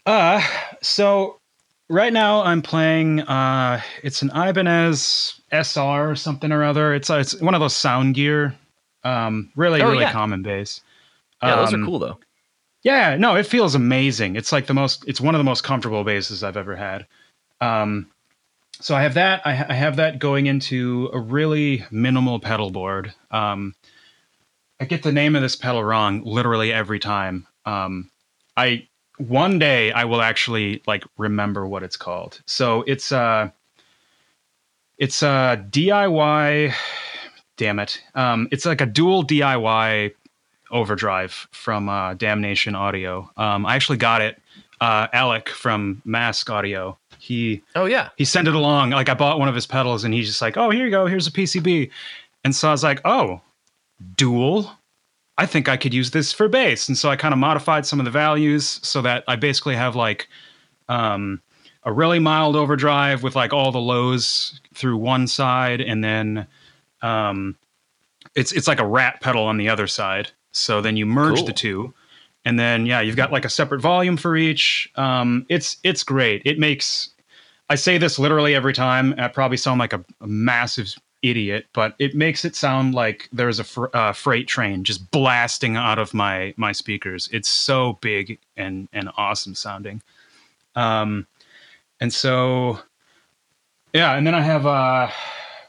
Uh, 0.06 0.42
so 0.80 1.38
right 1.88 2.12
now 2.12 2.42
I'm 2.42 2.62
playing. 2.62 3.20
Uh, 3.20 3.80
it's 4.02 4.22
an 4.22 4.30
Ibanez 4.34 5.40
SR 5.52 6.10
or 6.10 6.16
something 6.16 6.50
or 6.52 6.64
other. 6.64 6.94
It's 6.94 7.10
uh, 7.10 7.16
it's 7.16 7.40
one 7.40 7.54
of 7.54 7.60
those 7.60 7.74
Soundgear. 7.74 8.54
Um, 9.04 9.50
really 9.56 9.80
Oh, 9.82 9.90
really 9.90 10.02
yeah. 10.02 10.12
common 10.12 10.42
bass. 10.42 10.80
Yeah, 11.42 11.56
those 11.56 11.72
are 11.72 11.76
Um, 11.76 11.84
cool 11.84 11.98
though. 11.98 12.18
Yeah, 12.82 13.16
no, 13.16 13.36
it 13.36 13.44
feels 13.46 13.74
amazing. 13.74 14.36
It's 14.36 14.52
like 14.52 14.66
the 14.66 14.74
most. 14.74 15.04
It's 15.06 15.20
one 15.20 15.34
of 15.34 15.38
the 15.38 15.44
most 15.44 15.62
comfortable 15.62 16.04
basses 16.04 16.42
I've 16.42 16.56
ever 16.56 16.74
had. 16.76 17.06
Um, 17.60 18.06
so 18.80 18.94
I 18.94 19.02
have 19.02 19.14
that. 19.14 19.42
I, 19.44 19.54
ha- 19.54 19.66
I 19.68 19.74
have 19.74 19.96
that 19.96 20.20
going 20.20 20.46
into 20.46 21.10
a 21.12 21.18
really 21.18 21.84
minimal 21.90 22.38
pedal 22.38 22.70
board. 22.70 23.12
Um, 23.30 23.74
I 24.80 24.84
get 24.84 25.02
the 25.02 25.12
name 25.12 25.34
of 25.34 25.42
this 25.42 25.56
pedal 25.56 25.82
wrong 25.82 26.22
literally 26.24 26.72
every 26.72 26.98
time. 26.98 27.46
Um, 27.66 28.10
I 28.56 28.86
one 29.18 29.58
day 29.58 29.90
I 29.92 30.04
will 30.04 30.22
actually 30.22 30.82
like 30.86 31.04
remember 31.16 31.66
what 31.66 31.82
it's 31.82 31.96
called. 31.96 32.40
So 32.46 32.82
it's 32.86 33.10
uh 33.12 33.50
it's 34.98 35.22
a 35.22 35.64
DIY. 35.70 36.72
Damn 37.56 37.78
it! 37.80 38.00
Um, 38.14 38.48
it's 38.52 38.64
like 38.66 38.80
a 38.80 38.86
dual 38.86 39.24
DIY 39.24 40.14
overdrive 40.70 41.48
from 41.50 41.88
uh, 41.88 42.14
Damnation 42.14 42.74
Audio. 42.76 43.30
Um, 43.36 43.66
I 43.66 43.74
actually 43.74 43.98
got 43.98 44.22
it. 44.22 44.40
Uh, 44.80 45.08
Alec 45.12 45.48
from 45.48 46.00
Mask 46.04 46.48
Audio. 46.50 46.96
He 47.18 47.62
Oh 47.74 47.86
yeah. 47.86 48.10
he 48.16 48.24
sent 48.24 48.46
it 48.46 48.54
along. 48.54 48.90
Like 48.90 49.08
I 49.08 49.14
bought 49.14 49.40
one 49.40 49.48
of 49.48 49.56
his 49.56 49.66
pedals, 49.66 50.04
and 50.04 50.14
he's 50.14 50.28
just 50.28 50.40
like, 50.40 50.56
"Oh, 50.56 50.70
here 50.70 50.84
you 50.84 50.90
go. 50.92 51.06
Here's 51.06 51.26
a 51.26 51.32
PCB." 51.32 51.90
And 52.44 52.54
so 52.54 52.68
I 52.68 52.70
was 52.70 52.84
like, 52.84 53.00
"Oh, 53.04 53.40
dual. 54.16 54.70
I 55.36 55.46
think 55.46 55.68
I 55.68 55.76
could 55.76 55.94
use 55.94 56.10
this 56.10 56.32
for 56.32 56.48
bass." 56.48 56.88
And 56.88 56.98
so 56.98 57.10
I 57.10 57.16
kind 57.16 57.32
of 57.32 57.38
modified 57.38 57.86
some 57.86 57.98
of 58.00 58.04
the 58.04 58.10
values 58.10 58.80
so 58.82 59.02
that 59.02 59.24
I 59.28 59.36
basically 59.36 59.76
have 59.76 59.94
like 59.96 60.28
um, 60.88 61.40
a 61.84 61.92
really 61.92 62.18
mild 62.18 62.56
overdrive 62.56 63.22
with 63.22 63.36
like 63.36 63.52
all 63.52 63.70
the 63.72 63.78
lows 63.78 64.60
through 64.74 64.96
one 64.96 65.26
side, 65.26 65.80
and 65.80 66.02
then 66.02 66.46
um, 67.02 67.56
it's 68.34 68.52
it's 68.52 68.66
like 68.68 68.80
a 68.80 68.86
rat 68.86 69.20
pedal 69.20 69.44
on 69.44 69.56
the 69.56 69.68
other 69.68 69.86
side. 69.86 70.30
So 70.52 70.80
then 70.80 70.96
you 70.96 71.06
merge 71.06 71.36
Cool. 71.36 71.46
the 71.46 71.52
two, 71.52 71.94
and 72.44 72.58
then 72.58 72.86
yeah, 72.86 73.00
you've 73.00 73.16
got 73.16 73.30
like 73.32 73.44
a 73.44 73.50
separate 73.50 73.80
volume 73.80 74.16
for 74.16 74.36
each. 74.36 74.90
Um, 74.96 75.46
it's 75.48 75.76
it's 75.84 76.02
great. 76.02 76.42
It 76.44 76.58
makes 76.58 77.10
I 77.70 77.74
say 77.74 77.98
this 77.98 78.18
literally 78.18 78.54
every 78.54 78.72
time. 78.72 79.14
I 79.18 79.28
probably 79.28 79.56
sound 79.58 79.78
like 79.78 79.92
a, 79.92 80.04
a 80.20 80.26
massive 80.26 80.94
idiot, 81.22 81.66
but 81.72 81.94
it 81.98 82.14
makes 82.14 82.44
it 82.44 82.54
sound 82.54 82.94
like 82.94 83.28
there's 83.32 83.58
a 83.58 83.64
fr- 83.64 83.86
uh, 83.94 84.12
freight 84.12 84.46
train 84.46 84.84
just 84.84 85.10
blasting 85.10 85.76
out 85.76 85.98
of 85.98 86.14
my 86.14 86.54
my 86.56 86.72
speakers. 86.72 87.28
It's 87.32 87.48
so 87.48 87.98
big 88.00 88.38
and 88.56 88.88
and 88.92 89.10
awesome 89.16 89.54
sounding. 89.54 90.02
Um, 90.76 91.26
and 92.00 92.12
so 92.12 92.78
yeah, 93.92 94.16
and 94.16 94.26
then 94.26 94.34
I 94.34 94.40
have 94.42 94.66
uh, 94.66 95.10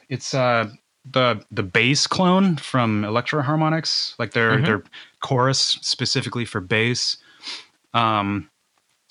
it's 0.10 0.34
uh 0.34 0.70
the 1.12 1.44
the 1.52 1.64
bass 1.64 2.06
clone 2.06 2.58
from 2.58 3.04
Electro-Harmonix, 3.06 4.14
like 4.20 4.32
their 4.32 4.58
Mhm. 4.60 4.66
their 4.66 4.84
chorus 5.22 5.80
specifically 5.82 6.46
for 6.46 6.62
bass. 6.62 7.18
Um, 7.94 8.50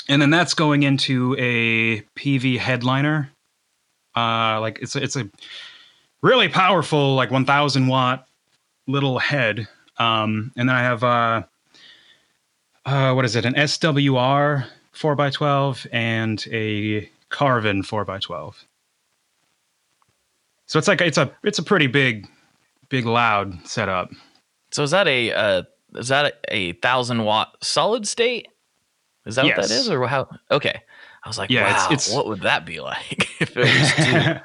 and 0.08 0.22
then 0.22 0.30
that's 0.30 0.54
going 0.54 0.84
into 0.84 1.34
a 1.38 2.02
PV 2.16 2.58
headliner. 2.58 3.30
Uh, 4.16 4.60
like 4.60 4.78
it's 4.80 4.94
a, 4.96 5.02
it's 5.02 5.16
a 5.16 5.28
really 6.22 6.48
powerful, 6.48 7.14
like 7.14 7.30
1,000 7.30 7.86
watt 7.86 8.26
little 8.86 9.18
head. 9.18 9.68
Um, 9.98 10.52
and 10.56 10.68
then 10.68 10.76
I 10.76 10.80
have 10.80 11.04
uh, 11.04 11.42
uh, 12.86 13.12
what 13.14 13.24
is 13.24 13.36
it? 13.36 13.44
An 13.44 13.54
SWR 13.54 14.66
4x12 14.94 15.86
and 15.92 16.44
a 16.50 17.10
Carvin 17.28 17.82
4x12. 17.82 18.54
So 20.66 20.78
it's 20.78 20.86
like 20.88 21.00
it's 21.00 21.16
a 21.18 21.30
it's 21.42 21.58
a 21.58 21.62
pretty 21.62 21.86
big, 21.86 22.28
big 22.90 23.06
loud 23.06 23.66
setup. 23.66 24.10
So 24.70 24.82
is 24.82 24.90
that 24.90 25.08
a 25.08 25.32
uh, 25.32 25.62
is 25.94 26.08
that 26.08 26.26
a, 26.50 26.54
a 26.54 26.72
thousand 26.74 27.24
watt 27.24 27.56
solid 27.62 28.06
state? 28.06 28.48
Is 29.24 29.36
that 29.36 29.46
what 29.46 29.56
that 29.56 29.70
is 29.70 29.88
or 29.90 30.06
how? 30.06 30.28
Okay, 30.50 30.82
I 31.24 31.28
was 31.28 31.38
like, 31.38 31.48
Yeah, 31.50 31.62
it's- 31.68 31.80
wow, 31.80 31.92
it's- 31.92 32.14
what 32.14 32.26
would 32.28 32.40
that 32.42 32.66
be 32.66 32.80
like 32.80 33.28
if 33.40 33.56
it 33.56 34.40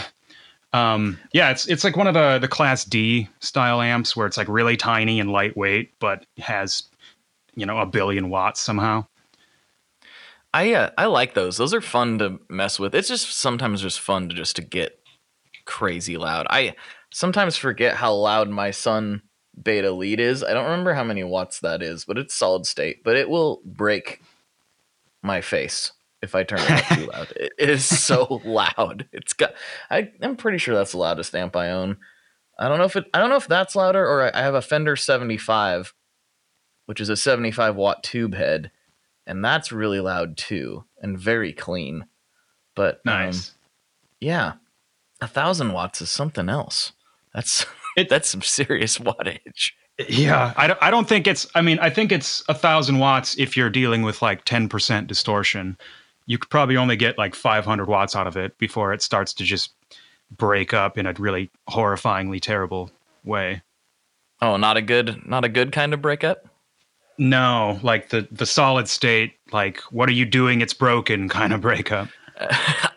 Um, 0.72 1.18
yeah, 1.34 1.50
it's 1.50 1.68
it's 1.68 1.84
like 1.84 1.98
one 1.98 2.06
of 2.06 2.14
the 2.14 2.38
the 2.38 2.48
Class 2.48 2.84
D 2.84 3.28
style 3.40 3.82
amps 3.82 4.16
where 4.16 4.26
it's 4.26 4.38
like 4.38 4.48
really 4.48 4.76
tiny 4.76 5.20
and 5.20 5.30
lightweight, 5.30 5.92
but 6.00 6.24
has 6.38 6.84
you 7.54 7.66
know 7.66 7.78
a 7.78 7.84
billion 7.86 8.30
watts 8.30 8.60
somehow. 8.60 9.04
I 10.54 10.72
uh, 10.72 10.90
I 10.96 11.06
like 11.06 11.34
those. 11.34 11.58
Those 11.58 11.74
are 11.74 11.82
fun 11.82 12.18
to 12.20 12.40
mess 12.48 12.78
with. 12.78 12.94
It's 12.94 13.08
just 13.08 13.32
sometimes 13.32 13.82
just 13.82 14.00
fun 14.00 14.30
to 14.30 14.34
just 14.34 14.56
to 14.56 14.62
get 14.62 14.98
crazy 15.66 16.16
loud. 16.16 16.46
I 16.48 16.74
sometimes 17.12 17.56
forget 17.58 17.96
how 17.96 18.14
loud 18.14 18.48
my 18.48 18.70
Sunn 18.70 19.20
Beta 19.62 19.90
Lead 19.90 20.20
is. 20.20 20.42
I 20.42 20.54
don't 20.54 20.64
remember 20.64 20.94
how 20.94 21.04
many 21.04 21.22
watts 21.22 21.60
that 21.60 21.82
is, 21.82 22.06
but 22.06 22.16
it's 22.16 22.34
solid 22.34 22.64
state. 22.64 23.04
But 23.04 23.16
it 23.16 23.28
will 23.28 23.60
break 23.66 24.22
my 25.22 25.42
face 25.42 25.92
if 26.22 26.34
I 26.34 26.44
turn 26.44 26.60
it 26.60 26.70
up 26.70 26.98
too 26.98 27.06
loud. 27.06 27.32
It, 27.36 27.52
is 27.70 27.84
so 27.84 28.40
loud. 28.44 29.06
It's 29.12 29.32
got. 29.32 29.54
I 29.90 30.10
I'm 30.22 30.36
pretty 30.36 30.58
sure 30.58 30.74
that's 30.74 30.92
the 30.92 30.98
loudest 30.98 31.34
amp 31.34 31.56
I 31.56 31.70
own. 31.70 31.96
I 32.58 32.68
don't 32.68 32.78
know 32.78 32.84
if 32.84 32.96
it. 32.96 33.06
I 33.12 33.18
don't 33.20 33.30
know 33.30 33.36
if 33.36 33.48
that's 33.48 33.74
louder 33.76 34.06
or 34.06 34.22
I 34.34 34.38
I 34.38 34.42
have 34.42 34.54
a 34.54 34.62
Fender 34.62 34.96
75, 34.96 35.94
which 36.86 37.00
is 37.00 37.08
a 37.08 37.16
75 37.16 37.76
watt 37.76 38.02
tube 38.02 38.34
head 38.34 38.70
and 39.26 39.44
that's 39.44 39.70
really 39.70 40.00
loud 40.00 40.36
too 40.36 40.84
and 41.00 41.16
very 41.16 41.52
clean 41.52 42.06
but 42.74 42.96
um, 43.06 43.14
Nice. 43.26 43.52
yeah 44.20 44.54
a 45.20 45.28
thousand 45.28 45.72
watts 45.72 46.02
is 46.02 46.10
something 46.10 46.48
else 46.48 46.92
that's 47.32 47.64
It- 47.96 48.08
that's 48.08 48.28
some 48.28 48.42
serious 48.42 48.98
wattage 48.98 49.70
yeah, 50.08 50.52
I 50.56 50.66
don't, 50.66 50.78
I 50.82 50.90
don't 50.90 51.06
think 51.06 51.26
it's. 51.26 51.46
I 51.54 51.60
mean, 51.60 51.78
I 51.78 51.90
think 51.90 52.10
it's 52.12 52.42
a 52.48 52.54
thousand 52.54 52.98
watts 52.98 53.36
if 53.38 53.58
you're 53.58 53.68
dealing 53.70 54.00
with 54.02 54.22
like 54.22 54.44
ten 54.46 54.66
percent 54.68 55.06
distortion. 55.06 55.76
You 56.26 56.38
could 56.38 56.50
probably 56.50 56.76
only 56.76 56.96
get 56.96 57.18
like 57.18 57.34
500 57.34 57.86
watts 57.88 58.14
out 58.16 58.26
of 58.26 58.36
it 58.36 58.56
before 58.58 58.92
it 58.92 59.02
starts 59.02 59.34
to 59.34 59.44
just 59.44 59.72
break 60.30 60.72
up 60.72 60.96
in 60.96 61.06
a 61.06 61.12
really 61.18 61.50
horrifyingly 61.68 62.40
terrible 62.40 62.90
way. 63.24 63.62
oh 64.40 64.56
not 64.56 64.76
a 64.76 64.82
good 64.82 65.26
not 65.28 65.44
a 65.44 65.48
good 65.48 65.72
kind 65.72 65.92
of 65.94 66.00
breakup 66.00 66.46
No, 67.18 67.78
like 67.82 68.08
the 68.08 68.26
the 68.32 68.46
solid 68.46 68.88
state, 68.88 69.34
like 69.52 69.80
what 69.92 70.08
are 70.08 70.12
you 70.12 70.24
doing? 70.24 70.60
It's 70.62 70.74
broken 70.74 71.28
kind 71.28 71.52
of 71.52 71.60
breakup. 71.60 72.08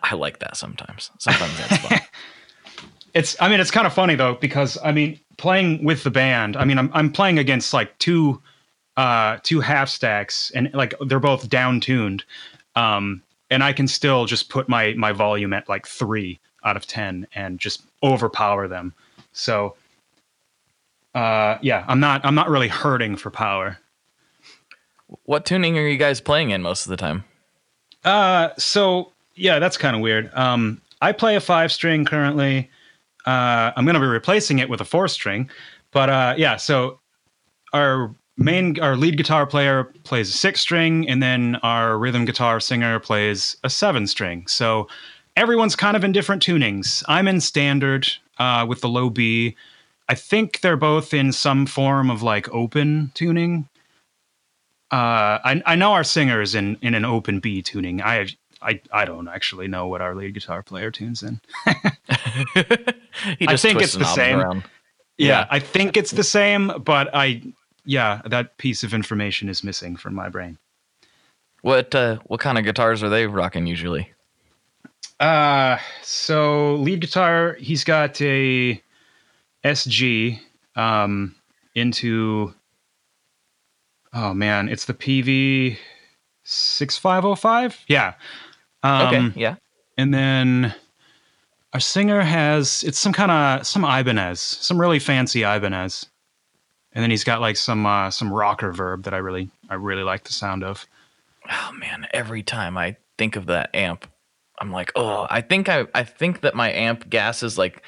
i 0.02 0.14
like 0.14 0.38
that 0.38 0.56
sometimes 0.56 1.10
sometimes 1.18 1.56
that's 1.58 1.76
fun 1.78 2.00
It's 3.14 3.36
I 3.40 3.48
mean 3.48 3.60
it's 3.60 3.70
kind 3.70 3.86
of 3.86 3.92
funny 3.94 4.14
though 4.14 4.34
because 4.34 4.76
I 4.84 4.92
mean 4.92 5.18
playing 5.38 5.84
with 5.84 6.02
the 6.04 6.10
band, 6.10 6.56
I 6.56 6.64
mean 6.64 6.78
I'm 6.78 6.90
I'm 6.92 7.10
playing 7.12 7.38
against 7.38 7.72
like 7.72 7.96
two 7.98 8.42
uh 8.96 9.38
two 9.42 9.60
half 9.60 9.88
stacks 9.88 10.50
and 10.54 10.70
like 10.74 10.94
they're 11.06 11.20
both 11.20 11.48
down 11.48 11.80
tuned. 11.80 12.24
Um 12.76 13.22
and 13.50 13.62
I 13.64 13.72
can 13.72 13.88
still 13.88 14.26
just 14.26 14.48
put 14.48 14.68
my 14.68 14.94
my 14.94 15.12
volume 15.12 15.52
at 15.52 15.68
like 15.68 15.86
3 15.86 16.38
out 16.64 16.76
of 16.76 16.86
10 16.86 17.26
and 17.34 17.58
just 17.58 17.82
overpower 18.02 18.68
them. 18.68 18.92
So 19.32 19.74
uh 21.14 21.58
yeah, 21.62 21.84
I'm 21.88 22.00
not 22.00 22.24
I'm 22.24 22.34
not 22.34 22.48
really 22.50 22.68
hurting 22.68 23.16
for 23.16 23.30
power. 23.30 23.78
what 25.24 25.44
tuning 25.46 25.78
are 25.78 25.86
you 25.86 25.96
guys 25.96 26.20
playing 26.20 26.50
in 26.50 26.62
most 26.62 26.84
of 26.86 26.90
the 26.90 26.96
time 26.96 27.24
Uh, 28.04 28.50
so 28.58 29.12
yeah, 29.34 29.58
that's 29.58 29.76
kind 29.76 29.94
of 29.96 30.02
weird. 30.02 30.30
Um, 30.34 30.80
I 31.00 31.12
play 31.12 31.36
a 31.36 31.40
five 31.40 31.70
string 31.72 32.04
currently. 32.04 32.70
Uh, 33.26 33.72
I'm 33.76 33.84
going 33.84 33.94
to 33.94 34.00
be 34.00 34.06
replacing 34.06 34.60
it 34.60 34.68
with 34.70 34.80
a 34.80 34.84
four 34.84 35.08
string, 35.08 35.50
but 35.92 36.08
uh, 36.08 36.34
yeah. 36.38 36.56
So 36.56 37.00
our 37.72 38.14
main, 38.36 38.78
our 38.80 38.96
lead 38.96 39.16
guitar 39.16 39.46
player 39.46 39.84
plays 40.04 40.28
a 40.28 40.32
six 40.32 40.60
string, 40.60 41.08
and 41.08 41.22
then 41.22 41.56
our 41.56 41.98
rhythm 41.98 42.24
guitar 42.24 42.60
singer 42.60 42.98
plays 43.00 43.56
a 43.64 43.70
seven 43.70 44.06
string. 44.06 44.46
So 44.46 44.88
everyone's 45.36 45.76
kind 45.76 45.96
of 45.96 46.04
in 46.04 46.12
different 46.12 46.42
tunings. 46.42 47.02
I'm 47.08 47.28
in 47.28 47.40
standard 47.40 48.08
uh, 48.38 48.66
with 48.68 48.80
the 48.80 48.88
low 48.88 49.10
B. 49.10 49.56
I 50.08 50.14
think 50.14 50.60
they're 50.60 50.76
both 50.76 51.12
in 51.12 51.32
some 51.32 51.66
form 51.66 52.10
of 52.10 52.22
like 52.22 52.48
open 52.54 53.10
tuning. 53.14 53.68
Uh, 54.92 55.42
I 55.42 55.62
I 55.66 55.74
know 55.74 55.92
our 55.92 56.04
singer 56.04 56.40
is 56.40 56.54
in 56.54 56.76
in 56.80 56.94
an 56.94 57.04
open 57.04 57.40
B 57.40 57.60
tuning. 57.60 58.00
I 58.00 58.28
I 58.62 58.80
I 58.92 59.04
don't 59.04 59.26
actually 59.26 59.66
know 59.66 59.88
what 59.88 60.00
our 60.00 60.14
lead 60.14 60.34
guitar 60.34 60.62
player 60.62 60.92
tunes 60.92 61.24
in. 61.24 61.40
I 61.66 63.56
think 63.56 63.82
it's 63.82 63.94
the 63.94 64.04
same. 64.04 64.38
Yeah, 64.38 64.60
Yeah. 65.16 65.46
I 65.50 65.58
think 65.58 65.96
it's 65.96 66.12
the 66.12 66.22
same, 66.22 66.72
but 66.84 67.12
I 67.14 67.42
yeah, 67.86 68.20
that 68.26 68.58
piece 68.58 68.82
of 68.82 68.92
information 68.92 69.48
is 69.48 69.64
missing 69.64 69.96
from 69.96 70.14
my 70.14 70.28
brain. 70.28 70.58
what 71.62 71.94
uh 71.94 72.18
what 72.26 72.40
kind 72.40 72.58
of 72.58 72.64
guitars 72.64 73.02
are 73.02 73.08
they 73.08 73.26
rocking 73.26 73.66
usually 73.66 74.12
Uh 75.18 75.78
so 76.02 76.74
lead 76.76 77.00
guitar, 77.00 77.56
he's 77.58 77.84
got 77.84 78.20
a 78.20 78.82
SG 79.64 80.38
um 80.76 81.34
into 81.74 82.52
oh 84.12 84.34
man, 84.34 84.68
it's 84.68 84.84
the 84.84 84.94
PV 84.94 85.78
6505? 86.44 87.84
Yeah. 87.88 88.14
Um 88.82 89.06
okay 89.06 89.40
yeah 89.40 89.56
And 89.96 90.12
then 90.12 90.74
our 91.72 91.80
singer 91.80 92.20
has 92.20 92.84
it's 92.84 92.98
some 92.98 93.12
kind 93.12 93.30
of 93.32 93.66
some 93.66 93.84
Ibanez, 93.84 94.40
some 94.40 94.78
really 94.80 94.98
fancy 94.98 95.42
Ibanez. 95.42 96.06
And 96.96 97.02
then 97.02 97.10
he's 97.10 97.24
got 97.24 97.42
like 97.42 97.58
some 97.58 97.84
uh, 97.84 98.10
some 98.10 98.30
Rockerverb 98.30 99.04
that 99.04 99.12
I 99.12 99.18
really 99.18 99.50
I 99.68 99.74
really 99.74 100.02
like 100.02 100.24
the 100.24 100.32
sound 100.32 100.64
of. 100.64 100.86
oh 101.50 101.72
man. 101.78 102.06
Every 102.12 102.42
time 102.42 102.78
i 102.78 102.96
think 103.18 103.36
of 103.36 103.46
that 103.46 103.74
amp 103.74 104.06
i'm 104.58 104.70
like 104.70 104.92
oh 104.94 105.26
i 105.30 105.40
think 105.40 105.70
i 105.70 105.86
i 105.94 106.04
think 106.04 106.42
that 106.42 106.54
my 106.54 106.70
amp 106.70 107.08
gas 107.08 107.42
is 107.42 107.56
like 107.56 107.82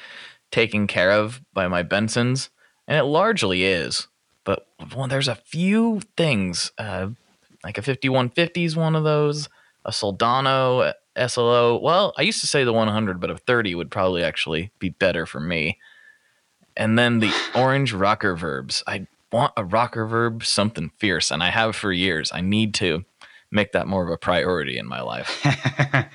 taken 0.51 0.87
care 0.87 1.11
of 1.11 1.41
by 1.53 1.67
my 1.67 1.83
Bensons. 1.83 2.49
And 2.87 2.97
it 2.97 3.03
largely 3.03 3.63
is. 3.65 4.07
But 4.43 4.65
well, 4.95 5.07
there's 5.07 5.27
a 5.27 5.35
few 5.35 6.01
things. 6.15 6.71
Uh 6.77 7.09
like 7.63 7.77
a 7.79 7.81
5150 7.81 8.63
is 8.63 8.75
one 8.77 8.95
of 8.95 9.03
those. 9.03 9.49
A 9.85 9.91
Soldano 9.91 10.93
SLO 11.27 11.79
well 11.79 12.13
i 12.17 12.21
used 12.21 12.41
to 12.41 12.47
say 12.47 12.63
the 12.63 12.73
100 12.73 13.19
but 13.19 13.31
a 13.31 13.37
30 13.37 13.73
would 13.73 13.89
probably 13.89 14.23
actually 14.23 14.71
be 14.77 14.89
better 14.89 15.25
for 15.25 15.39
me 15.39 15.79
And 16.77 16.97
then 16.97 17.19
the 17.19 17.31
orange 17.55 17.93
Rockerverbs. 17.93 18.83
I 18.87 19.07
want 19.31 19.53
a 19.57 19.63
Rockerverb, 19.63 20.43
something 20.43 20.91
fierce, 20.97 21.31
and 21.31 21.43
I 21.43 21.49
have 21.49 21.75
for 21.75 21.91
years. 21.91 22.31
I 22.33 22.41
need 22.41 22.73
to 22.75 23.05
make 23.51 23.71
that 23.71 23.87
more 23.87 24.03
of 24.03 24.11
a 24.11 24.17
priority 24.17 24.77
in 24.77 24.87
my 24.87 25.01
life. 25.01 25.43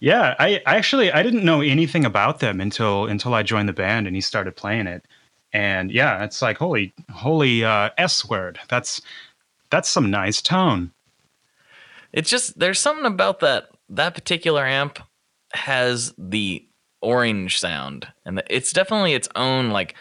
yeah, 0.00 0.34
I, 0.38 0.62
I 0.66 0.76
actually 0.76 1.12
I 1.12 1.22
didn't 1.22 1.44
know 1.44 1.60
anything 1.60 2.04
about 2.04 2.40
them 2.40 2.60
until 2.60 3.06
until 3.06 3.34
I 3.34 3.42
joined 3.42 3.68
the 3.68 3.74
band 3.74 4.06
and 4.06 4.16
he 4.16 4.20
started 4.20 4.56
playing 4.56 4.86
it. 4.86 5.06
And 5.52 5.90
yeah, 5.90 6.24
it's 6.24 6.42
like 6.42 6.58
holy 6.58 6.94
holy 7.10 7.64
uh, 7.64 7.90
S 7.96 8.28
word. 8.28 8.58
That's 8.68 9.00
that's 9.70 9.88
some 9.88 10.10
nice 10.10 10.42
tone. 10.42 10.92
It's 12.12 12.30
just 12.30 12.58
there's 12.58 12.80
something 12.80 13.06
about 13.06 13.40
that 13.40 13.68
that 13.90 14.14
particular 14.14 14.64
amp 14.66 14.98
has 15.52 16.14
the 16.18 16.66
orange 17.00 17.58
sound. 17.58 18.08
And 18.24 18.42
it's 18.50 18.72
definitely 18.72 19.14
its 19.14 19.28
own 19.34 19.70
like 19.70 19.94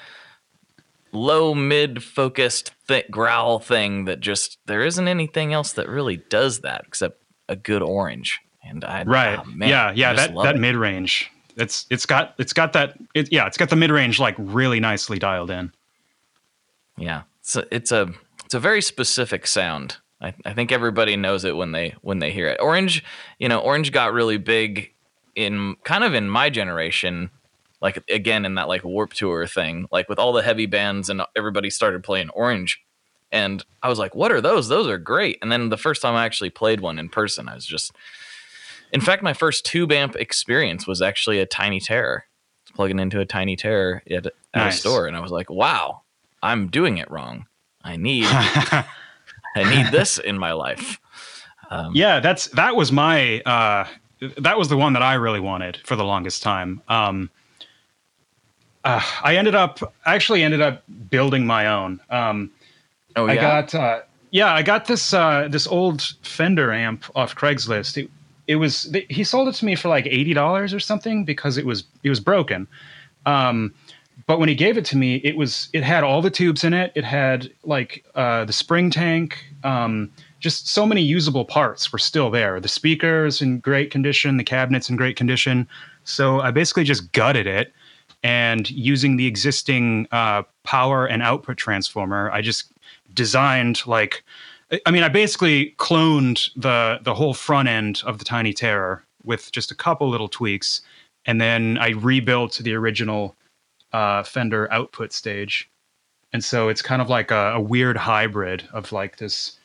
low 1.12 1.54
mid 1.54 2.04
focused 2.04 2.72
thick 2.88 3.10
growl 3.10 3.60
thing 3.60 4.06
that 4.06 4.20
just 4.20 4.58
there 4.66 4.84
isn't 4.84 5.08
anything 5.08 5.54
else 5.54 5.74
that 5.74 5.88
really 5.88 6.18
does 6.18 6.62
that 6.62 6.84
except 6.88 7.22
a 7.50 7.56
good 7.56 7.82
orange. 7.82 8.40
And 8.64 8.84
i 8.84 9.04
right. 9.04 9.40
oh, 9.40 9.46
man, 9.46 9.70
yeah 9.70 9.94
yeah 9.96 10.14
that 10.14 10.36
that 10.44 10.58
mid 10.58 10.76
range 10.76 11.32
it's 11.58 11.86
it's 11.90 12.06
got 12.06 12.36
it's 12.38 12.54
got 12.54 12.74
that 12.74 12.98
it, 13.14 13.32
yeah 13.32 13.48
it's 13.48 13.58
got 13.58 13.70
the 13.70 13.76
mid 13.76 13.92
range 13.92 14.20
like 14.20 14.36
really 14.38 14.80
nicely 14.80 15.20
dialed 15.20 15.52
in. 15.52 15.72
Yeah. 16.98 17.24
So 17.42 17.66
it's 17.72 17.92
a 17.92 18.14
it's 18.46 18.54
a 18.54 18.60
very 18.60 18.82
specific 18.82 19.48
sound. 19.48 19.98
I, 20.20 20.34
I 20.46 20.54
think 20.54 20.72
everybody 20.72 21.16
knows 21.16 21.46
it 21.46 21.56
when 21.56 21.72
they 21.72 21.96
when 22.02 22.20
they 22.20 22.32
hear 22.32 22.48
it. 22.48 22.60
Orange 22.62 23.04
you 23.40 23.50
know 23.50 23.60
orange 23.60 23.92
got 23.92 24.14
really 24.14 24.38
big 24.38 24.94
in 25.38 25.76
kind 25.84 26.04
of 26.04 26.16
in 26.16 26.28
my 26.28 26.50
generation 26.50 27.30
like 27.80 28.04
again 28.10 28.44
in 28.44 28.56
that 28.56 28.68
like 28.68 28.84
warp 28.84 29.14
tour 29.14 29.46
thing 29.46 29.88
like 29.92 30.10
with 30.10 30.18
all 30.18 30.34
the 30.34 30.42
heavy 30.42 30.66
bands 30.66 31.10
and 31.10 31.22
everybody 31.36 31.70
started 31.70 32.04
playing 32.04 32.30
orange. 32.32 32.82
And 33.32 33.64
i 33.84 33.88
was 33.88 34.00
like 34.00 34.16
what 34.16 34.32
are 34.32 34.42
those? 34.42 34.68
Those 34.68 34.88
are 34.88 34.98
great. 34.98 35.38
And 35.42 35.52
then 35.52 35.70
the 35.70 35.78
first 35.78 36.02
time 36.02 36.16
i 36.16 36.26
actually 36.26 36.50
played 36.50 36.82
one 36.82 36.98
in 37.00 37.08
person 37.08 37.48
i 37.48 37.54
was 37.54 37.66
just 37.66 37.92
in 38.92 39.00
fact 39.00 39.22
my 39.22 39.34
first 39.34 39.64
tube 39.64 39.92
amp 39.92 40.16
experience 40.16 40.88
was 40.88 41.02
actually 41.02 41.40
a 41.40 41.46
tiny 41.46 41.80
terror. 41.80 42.26
Plugging 42.74 43.00
into 43.00 43.20
a 43.20 43.26
tiny 43.26 43.56
terror 43.56 44.04
at, 44.10 44.26
at 44.26 44.34
nice. 44.56 44.76
a 44.76 44.80
store 44.80 45.08
and 45.08 45.16
i 45.16 45.20
was 45.20 45.32
like 45.32 45.52
wow 45.52 46.02
i'm 46.42 46.68
doing 46.68 46.98
it 46.98 47.12
wrong. 47.12 47.46
I 47.84 47.96
need 47.96 48.26
i 48.28 48.86
need 49.56 49.92
this 49.92 50.18
in 50.18 50.40
my 50.40 50.54
life. 50.54 51.00
Um, 51.70 51.92
yeah 51.94 52.22
that's 52.22 52.48
that 52.48 52.76
was 52.76 52.92
my 52.92 53.42
uh 53.42 53.86
that 54.38 54.58
was 54.58 54.70
the 54.70 54.78
one 54.78 54.94
that 54.94 55.02
i 55.02 55.14
really 55.14 55.40
wanted 55.40 55.78
for 55.84 55.96
the 55.96 56.04
longest 56.04 56.42
time 56.44 56.82
um 56.88 57.30
uh, 58.88 59.02
I 59.22 59.36
ended 59.36 59.54
up 59.54 59.94
I 60.06 60.16
actually 60.16 60.44
ended 60.44 60.62
up 60.62 60.82
building 61.10 61.46
my 61.46 61.68
own. 61.68 62.00
Um, 62.10 62.52
oh 63.18 63.26
yeah. 63.26 63.34
I 63.34 63.36
got 63.36 63.76
uh, 63.76 64.02
yeah, 64.32 64.54
I 64.54 64.62
got 64.62 64.86
this 64.86 65.14
uh, 65.14 65.50
this 65.50 65.68
old 65.68 66.02
Fender 66.22 66.72
amp 66.72 67.04
off 67.14 67.36
Craigslist. 67.36 67.98
It, 67.98 68.10
it 68.48 68.56
was 68.56 68.96
he 69.10 69.26
sold 69.26 69.50
it 69.50 69.56
to 69.56 69.66
me 69.66 69.76
for 69.76 69.90
like 69.90 70.06
eighty 70.06 70.34
dollars 70.34 70.74
or 70.74 70.80
something 70.80 71.26
because 71.26 71.58
it 71.58 71.66
was 71.66 71.84
it 72.04 72.10
was 72.10 72.22
broken. 72.22 72.66
Um, 73.26 73.74
but 74.26 74.40
when 74.40 74.48
he 74.48 74.56
gave 74.56 74.78
it 74.78 74.86
to 74.86 74.98
me, 74.98 75.16
it 75.18 75.36
was 75.36 75.68
it 75.74 75.84
had 75.84 76.06
all 76.06 76.22
the 76.22 76.32
tubes 76.32 76.64
in 76.64 76.74
it. 76.74 76.94
It 76.96 77.04
had 77.04 77.52
like 77.64 78.06
uh, 78.16 78.46
the 78.46 78.54
spring 78.54 78.90
tank. 78.90 79.44
Um, 79.66 80.12
just 80.40 80.68
so 80.68 80.86
many 80.86 81.02
usable 81.02 81.46
parts 81.46 81.92
were 81.92 82.00
still 82.00 82.30
there. 82.30 82.60
The 82.60 82.68
speakers 82.68 83.42
in 83.42 83.60
great 83.60 83.92
condition, 83.92 84.38
the 84.38 84.44
cabinets 84.44 84.90
in 84.90 84.96
great 84.96 85.16
condition. 85.16 85.68
So 86.04 86.42
I 86.42 86.52
basically 86.52 86.84
just 86.84 87.12
gutted 87.12 87.48
it 87.48 87.74
and 88.24 88.70
using 88.72 89.18
the 89.18 89.28
existing 89.28 90.08
uh, 90.12 90.44
power 90.64 91.06
and 91.06 91.22
output 91.22 91.58
transformer, 91.58 92.32
I 92.32 92.42
just 92.42 92.72
designed 93.14 93.86
like, 93.86 94.24
I 94.86 94.92
mean, 94.92 95.04
I 95.04 95.10
basically 95.10 95.76
cloned 95.78 96.50
the 96.56 97.00
the 97.04 97.14
whole 97.14 97.34
front 97.34 97.70
end 97.70 98.02
of 98.06 98.20
the 98.20 98.26
Tiny 98.26 98.54
Terror 98.54 99.04
with 99.24 99.52
just 99.52 99.72
a 99.72 99.76
couple 99.76 100.10
little 100.10 100.28
tweaks, 100.28 100.82
and 101.26 101.40
then 101.40 101.78
I 101.78 101.92
rebuilt 101.92 102.60
the 102.62 102.74
original 102.74 103.36
uh, 103.94 104.24
Fender 104.24 104.72
output 104.74 105.14
stage, 105.14 105.70
and 106.34 106.44
so 106.44 106.68
it's 106.68 106.82
kind 106.82 107.02
of 107.02 107.10
like 107.10 107.32
a, 107.32 107.54
a 107.56 107.62
weird 107.62 107.96
hybrid 107.96 108.68
of 108.74 108.92
like 108.92 109.18
this. 109.18 109.58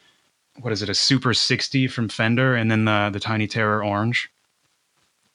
What 0.61 0.73
is 0.73 0.83
it? 0.83 0.89
A 0.89 0.95
Super 0.95 1.35
60 1.35 1.87
from 1.89 2.09
Fender, 2.09 2.55
and 2.55 2.71
then 2.71 2.85
the 2.85 3.11
the 3.13 3.21
Tiny 3.21 3.47
Terror 3.47 3.85
Orange. 3.85 4.31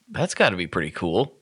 That's 0.10 0.36
got 0.36 0.52
to 0.52 0.56
be 0.56 0.68
pretty 0.68 0.92
cool 0.92 1.38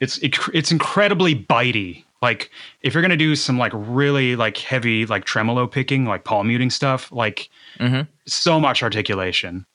it's 0.00 0.18
it, 0.18 0.36
it's 0.52 0.70
incredibly 0.70 1.34
bitey. 1.34 2.04
Like 2.22 2.50
if 2.82 2.94
you're 2.94 3.02
gonna 3.02 3.16
do 3.16 3.36
some 3.36 3.58
like 3.58 3.72
really 3.74 4.36
like 4.36 4.56
heavy 4.58 5.06
like 5.06 5.24
tremolo 5.24 5.66
picking, 5.66 6.04
like 6.04 6.24
palm 6.24 6.48
muting 6.48 6.70
stuff, 6.70 7.10
like 7.12 7.48
mm-hmm. 7.78 8.02
so 8.26 8.60
much 8.60 8.82
articulation. 8.82 9.66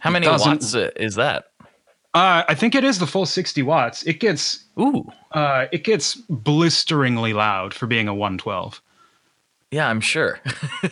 How 0.00 0.10
many 0.10 0.26
watts 0.28 0.74
is 0.74 1.14
that? 1.14 1.46
Uh, 2.12 2.44
I 2.48 2.54
think 2.54 2.76
it 2.76 2.84
is 2.84 3.00
the 3.00 3.08
full 3.08 3.26
60 3.26 3.62
watts. 3.62 4.04
It 4.04 4.20
gets 4.20 4.64
ooh, 4.78 5.10
uh, 5.32 5.66
it 5.72 5.84
gets 5.84 6.14
blisteringly 6.28 7.32
loud 7.32 7.74
for 7.74 7.86
being 7.86 8.06
a 8.06 8.14
112. 8.14 8.80
Yeah, 9.74 9.88
I'm 9.88 10.00
sure. 10.00 10.38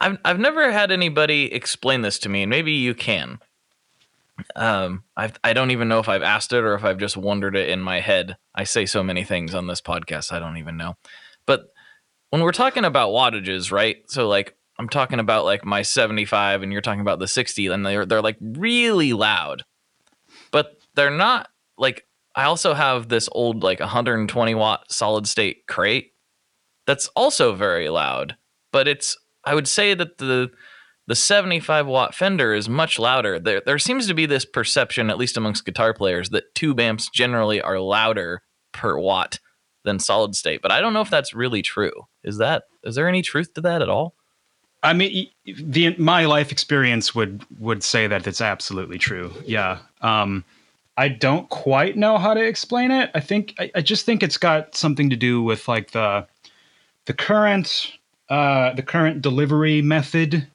I've 0.00 0.18
I've 0.24 0.38
never 0.38 0.70
had 0.70 0.92
anybody 0.92 1.52
explain 1.52 2.02
this 2.02 2.20
to 2.20 2.28
me, 2.28 2.42
and 2.44 2.50
maybe 2.50 2.70
you 2.70 2.94
can. 2.94 3.40
Um, 4.54 5.02
I 5.16 5.32
I 5.42 5.54
don't 5.54 5.72
even 5.72 5.88
know 5.88 5.98
if 5.98 6.08
I've 6.08 6.22
asked 6.22 6.52
it 6.52 6.62
or 6.62 6.74
if 6.74 6.84
I've 6.84 6.98
just 6.98 7.16
wondered 7.16 7.56
it 7.56 7.68
in 7.68 7.80
my 7.80 7.98
head. 7.98 8.36
I 8.54 8.62
say 8.62 8.86
so 8.86 9.02
many 9.02 9.24
things 9.24 9.56
on 9.56 9.66
this 9.66 9.80
podcast, 9.80 10.30
I 10.30 10.38
don't 10.38 10.56
even 10.56 10.76
know. 10.76 10.94
But 11.46 11.64
when 12.30 12.42
we're 12.42 12.52
talking 12.52 12.84
about 12.84 13.10
wattages, 13.10 13.72
right? 13.72 13.96
So 14.06 14.28
like 14.28 14.54
I'm 14.78 14.88
talking 14.88 15.18
about 15.18 15.44
like 15.44 15.64
my 15.64 15.82
75 15.82 16.62
and 16.62 16.70
you're 16.70 16.80
talking 16.80 17.00
about 17.00 17.18
the 17.18 17.26
60 17.26 17.66
and 17.66 17.84
they're 17.84 18.06
they're 18.06 18.22
like 18.22 18.38
really 18.40 19.14
loud. 19.14 19.64
But 20.52 20.76
they're 20.94 21.10
not 21.10 21.48
like 21.76 22.06
I 22.36 22.44
also 22.44 22.72
have 22.72 23.08
this 23.08 23.28
old 23.32 23.64
like 23.64 23.80
120 23.80 24.54
watt 24.54 24.92
solid 24.92 25.26
state 25.26 25.66
crate 25.66 26.11
that's 26.86 27.08
also 27.08 27.54
very 27.54 27.88
loud, 27.88 28.36
but 28.72 28.88
it's 28.88 29.16
I 29.44 29.54
would 29.54 29.68
say 29.68 29.94
that 29.94 30.18
the 30.18 30.50
the 31.06 31.16
75 31.16 31.86
watt 31.86 32.14
Fender 32.14 32.54
is 32.54 32.68
much 32.68 32.98
louder. 32.98 33.38
There, 33.38 33.60
there 33.64 33.78
seems 33.78 34.06
to 34.06 34.14
be 34.14 34.24
this 34.24 34.44
perception, 34.44 35.10
at 35.10 35.18
least 35.18 35.36
amongst 35.36 35.64
guitar 35.64 35.92
players, 35.92 36.30
that 36.30 36.54
tube 36.54 36.78
amps 36.78 37.10
generally 37.10 37.60
are 37.60 37.80
louder 37.80 38.42
per 38.72 38.96
watt 38.96 39.40
than 39.84 39.98
solid 39.98 40.36
state. 40.36 40.62
But 40.62 40.70
I 40.70 40.80
don't 40.80 40.92
know 40.92 41.00
if 41.00 41.10
that's 41.10 41.34
really 41.34 41.62
true. 41.62 42.06
Is 42.22 42.38
that 42.38 42.64
is 42.84 42.94
there 42.94 43.08
any 43.08 43.22
truth 43.22 43.54
to 43.54 43.60
that 43.62 43.82
at 43.82 43.88
all? 43.88 44.14
I 44.84 44.92
mean, 44.94 45.28
the 45.44 45.94
my 45.98 46.24
life 46.26 46.50
experience 46.52 47.14
would 47.14 47.44
would 47.58 47.82
say 47.82 48.06
that 48.06 48.26
it's 48.26 48.40
absolutely 48.40 48.98
true. 48.98 49.32
Yeah. 49.44 49.78
Um, 50.00 50.44
I 50.96 51.08
don't 51.08 51.48
quite 51.48 51.96
know 51.96 52.18
how 52.18 52.34
to 52.34 52.44
explain 52.44 52.90
it. 52.90 53.10
I 53.14 53.20
think 53.20 53.54
I, 53.58 53.70
I 53.76 53.80
just 53.80 54.04
think 54.04 54.22
it's 54.22 54.38
got 54.38 54.74
something 54.74 55.10
to 55.10 55.16
do 55.16 55.42
with 55.42 55.68
like 55.68 55.92
the 55.92 56.26
the 57.06 57.14
current 57.14 57.92
uh, 58.28 58.72
the 58.74 58.82
current 58.82 59.20
delivery 59.22 59.82
method 59.82 60.46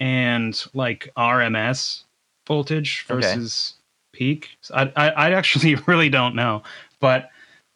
and 0.00 0.64
like 0.74 1.08
RMS 1.16 2.02
voltage 2.46 3.04
versus 3.06 3.74
okay. 3.74 4.18
peak. 4.18 4.50
So 4.60 4.74
I, 4.74 4.92
I, 4.96 5.08
I 5.10 5.30
actually 5.32 5.74
really 5.86 6.08
don't 6.08 6.34
know, 6.34 6.62
but 7.00 7.30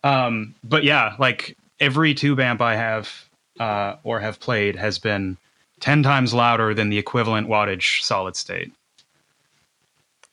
um, 0.04 0.54
but 0.62 0.84
yeah, 0.84 1.14
like 1.18 1.56
every 1.80 2.14
tube 2.14 2.40
amp 2.40 2.60
I 2.60 2.76
have 2.76 3.28
uh, 3.58 3.96
or 4.02 4.20
have 4.20 4.40
played 4.40 4.76
has 4.76 4.98
been 4.98 5.36
ten 5.80 6.02
times 6.02 6.34
louder 6.34 6.74
than 6.74 6.90
the 6.90 6.98
equivalent 6.98 7.48
wattage 7.48 8.02
solid 8.02 8.36
state. 8.36 8.72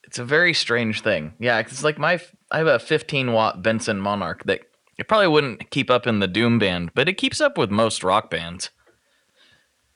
It's 0.03 0.19
a 0.19 0.25
very 0.25 0.53
strange 0.53 1.01
thing. 1.01 1.33
Yeah, 1.39 1.59
it's 1.59 1.83
like 1.83 1.97
my 1.97 2.19
I 2.51 2.59
have 2.59 2.67
a 2.67 2.79
15 2.79 3.33
watt 3.33 3.63
Benson 3.63 3.99
Monarch 3.99 4.43
that 4.43 4.61
it 4.97 5.07
probably 5.07 5.27
wouldn't 5.27 5.69
keep 5.71 5.89
up 5.89 6.05
in 6.07 6.19
the 6.19 6.27
doom 6.27 6.59
band, 6.59 6.91
but 6.93 7.09
it 7.09 7.17
keeps 7.17 7.41
up 7.41 7.57
with 7.57 7.71
most 7.71 8.03
rock 8.03 8.29
bands. 8.29 8.69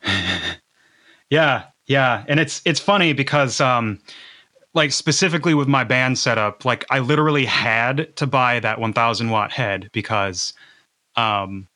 yeah, 1.30 1.66
yeah, 1.86 2.24
and 2.28 2.40
it's 2.40 2.62
it's 2.66 2.80
funny 2.80 3.14
because 3.14 3.62
um 3.62 4.00
like 4.74 4.92
specifically 4.92 5.54
with 5.54 5.68
my 5.68 5.84
band 5.84 6.20
setup, 6.20 6.66
like 6.66 6.86
I 6.90 7.00
literally 7.00 7.46
had 7.46 8.16
to 8.18 8.28
buy 8.28 8.60
that 8.60 8.80
1000 8.80 9.30
watt 9.30 9.52
head 9.52 9.90
because 9.92 10.54
um 11.16 11.68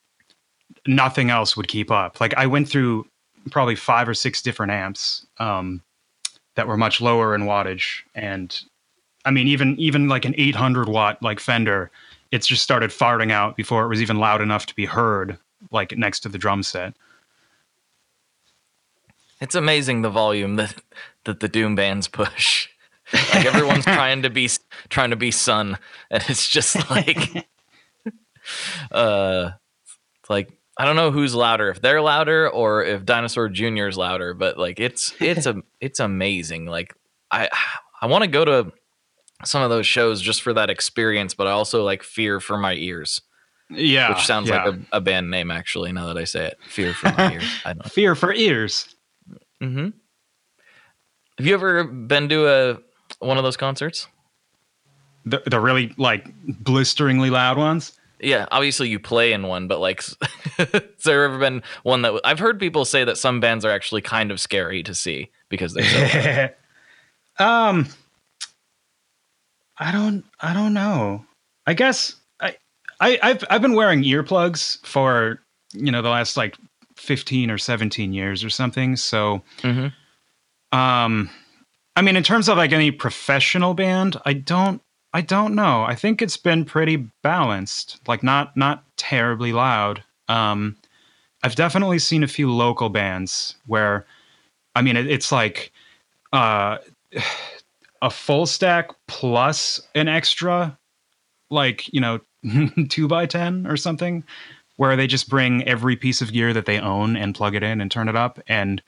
nothing 0.88 1.30
else 1.30 1.56
would 1.58 1.68
keep 1.68 1.92
up. 1.92 2.20
Like 2.20 2.34
I 2.36 2.46
went 2.48 2.68
through 2.68 3.08
probably 3.50 3.76
five 3.76 4.08
or 4.08 4.14
six 4.14 4.42
different 4.42 4.72
amps 4.72 5.26
um 5.40 5.82
that 6.56 6.68
were 6.68 6.78
much 6.78 7.02
lower 7.02 7.34
in 7.34 7.44
wattage 7.44 8.02
and 8.14 8.62
I 9.26 9.32
mean 9.32 9.48
even 9.48 9.80
even 9.80 10.08
like 10.08 10.26
an 10.26 10.36
800 10.38 10.90
watt 10.90 11.22
like 11.24 11.40
Fender, 11.40 11.92
it's 12.32 12.48
just 12.48 12.64
started 12.64 12.90
farting 12.90 13.32
out 13.32 13.56
before 13.56 13.84
it 13.84 13.90
was 13.90 14.02
even 14.02 14.18
loud 14.18 14.42
enough 14.42 14.66
to 14.68 14.76
be 14.76 14.86
heard 14.86 15.38
like 15.70 15.96
next 15.98 16.22
to 16.22 16.30
the 16.30 16.38
drum 16.38 16.64
set. 16.64 16.94
It's 19.40 19.56
amazing 19.56 20.02
the 20.02 20.10
volume 20.10 20.56
that 20.56 20.76
that 21.26 21.40
the 21.40 21.48
Doom 21.50 21.76
bands 21.76 22.08
push. 22.08 22.68
Like 23.34 23.46
everyone's 23.46 23.84
trying 23.84 24.22
to 24.22 24.30
be 24.30 24.50
trying 24.88 25.10
to 25.10 25.18
be 25.18 25.32
Sunn, 25.32 25.78
and 26.10 26.24
it's 26.30 26.48
just 26.48 26.90
like, 26.90 27.18
uh, 28.92 29.52
it's 30.22 30.30
like 30.30 30.58
I 30.78 30.86
don't 30.86 30.96
know 30.96 31.12
who's 31.12 31.36
louder, 31.36 31.68
if 31.68 31.82
they're 31.82 32.02
louder 32.02 32.50
or 32.50 32.86
if 32.86 33.04
Dinosaur 33.04 33.50
Jr. 33.50 33.88
is 33.88 33.98
louder, 33.98 34.34
but 34.34 34.58
like 34.58 34.80
it's 34.80 35.14
it's 35.20 35.46
a 35.46 35.62
it's 35.82 36.00
amazing. 36.00 36.68
Like 36.68 36.96
I 37.30 37.50
I 38.02 38.06
want 38.06 38.24
to 38.24 38.30
go 38.30 38.46
to 38.46 38.72
some 39.46 39.62
of 39.62 39.70
those 39.70 39.88
shows 39.88 40.22
just 40.22 40.42
for 40.42 40.54
that 40.54 40.70
experience, 40.70 41.34
but 41.34 41.48
I 41.48 41.52
also 41.52 41.84
like 41.84 42.04
fear 42.04 42.40
for 42.40 42.58
my 42.58 42.74
ears. 42.74 43.22
Yeah, 43.70 44.10
which 44.10 44.26
sounds 44.26 44.50
yeah. 44.50 44.64
like 44.64 44.76
a, 44.76 44.98
a, 44.98 45.02
band 45.02 45.32
name 45.32 45.50
actually. 45.50 45.92
Now 45.94 46.08
that 46.08 46.18
I 46.18 46.26
say 46.26 46.48
it, 46.48 46.58
fear 46.68 46.94
for 46.94 47.12
my 47.14 47.34
ears. 47.34 47.44
I 47.66 47.74
don't. 47.74 47.90
Fear 47.90 48.16
for 48.16 48.34
ears. 48.34 48.94
Mm-hmm. 49.62 49.90
Have 51.38 51.48
you 51.48 51.54
ever 51.54 51.86
been 51.86 52.28
to 52.30 52.48
a 52.48 52.78
one 53.20 53.38
of 53.38 53.44
those 53.44 53.58
concerts? 53.58 54.08
The 55.26 55.42
the 55.46 55.60
really 55.60 55.94
like 55.98 56.28
blisteringly 56.46 57.30
loud 57.30 57.58
ones. 57.58 57.94
Yeah, 58.20 58.46
obviously 58.52 58.90
you 58.90 59.00
play 59.00 59.34
in 59.34 59.48
one, 59.48 59.68
but 59.68 59.80
like, 59.80 60.04
has 60.58 60.84
there 61.04 61.24
ever 61.24 61.40
been 61.40 61.64
one 61.84 62.04
that 62.04 62.22
I've 62.24 62.40
heard 62.40 62.60
people 62.60 62.86
say 62.86 63.04
that 63.04 63.18
some 63.18 63.40
bands 63.40 63.66
are 63.66 63.72
actually 63.72 64.02
kind 64.02 64.32
of 64.32 64.40
scary 64.40 64.84
to 64.84 64.94
see 64.94 65.32
because 65.50 65.74
they're 65.74 66.54
so 67.38 67.44
um, 67.46 67.88
I 69.82 69.92
don't, 69.92 70.24
I 70.40 70.54
don't 70.54 70.74
know. 70.74 71.26
I 71.66 71.74
guess 71.74 72.16
I, 72.40 72.56
I, 73.00 73.20
I've 73.22 73.44
I've 73.50 73.62
been 73.62 73.74
wearing 73.74 74.04
earplugs 74.04 74.86
for 74.86 75.42
you 75.74 75.92
know 75.92 76.02
the 76.02 76.10
last 76.10 76.38
like 76.38 76.56
fifteen 76.96 77.52
or 77.52 77.58
seventeen 77.58 78.14
years 78.14 78.44
or 78.44 78.50
something. 78.50 78.96
So, 78.96 79.42
mm-hmm. 79.62 79.88
um, 80.78 81.30
I 81.96 82.02
mean, 82.02 82.16
in 82.16 82.24
terms 82.24 82.48
of 82.48 82.58
like 82.58 82.72
any 82.72 82.92
professional 82.92 83.74
band, 83.74 84.18
I 84.26 84.34
don't 84.34 84.82
I 85.14 85.22
don't 85.22 85.56
know. 85.56 85.84
I 85.84 85.96
think 85.96 86.22
it's 86.22 86.38
been 86.38 86.64
pretty 86.64 86.98
balanced, 87.24 88.00
like 88.08 88.24
not 88.24 88.56
not 88.56 88.84
terribly 88.98 89.52
loud. 89.52 90.04
Um, 90.28 90.78
I've 91.44 91.56
definitely 91.56 92.00
seen 92.00 92.24
a 92.24 92.28
few 92.28 92.52
local 92.52 92.90
bands 92.90 93.56
where, 93.66 94.06
I 94.76 94.82
mean, 94.82 94.96
it, 94.96 95.08
it's 95.08 95.32
like 95.32 95.72
uh, 96.32 96.78
a 98.02 98.10
full 98.10 98.46
stack 98.46 98.90
plus 99.08 99.82
an 99.96 100.08
extra, 100.08 100.78
like 101.50 101.92
you 101.94 102.02
know, 102.02 102.20
two 102.90 103.08
by 103.08 103.26
ten 103.26 103.68
or 103.68 103.78
something, 103.78 104.24
where 104.78 104.96
they 104.96 105.08
just 105.08 105.30
bring 105.30 105.68
every 105.68 105.96
piece 105.96 106.22
of 106.22 106.32
gear 106.34 106.54
that 106.54 106.66
they 106.66 106.80
own 106.80 107.16
and 107.16 107.36
plug 107.36 107.56
it 107.56 107.64
in 107.64 107.82
and 107.82 107.92
turn 107.92 108.10
it 108.10 108.16
up, 108.16 108.40
and 108.48 108.82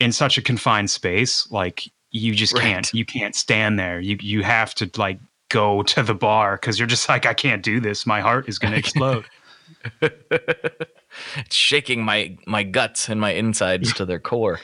in 0.00 0.12
such 0.12 0.36
a 0.38 0.42
confined 0.42 0.90
space, 0.90 1.50
like 1.50 1.90
you 2.10 2.34
just 2.34 2.56
can't, 2.56 2.92
you 2.92 3.04
can't 3.04 3.34
stand 3.34 3.78
there. 3.78 4.00
You 4.00 4.16
you 4.20 4.42
have 4.42 4.74
to 4.76 4.90
like 4.96 5.18
go 5.48 5.82
to 5.94 6.02
the 6.02 6.14
bar 6.14 6.56
because 6.56 6.78
you're 6.78 6.88
just 6.88 7.08
like, 7.08 7.26
I 7.26 7.34
can't 7.34 7.62
do 7.62 7.80
this. 7.80 8.06
My 8.06 8.20
heart 8.20 8.48
is 8.48 8.58
going 8.58 8.72
to 8.72 8.78
explode. 8.78 9.24
it's 10.00 11.54
shaking 11.54 12.04
my 12.04 12.36
my 12.46 12.62
guts 12.62 13.08
and 13.08 13.20
my 13.20 13.30
insides 13.30 13.92
to 13.94 14.04
their 14.04 14.18
core. 14.18 14.60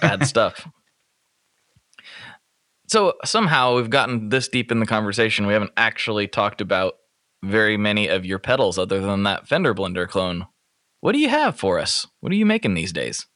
Bad 0.00 0.26
stuff. 0.26 0.68
So 2.90 3.14
somehow 3.24 3.76
we've 3.76 3.88
gotten 3.88 4.30
this 4.30 4.48
deep 4.48 4.72
in 4.72 4.80
the 4.80 4.86
conversation. 4.86 5.46
We 5.46 5.52
haven't 5.52 5.70
actually 5.76 6.26
talked 6.26 6.60
about 6.60 6.96
very 7.44 7.76
many 7.76 8.08
of 8.08 8.26
your 8.26 8.40
pedals 8.40 8.78
other 8.78 9.00
than 9.00 9.22
that 9.22 9.46
Fender 9.46 9.72
Blender 9.76 10.08
clone. 10.08 10.48
What 11.00 11.12
do 11.12 11.20
you 11.20 11.28
have 11.28 11.56
for 11.56 11.78
us? 11.78 12.04
What 12.18 12.32
are 12.32 12.34
you 12.34 12.44
making 12.44 12.74
these 12.74 12.92
days? 12.92 13.26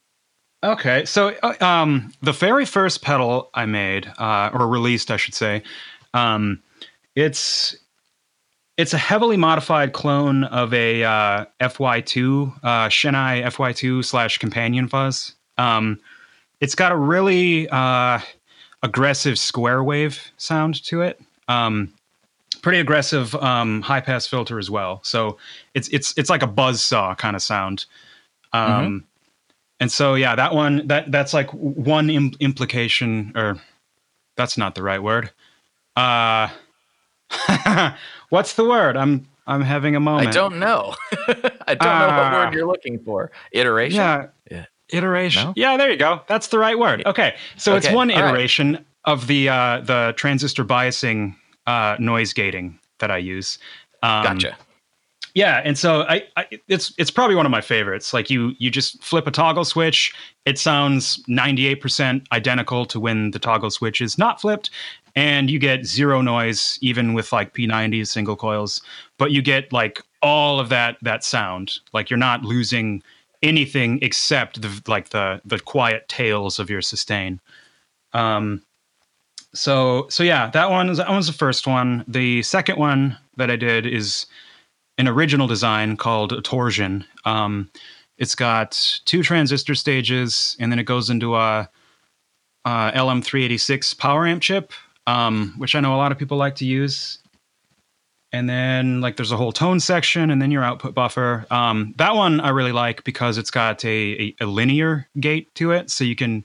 Okay, 0.61 1.05
so 1.05 1.33
uh, 1.41 1.53
um, 1.61 2.11
the 2.21 2.33
very 2.33 2.65
first 2.65 3.01
pedal 3.01 3.49
I 3.53 3.65
made, 3.65 4.11
uh, 4.17 4.49
or 4.53 4.67
released, 4.67 5.09
I 5.09 5.15
should 5.15 5.33
say, 5.33 5.63
um, 6.13 6.61
it's 7.15 7.77
it's 8.75 8.93
a 8.93 8.97
heavily 8.97 9.37
modified 9.37 9.93
clone 9.93 10.43
of 10.43 10.73
a 10.73 11.05
uh, 11.05 11.45
FY2 11.61 12.59
uh, 12.61 12.89
Shin-ei 12.89 13.43
FY2 13.43 14.03
slash 14.03 14.37
companion 14.37 14.89
fuzz. 14.89 15.33
Um, 15.57 16.01
it's 16.59 16.75
got 16.75 16.91
a 16.91 16.97
really 16.97 17.69
uh, 17.69 18.19
aggressive 18.85 19.39
square 19.39 19.83
wave 19.83 20.31
sound 20.37 20.81
to 20.85 21.01
it. 21.01 21.19
Um, 21.47 21.91
pretty 22.61 22.79
aggressive 22.79 23.33
um, 23.35 23.81
high 23.81 23.99
pass 23.99 24.27
filter 24.27 24.59
as 24.59 24.69
well. 24.69 25.01
So 25.03 25.37
it's 25.73 25.87
it's 25.89 26.13
it's 26.17 26.29
like 26.29 26.43
a 26.43 26.47
buzz 26.47 26.83
saw 26.83 27.15
kind 27.15 27.35
of 27.35 27.41
sound. 27.41 27.85
Um, 28.53 28.69
mm-hmm. 28.69 28.97
And 29.81 29.91
so 29.91 30.13
yeah, 30.13 30.35
that 30.35 30.53
one 30.53 30.87
that 30.87 31.11
that's 31.11 31.33
like 31.33 31.51
one 31.51 32.09
Im- 32.09 32.35
implication, 32.39 33.33
or 33.35 33.59
that's 34.37 34.57
not 34.57 34.75
the 34.75 34.83
right 34.83 35.01
word. 35.01 35.31
Uh, 35.95 36.49
What's 38.29 38.53
the 38.53 38.65
word? 38.65 38.97
I'm 38.97 39.27
I'm 39.47 39.61
having 39.61 39.95
a 39.95 39.99
moment. 39.99 40.27
I 40.29 40.31
don't 40.31 40.59
know. 40.59 40.95
I 41.67 41.75
don't 41.75 41.87
uh, 41.87 41.99
know 41.99 42.17
what 42.17 42.31
word 42.31 42.47
ah. 42.47 42.51
you're 42.51 42.67
looking 42.67 42.99
for. 42.99 43.31
Iteration. 43.51 43.97
Yeah. 43.97 44.27
yeah. 44.51 44.65
Iteration. 44.89 45.47
No? 45.47 45.53
Yeah, 45.55 45.77
there 45.77 45.89
you 45.89 45.97
go. 45.97 46.21
That's 46.27 46.47
the 46.47 46.59
right 46.59 46.77
word. 46.77 47.03
Okay. 47.05 47.35
So 47.57 47.73
okay. 47.73 47.87
it's 47.87 47.95
one 47.95 48.09
iteration 48.09 48.73
right. 48.73 48.85
of 49.05 49.27
the 49.27 49.49
uh, 49.49 49.81
the 49.81 50.13
transistor 50.15 50.63
biasing 50.63 51.35
uh, 51.67 51.95
noise 51.99 52.33
gating 52.33 52.79
that 52.99 53.11
I 53.11 53.17
use. 53.17 53.57
Um, 54.03 54.23
gotcha. 54.23 54.57
Yeah, 55.35 55.61
and 55.65 55.77
so 55.77 56.03
I, 56.03 56.23
I, 56.37 56.47
it's 56.69 56.93
it's 56.97 57.11
probably 57.11 57.35
one 57.35 57.45
of 57.45 57.51
my 57.51 57.59
favorites. 57.59 58.13
Like 58.13 58.29
you 58.29 58.53
you 58.57 58.71
just 58.71 59.03
flip 59.03 59.27
a 59.27 59.31
toggle 59.31 59.65
switch, 59.65 60.13
it 60.45 60.57
sounds 60.57 61.21
98% 61.23 62.25
identical 62.31 62.85
to 62.85 63.01
when 63.01 63.31
the 63.31 63.39
toggle 63.39 63.69
switch 63.69 63.99
is 63.99 64.17
not 64.17 64.39
flipped, 64.39 64.69
and 65.13 65.49
you 65.49 65.59
get 65.59 65.85
zero 65.85 66.21
noise 66.21 66.79
even 66.81 67.13
with 67.13 67.33
like 67.33 67.53
P90s 67.53 68.07
single 68.07 68.37
coils, 68.37 68.81
but 69.17 69.31
you 69.31 69.41
get 69.41 69.73
like 69.73 70.01
all 70.21 70.57
of 70.57 70.69
that 70.69 70.95
that 71.01 71.21
sound. 71.21 71.79
Like 71.91 72.09
you're 72.09 72.17
not 72.17 72.43
losing 72.43 73.03
anything 73.43 73.99
except 74.01 74.61
the 74.61 74.81
like 74.87 75.09
the 75.09 75.41
the 75.45 75.59
quiet 75.59 76.07
tails 76.07 76.59
of 76.59 76.69
your 76.69 76.81
sustain. 76.81 77.39
Um 78.13 78.61
so 79.53 80.07
so 80.09 80.23
yeah, 80.23 80.49
that 80.51 80.69
one 80.69 80.91
that 80.93 81.09
was 81.09 81.27
the 81.27 81.33
first 81.33 81.67
one. 81.67 82.03
The 82.07 82.43
second 82.43 82.77
one 82.77 83.17
that 83.37 83.51
I 83.51 83.55
did 83.55 83.85
is 83.85 84.25
an 84.97 85.07
original 85.07 85.47
design 85.47 85.97
called 85.97 86.43
Torsion. 86.43 87.05
Um 87.25 87.69
it's 88.17 88.35
got 88.35 88.99
two 89.05 89.23
transistor 89.23 89.75
stages 89.75 90.55
and 90.59 90.71
then 90.71 90.79
it 90.79 90.85
goes 90.85 91.09
into 91.09 91.35
a 91.35 91.69
uh, 92.63 92.91
LM386 92.93 93.97
power 93.97 94.25
amp 94.25 94.41
chip 94.41 94.71
um, 95.07 95.53
which 95.57 95.75
I 95.75 95.79
know 95.79 95.95
a 95.95 95.97
lot 95.97 96.11
of 96.11 96.17
people 96.17 96.37
like 96.37 96.55
to 96.55 96.65
use. 96.65 97.19
And 98.35 98.49
then 98.49 98.99
like 98.99 99.15
there's 99.15 99.31
a 99.31 99.37
whole 99.37 99.53
tone 99.53 99.79
section, 99.79 100.29
and 100.29 100.41
then 100.41 100.51
your 100.51 100.61
output 100.61 100.93
buffer. 100.93 101.45
Um, 101.51 101.93
that 101.95 102.15
one 102.15 102.41
I 102.41 102.49
really 102.49 102.73
like 102.73 103.05
because 103.05 103.37
it's 103.37 103.49
got 103.49 103.85
a, 103.85 103.87
a, 103.87 104.35
a 104.41 104.45
linear 104.45 105.07
gate 105.21 105.55
to 105.55 105.71
it, 105.71 105.89
so 105.89 106.03
you 106.03 106.17
can 106.17 106.43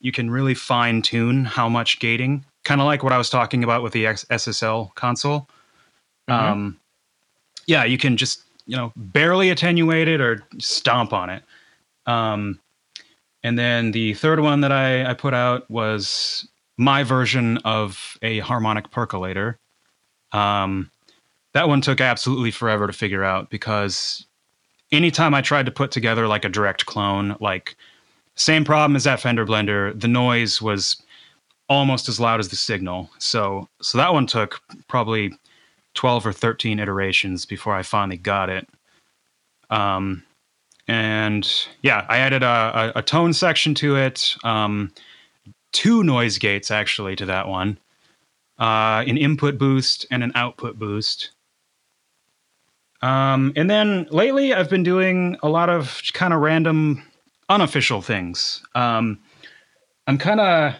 you 0.00 0.12
can 0.12 0.30
really 0.30 0.52
fine 0.52 1.00
tune 1.00 1.46
how 1.46 1.66
much 1.66 1.98
gating. 1.98 2.44
Kind 2.64 2.82
of 2.82 2.86
like 2.86 3.02
what 3.02 3.14
I 3.14 3.16
was 3.16 3.30
talking 3.30 3.64
about 3.64 3.82
with 3.82 3.94
the 3.94 4.06
X- 4.06 4.26
SSL 4.26 4.94
console. 4.96 5.48
Mm-hmm. 6.28 6.52
Um, 6.52 6.80
yeah, 7.64 7.84
you 7.84 7.96
can 7.96 8.18
just 8.18 8.42
you 8.66 8.76
know 8.76 8.92
barely 8.94 9.48
attenuate 9.48 10.08
it 10.08 10.20
or 10.20 10.44
stomp 10.58 11.14
on 11.14 11.30
it. 11.30 11.42
Um, 12.04 12.60
and 13.42 13.58
then 13.58 13.92
the 13.92 14.12
third 14.12 14.40
one 14.40 14.60
that 14.60 14.72
I, 14.72 15.08
I 15.08 15.14
put 15.14 15.32
out 15.32 15.70
was 15.70 16.46
my 16.76 17.02
version 17.02 17.56
of 17.64 18.18
a 18.20 18.40
harmonic 18.40 18.90
percolator. 18.90 19.58
Um, 20.32 20.90
that 21.52 21.68
one 21.68 21.80
took 21.80 22.00
absolutely 22.00 22.50
forever 22.50 22.86
to 22.86 22.92
figure 22.92 23.24
out 23.24 23.50
because 23.50 24.26
anytime 24.92 25.34
I 25.34 25.40
tried 25.40 25.66
to 25.66 25.72
put 25.72 25.90
together 25.90 26.26
like 26.26 26.44
a 26.44 26.48
direct 26.48 26.86
clone, 26.86 27.36
like 27.40 27.76
same 28.36 28.64
problem 28.64 28.96
as 28.96 29.04
that 29.04 29.20
Fender 29.20 29.46
blender, 29.46 29.98
the 29.98 30.08
noise 30.08 30.62
was 30.62 31.02
almost 31.68 32.08
as 32.08 32.20
loud 32.20 32.40
as 32.40 32.48
the 32.48 32.56
signal. 32.56 33.10
So 33.18 33.68
so 33.80 33.98
that 33.98 34.12
one 34.12 34.26
took 34.26 34.60
probably 34.88 35.32
12 35.94 36.26
or 36.26 36.32
13 36.32 36.78
iterations 36.78 37.44
before 37.44 37.74
I 37.74 37.82
finally 37.82 38.16
got 38.16 38.48
it. 38.48 38.68
Um, 39.70 40.24
and 40.88 41.48
yeah, 41.82 42.06
I 42.08 42.18
added 42.18 42.42
a, 42.42 42.92
a, 42.96 42.98
a 42.98 43.02
tone 43.02 43.32
section 43.32 43.74
to 43.76 43.96
it. 43.96 44.34
Um, 44.44 44.92
two 45.72 46.02
noise 46.02 46.38
gates 46.38 46.70
actually 46.70 47.14
to 47.16 47.26
that 47.26 47.46
one 47.46 47.78
uh, 48.60 49.02
an 49.06 49.16
input 49.16 49.58
boost 49.58 50.06
and 50.10 50.22
an 50.22 50.32
output 50.34 50.78
boost. 50.78 51.30
Um, 53.02 53.52
and 53.56 53.70
then 53.70 54.06
lately, 54.10 54.52
I've 54.52 54.70
been 54.70 54.82
doing 54.82 55.36
a 55.42 55.48
lot 55.48 55.70
of 55.70 56.02
kind 56.12 56.34
of 56.34 56.40
random, 56.40 57.02
unofficial 57.48 58.02
things. 58.02 58.62
Um, 58.74 59.18
I'm 60.06 60.18
kind 60.18 60.40
of, 60.40 60.74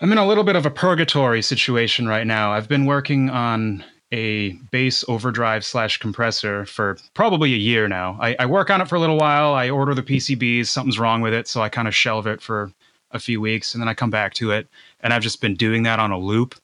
I'm 0.00 0.12
in 0.12 0.18
a 0.18 0.26
little 0.26 0.44
bit 0.44 0.56
of 0.56 0.66
a 0.66 0.70
purgatory 0.70 1.42
situation 1.42 2.06
right 2.06 2.26
now. 2.26 2.52
I've 2.52 2.68
been 2.68 2.84
working 2.84 3.30
on 3.30 3.84
a 4.12 4.52
bass 4.70 5.04
overdrive 5.08 5.64
slash 5.64 5.98
compressor 5.98 6.66
for 6.66 6.96
probably 7.14 7.52
a 7.52 7.58
year 7.58 7.88
now. 7.88 8.16
I, 8.20 8.36
I 8.38 8.46
work 8.46 8.70
on 8.70 8.80
it 8.80 8.88
for 8.88 8.94
a 8.94 9.00
little 9.00 9.16
while. 9.16 9.54
I 9.54 9.70
order 9.70 9.94
the 9.94 10.02
PCBs, 10.02 10.66
something's 10.66 10.98
wrong 10.98 11.20
with 11.20 11.32
it, 11.32 11.48
so 11.48 11.62
I 11.62 11.68
kind 11.68 11.88
of 11.88 11.94
shelve 11.94 12.26
it 12.26 12.40
for 12.40 12.70
a 13.10 13.18
few 13.18 13.40
weeks 13.40 13.74
and 13.74 13.80
then 13.80 13.88
I 13.88 13.94
come 13.94 14.10
back 14.10 14.34
to 14.34 14.50
it 14.50 14.68
and 15.00 15.12
I've 15.12 15.22
just 15.22 15.40
been 15.40 15.54
doing 15.54 15.84
that 15.84 15.98
on 15.98 16.10
a 16.10 16.18
loop. 16.18 16.54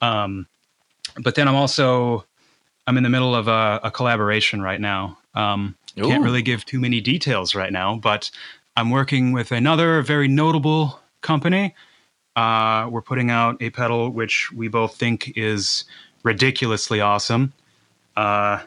Um, 0.00 0.46
but 1.18 1.34
then 1.34 1.48
I'm 1.48 1.54
also 1.54 2.24
I'm 2.86 2.96
in 2.96 3.02
the 3.02 3.10
middle 3.10 3.34
of 3.34 3.48
a, 3.48 3.80
a 3.82 3.90
collaboration 3.90 4.62
right 4.62 4.80
now. 4.80 5.18
Um, 5.34 5.76
can't 6.08 6.22
really 6.24 6.42
give 6.42 6.64
too 6.64 6.78
many 6.78 7.00
details 7.00 7.54
right 7.54 7.72
now, 7.72 7.96
but 7.96 8.30
I'm 8.76 8.90
working 8.90 9.32
with 9.32 9.50
another 9.52 10.02
very 10.02 10.28
notable 10.28 11.00
company. 11.22 11.74
Uh, 12.36 12.88
we're 12.90 13.02
putting 13.02 13.30
out 13.30 13.56
a 13.62 13.70
pedal 13.70 14.10
which 14.10 14.52
we 14.52 14.68
both 14.68 14.94
think 14.94 15.32
is 15.36 15.84
ridiculously 16.22 17.00
awesome. 17.00 17.52
Uh, 18.14 18.62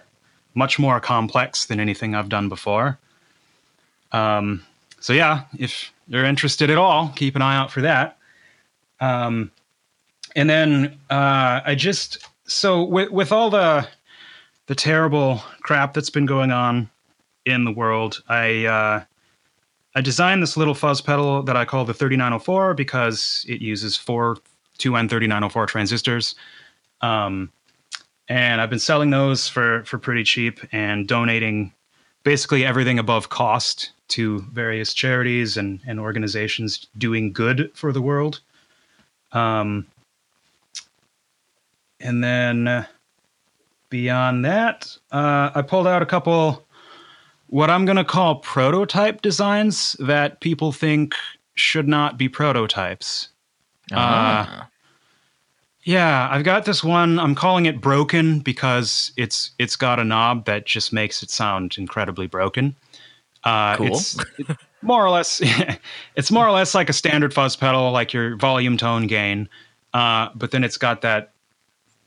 much 0.55 0.79
more 0.79 0.99
complex 0.99 1.65
than 1.65 1.79
anything 1.79 2.15
I've 2.15 2.29
done 2.29 2.49
before. 2.49 2.97
Um, 4.11 4.65
so 4.99 5.13
yeah, 5.13 5.43
if 5.57 5.91
you're 6.07 6.25
interested 6.25 6.69
at 6.69 6.77
all, 6.77 7.13
keep 7.15 7.35
an 7.35 7.41
eye 7.41 7.55
out 7.55 7.71
for 7.71 7.81
that. 7.81 8.17
Um, 8.99 9.51
and 10.35 10.49
then 10.49 10.97
uh, 11.09 11.61
I 11.63 11.75
just 11.75 12.27
so 12.45 12.83
with 12.83 13.11
with 13.11 13.31
all 13.31 13.49
the 13.49 13.87
the 14.69 14.75
terrible 14.75 15.41
crap 15.63 15.95
that's 15.95 16.11
been 16.11 16.27
going 16.27 16.51
on 16.51 16.87
in 17.43 17.65
the 17.65 17.71
world, 17.71 18.21
I 18.29 18.65
uh, 18.65 19.03
I 19.95 20.01
designed 20.01 20.43
this 20.43 20.55
little 20.55 20.75
fuzz 20.75 21.01
pedal 21.01 21.41
that 21.41 21.57
I 21.57 21.65
call 21.65 21.85
the 21.85 21.93
3904 21.93 22.75
because 22.75 23.43
it 23.49 23.61
uses 23.61 23.97
four 23.97 24.37
2N3904 24.77 25.67
transistors. 25.67 26.35
Um, 27.01 27.51
and 28.27 28.61
I've 28.61 28.69
been 28.69 28.77
selling 28.77 29.09
those 29.09 29.47
for 29.47 29.83
for 29.85 29.97
pretty 29.97 30.23
cheap 30.23 30.59
and 30.71 31.07
donating 31.07 31.73
basically 32.23 32.63
everything 32.63 32.99
above 32.99 33.29
cost 33.29 33.93
to 34.09 34.37
various 34.51 34.93
charities 34.93 35.57
and, 35.57 35.81
and 35.87 35.99
organizations 35.99 36.85
doing 36.95 37.33
good 37.33 37.71
for 37.73 37.91
the 37.91 38.03
world. 38.03 38.41
Um, 39.31 39.87
and 41.99 42.23
then 42.23 42.67
uh, 42.67 42.85
beyond 43.89 44.45
that, 44.45 44.97
uh, 45.11 45.51
I 45.53 45.61
pulled 45.61 45.87
out 45.87 46.01
a 46.01 46.05
couple 46.05 46.65
what 47.47 47.69
I'm 47.69 47.85
going 47.85 47.97
to 47.97 48.03
call 48.03 48.35
prototype 48.35 49.21
designs 49.21 49.95
that 49.99 50.39
people 50.39 50.71
think 50.71 51.15
should 51.55 51.87
not 51.87 52.17
be 52.17 52.29
prototypes. 52.29 53.29
Ah. 53.91 54.69
Yeah, 55.83 56.29
I've 56.29 56.43
got 56.43 56.65
this 56.65 56.83
one. 56.83 57.19
I'm 57.19 57.33
calling 57.33 57.65
it 57.65 57.81
broken 57.81 58.39
because 58.39 59.11
it's 59.17 59.51
it's 59.57 59.75
got 59.75 59.99
a 59.99 60.03
knob 60.03 60.45
that 60.45 60.65
just 60.65 60.93
makes 60.93 61.23
it 61.23 61.31
sound 61.31 61.75
incredibly 61.77 62.27
broken. 62.27 62.75
Uh, 63.43 63.77
Cool. 63.77 63.87
It's 63.87 64.17
more 64.81 65.03
or 65.03 65.09
less 65.09 65.41
it's 66.15 66.29
more 66.29 66.45
or 66.45 66.51
less 66.51 66.75
like 66.75 66.89
a 66.89 66.93
standard 66.93 67.33
fuzz 67.33 67.55
pedal, 67.55 67.91
like 67.91 68.13
your 68.13 68.35
volume, 68.35 68.77
tone, 68.77 69.07
gain. 69.07 69.49
Uh, 69.93 70.29
but 70.35 70.51
then 70.51 70.63
it's 70.63 70.77
got 70.77 71.01
that 71.01 71.31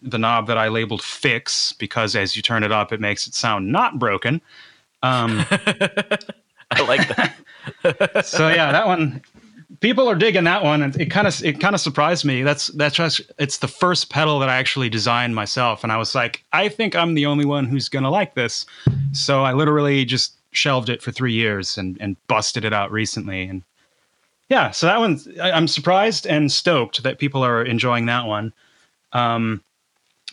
the 0.03 0.19
knob 0.19 0.47
that 0.49 0.59
I 0.59 0.69
labeled 0.69 1.03
fix 1.03 1.73
because 1.73 2.17
as 2.17 2.37
you 2.37 2.43
turn 2.43 2.65
it 2.65 2.73
up, 2.73 2.93
it 2.93 3.01
makes 3.01 3.27
it 3.27 3.35
sound 3.35 3.71
not 3.71 3.99
broken. 3.99 4.41
Um, 5.03 5.45
I 6.71 6.83
like 6.87 7.09
that. 7.17 8.25
so 8.25 8.49
yeah, 8.49 8.73
that 8.73 8.87
one 8.87 9.23
people 9.83 10.09
are 10.09 10.15
digging 10.15 10.45
that 10.45 10.63
one 10.63 10.81
and 10.81 10.99
it 10.99 11.11
kind 11.11 11.27
of 11.27 11.45
it 11.45 11.61
kind 11.61 11.75
of 11.75 11.81
surprised 11.81 12.25
me. 12.25 12.43
That's 12.43 12.69
that's 12.69 12.95
just 12.95 13.21
it's 13.39 13.59
the 13.59 13.69
first 13.69 14.11
pedal 14.11 14.39
that 14.39 14.49
I 14.49 14.57
actually 14.57 14.89
designed 14.89 15.35
myself 15.35 15.83
and 15.83 15.93
I 15.93 15.99
was 15.99 16.15
like, 16.15 16.45
I 16.53 16.69
think 16.69 16.97
I'm 16.97 17.15
the 17.15 17.27
only 17.27 17.45
one 17.45 17.67
who's 17.67 17.89
going 17.89 18.05
to 18.05 18.09
like 18.09 18.35
this. 18.35 18.65
So 19.13 19.43
I 19.43 19.53
literally 19.53 20.05
just 20.05 20.37
shelved 20.53 20.89
it 20.89 21.03
for 21.03 21.11
3 21.11 21.33
years 21.33 21.77
and 21.77 21.99
and 22.01 22.17
busted 22.29 22.65
it 22.65 22.73
out 22.73 22.91
recently 22.91 23.43
and 23.43 23.63
yeah, 24.49 24.71
so 24.71 24.87
that 24.87 24.99
one 25.01 25.21
I'm 25.41 25.69
surprised 25.69 26.27
and 26.27 26.51
stoked 26.53 27.03
that 27.03 27.19
people 27.19 27.43
are 27.45 27.63
enjoying 27.65 28.07
that 28.07 28.27
one. 28.27 28.53
Um 29.13 29.63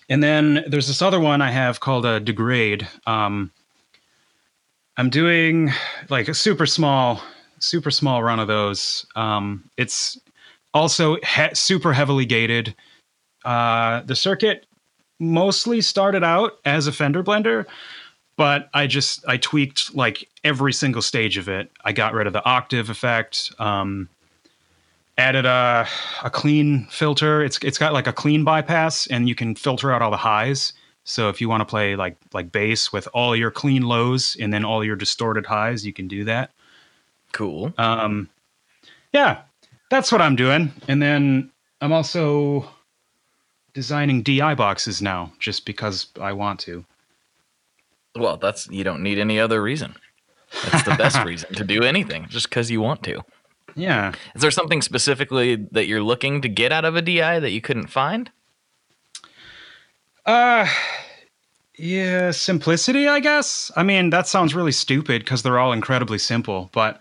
and 0.09 0.21
then 0.23 0.65
there's 0.67 0.87
this 0.87 1.01
other 1.01 1.19
one 1.19 1.41
I 1.41 1.51
have 1.51 1.79
called 1.79 2.05
a 2.05 2.19
degrade. 2.19 2.87
Um 3.05 3.51
I'm 4.99 5.09
doing 5.09 5.71
like 6.09 6.27
a 6.27 6.33
super 6.33 6.65
small, 6.65 7.21
super 7.59 7.89
small 7.89 8.21
run 8.21 8.37
of 8.37 8.49
those. 8.49 9.05
Um, 9.15 9.63
it's 9.77 10.19
also 10.73 11.15
he- 11.23 11.53
super 11.55 11.93
heavily 11.93 12.25
gated. 12.25 12.75
Uh, 13.45 14.01
the 14.01 14.15
circuit 14.17 14.65
mostly 15.17 15.79
started 15.79 16.21
out 16.21 16.59
as 16.65 16.85
a 16.85 16.91
fender 16.91 17.23
blender, 17.23 17.65
but 18.35 18.69
I 18.73 18.87
just 18.87 19.23
I 19.25 19.37
tweaked 19.37 19.95
like 19.95 20.27
every 20.43 20.73
single 20.73 21.01
stage 21.01 21.37
of 21.37 21.47
it. 21.47 21.71
I 21.85 21.93
got 21.93 22.13
rid 22.13 22.27
of 22.27 22.33
the 22.33 22.43
octave 22.43 22.89
effect. 22.89 23.53
Um, 23.57 24.09
added 25.19 25.45
a 25.45 25.87
a 26.23 26.29
clean 26.29 26.87
filter. 26.89 27.43
It's 27.43 27.59
it's 27.61 27.77
got 27.77 27.93
like 27.93 28.07
a 28.07 28.13
clean 28.13 28.43
bypass, 28.43 29.05
and 29.07 29.27
you 29.27 29.35
can 29.35 29.53
filter 29.53 29.91
out 29.91 30.01
all 30.01 30.11
the 30.11 30.17
highs. 30.17 30.73
So 31.03 31.29
if 31.29 31.41
you 31.41 31.49
want 31.49 31.61
to 31.61 31.65
play 31.65 31.95
like 31.95 32.17
like 32.33 32.51
bass 32.51 32.91
with 32.93 33.07
all 33.13 33.35
your 33.35 33.51
clean 33.51 33.83
lows 33.83 34.37
and 34.39 34.53
then 34.53 34.65
all 34.65 34.83
your 34.83 34.95
distorted 34.95 35.45
highs, 35.45 35.85
you 35.85 35.93
can 35.93 36.07
do 36.07 36.23
that. 36.23 36.51
Cool. 37.33 37.73
Um, 37.77 38.29
yeah, 39.13 39.41
that's 39.89 40.11
what 40.11 40.21
I'm 40.21 40.35
doing. 40.35 40.71
And 40.87 41.01
then 41.01 41.51
I'm 41.81 41.91
also 41.91 42.67
designing 43.73 44.23
DI 44.23 44.55
boxes 44.55 45.01
now, 45.01 45.31
just 45.39 45.65
because 45.65 46.07
I 46.19 46.33
want 46.33 46.59
to. 46.61 46.85
Well, 48.15 48.37
that's 48.37 48.67
you 48.69 48.83
don't 48.83 49.03
need 49.03 49.19
any 49.19 49.39
other 49.39 49.61
reason. 49.61 49.95
That's 50.63 50.83
the 50.83 50.95
best 50.95 51.23
reason 51.25 51.53
to 51.55 51.63
do 51.63 51.83
anything, 51.83 52.27
just 52.29 52.49
because 52.49 52.71
you 52.71 52.81
want 52.81 53.03
to. 53.03 53.23
Yeah. 53.75 54.13
Is 54.35 54.41
there 54.41 54.51
something 54.51 54.81
specifically 54.81 55.55
that 55.71 55.87
you're 55.87 56.03
looking 56.03 56.41
to 56.41 56.49
get 56.49 56.71
out 56.71 56.85
of 56.85 56.95
a 56.95 57.01
DI 57.01 57.39
that 57.39 57.51
you 57.51 57.61
couldn't 57.61 57.87
find? 57.87 58.31
Uh 60.25 60.67
yeah, 61.77 62.31
simplicity, 62.31 63.07
I 63.07 63.21
guess. 63.21 63.71
I 63.75 63.83
mean, 63.83 64.09
that 64.09 64.27
sounds 64.27 64.53
really 64.53 64.73
stupid 64.73 65.23
because 65.23 65.43
they're 65.43 65.59
all 65.59 65.71
incredibly 65.71 66.17
simple, 66.17 66.69
but 66.73 66.99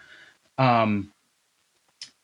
um 0.57 1.13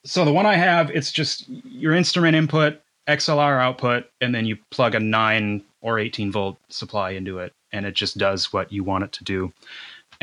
so 0.04 0.24
the 0.24 0.32
one 0.32 0.46
I 0.46 0.56
have, 0.56 0.90
it's 0.90 1.10
just 1.10 1.48
your 1.48 1.94
instrument 1.94 2.36
input, 2.36 2.80
XLR 3.08 3.58
output, 3.58 4.04
and 4.20 4.34
then 4.34 4.44
you 4.44 4.58
plug 4.70 4.94
a 4.94 5.00
9 5.00 5.62
or 5.80 5.98
18 5.98 6.30
volt 6.30 6.58
supply 6.68 7.10
into 7.10 7.38
it 7.38 7.54
and 7.74 7.84
it 7.84 7.94
just 7.94 8.16
does 8.16 8.52
what 8.52 8.72
you 8.72 8.84
want 8.84 9.04
it 9.04 9.12
to 9.12 9.24
do. 9.24 9.52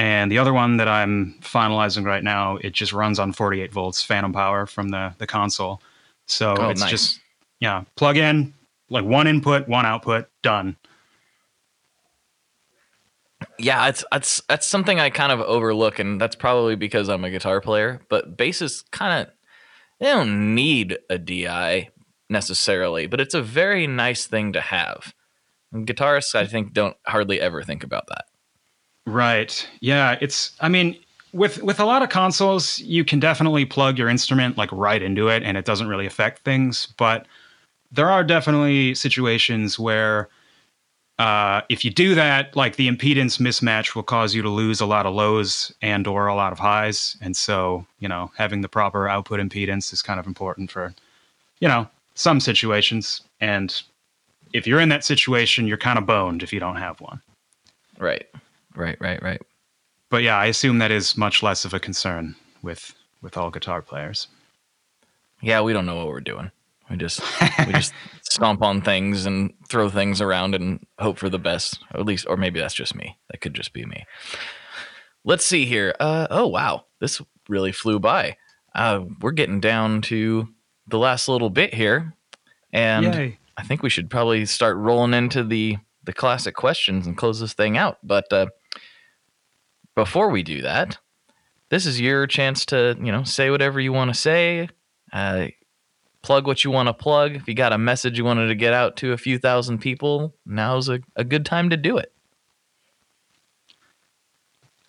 And 0.01 0.31
the 0.31 0.39
other 0.39 0.51
one 0.51 0.77
that 0.77 0.87
I'm 0.87 1.35
finalizing 1.41 2.07
right 2.07 2.23
now, 2.23 2.55
it 2.57 2.73
just 2.73 2.91
runs 2.91 3.19
on 3.19 3.33
48 3.33 3.71
volts 3.71 4.01
phantom 4.01 4.33
power 4.33 4.65
from 4.65 4.89
the 4.89 5.13
the 5.19 5.27
console. 5.27 5.79
So 6.25 6.55
Oh, 6.57 6.69
it's 6.71 6.81
nice. 6.81 6.89
just 6.89 7.19
yeah, 7.59 7.83
plug 7.95 8.17
in 8.17 8.55
like 8.89 9.05
one 9.05 9.27
input, 9.27 9.67
one 9.67 9.85
output, 9.85 10.27
done. 10.41 10.75
Yeah, 13.59 13.89
it's 13.89 14.03
it's 14.11 14.41
that's 14.49 14.65
something 14.65 14.99
I 14.99 15.11
kind 15.11 15.31
of 15.31 15.39
overlook, 15.41 15.99
and 15.99 16.19
that's 16.19 16.35
probably 16.35 16.75
because 16.75 17.07
I'm 17.07 17.23
a 17.23 17.29
guitar 17.29 17.61
player. 17.61 18.01
But 18.09 18.35
basses 18.37 18.83
kind 18.89 19.21
of 19.21 19.33
they 19.99 20.07
don't 20.07 20.55
need 20.55 20.97
a 21.11 21.19
DI 21.19 21.89
necessarily, 22.27 23.05
but 23.05 23.21
it's 23.21 23.35
a 23.35 23.41
very 23.43 23.85
nice 23.85 24.25
thing 24.25 24.51
to 24.53 24.61
have. 24.61 25.13
And 25.71 25.85
guitarists, 25.85 26.33
I 26.33 26.47
think, 26.47 26.73
don't 26.73 26.97
hardly 27.05 27.39
ever 27.39 27.61
think 27.61 27.83
about 27.83 28.07
that. 28.07 28.25
Right. 29.05 29.67
Yeah, 29.79 30.17
it's 30.21 30.51
I 30.61 30.69
mean, 30.69 30.97
with 31.33 31.61
with 31.63 31.79
a 31.79 31.85
lot 31.85 32.03
of 32.03 32.09
consoles, 32.09 32.79
you 32.79 33.03
can 33.03 33.19
definitely 33.19 33.65
plug 33.65 33.97
your 33.97 34.09
instrument 34.09 34.57
like 34.57 34.71
right 34.71 35.01
into 35.01 35.27
it 35.27 35.43
and 35.43 35.57
it 35.57 35.65
doesn't 35.65 35.87
really 35.87 36.05
affect 36.05 36.43
things, 36.43 36.87
but 36.97 37.25
there 37.91 38.09
are 38.09 38.23
definitely 38.23 38.95
situations 38.95 39.77
where 39.77 40.29
uh, 41.19 41.61
if 41.69 41.85
you 41.85 41.91
do 41.91 42.15
that, 42.15 42.55
like 42.55 42.77
the 42.77 42.87
impedance 42.89 43.39
mismatch 43.39 43.93
will 43.93 44.03
cause 44.03 44.33
you 44.33 44.41
to 44.41 44.49
lose 44.49 44.81
a 44.81 44.85
lot 44.85 45.05
of 45.05 45.13
lows 45.13 45.71
and 45.81 46.07
or 46.07 46.25
a 46.25 46.33
lot 46.33 46.51
of 46.51 46.57
highs. 46.57 47.15
And 47.21 47.37
so, 47.37 47.85
you 47.99 48.07
know, 48.07 48.31
having 48.37 48.61
the 48.61 48.69
proper 48.69 49.07
output 49.07 49.39
impedance 49.39 49.93
is 49.93 50.01
kind 50.01 50.19
of 50.19 50.25
important 50.25 50.71
for, 50.71 50.95
you 51.59 51.67
know, 51.67 51.87
some 52.15 52.39
situations. 52.39 53.21
And 53.39 53.81
if 54.51 54.65
you're 54.65 54.79
in 54.79 54.89
that 54.89 55.03
situation, 55.03 55.67
you're 55.67 55.77
kind 55.77 55.99
of 55.99 56.07
boned 56.07 56.41
if 56.41 56.51
you 56.51 56.59
don't 56.59 56.77
have 56.77 56.99
one. 57.01 57.21
Right, 57.99 58.27
right, 58.75 58.97
right, 58.99 59.21
right. 59.21 59.41
but 60.09 60.23
yeah, 60.23 60.37
I 60.37 60.47
assume 60.47 60.79
that 60.79 60.91
is 60.91 61.17
much 61.17 61.43
less 61.43 61.65
of 61.65 61.73
a 61.73 61.79
concern 61.79 62.35
with 62.61 62.93
with 63.21 63.37
all 63.37 63.51
guitar 63.51 63.81
players. 63.81 64.27
Yeah, 65.41 65.61
we 65.61 65.73
don't 65.73 65.85
know 65.85 65.95
what 65.95 66.07
we're 66.07 66.21
doing. 66.21 66.51
We 66.89 66.97
just 66.97 67.21
we 67.65 67.73
just 67.73 67.93
stomp 68.23 68.61
on 68.61 68.81
things 68.81 69.25
and 69.25 69.53
throw 69.69 69.89
things 69.89 70.21
around 70.21 70.55
and 70.55 70.85
hope 70.99 71.17
for 71.17 71.29
the 71.29 71.39
best. 71.39 71.79
Or 71.93 72.01
at 72.01 72.05
least, 72.05 72.25
or 72.27 72.37
maybe 72.37 72.59
that's 72.59 72.73
just 72.73 72.95
me. 72.95 73.17
That 73.29 73.41
could 73.41 73.53
just 73.53 73.73
be 73.73 73.85
me. 73.85 74.05
Let's 75.23 75.45
see 75.45 75.65
here. 75.65 75.95
Uh, 75.99 76.27
oh 76.29 76.47
wow, 76.47 76.85
this 76.99 77.21
really 77.47 77.71
flew 77.71 77.99
by. 77.99 78.37
Uh, 78.73 79.01
we're 79.21 79.31
getting 79.31 79.59
down 79.59 80.01
to 80.01 80.47
the 80.87 80.97
last 80.97 81.27
little 81.27 81.49
bit 81.49 81.73
here, 81.73 82.13
and 82.71 83.13
Yay. 83.13 83.37
I 83.57 83.63
think 83.63 83.83
we 83.83 83.89
should 83.89 84.09
probably 84.09 84.45
start 84.45 84.77
rolling 84.77 85.13
into 85.13 85.43
the 85.43 85.77
the 86.03 86.13
classic 86.13 86.55
questions 86.55 87.05
and 87.05 87.17
close 87.17 87.39
this 87.39 87.53
thing 87.53 87.77
out. 87.77 87.97
But 88.03 88.31
uh, 88.33 88.47
before 89.95 90.29
we 90.29 90.43
do 90.43 90.61
that, 90.61 90.97
this 91.69 91.85
is 91.85 91.99
your 91.99 92.27
chance 92.27 92.65
to 92.67 92.97
you 93.01 93.11
know 93.11 93.23
say 93.23 93.49
whatever 93.49 93.79
you 93.79 93.93
want 93.93 94.13
to 94.13 94.19
say. 94.19 94.69
Uh, 95.11 95.47
plug 96.21 96.45
what 96.45 96.63
you 96.63 96.71
want 96.71 96.87
to 96.87 96.93
plug. 96.93 97.35
If 97.35 97.47
you 97.47 97.53
got 97.53 97.73
a 97.73 97.77
message 97.77 98.17
you 98.17 98.25
wanted 98.25 98.47
to 98.47 98.55
get 98.55 98.73
out 98.73 98.97
to 98.97 99.13
a 99.13 99.17
few 99.17 99.37
thousand 99.37 99.79
people, 99.79 100.35
now's 100.45 100.89
a, 100.89 100.99
a 101.15 101.23
good 101.23 101.45
time 101.45 101.69
to 101.69 101.77
do 101.77 101.97
it. 101.97 102.13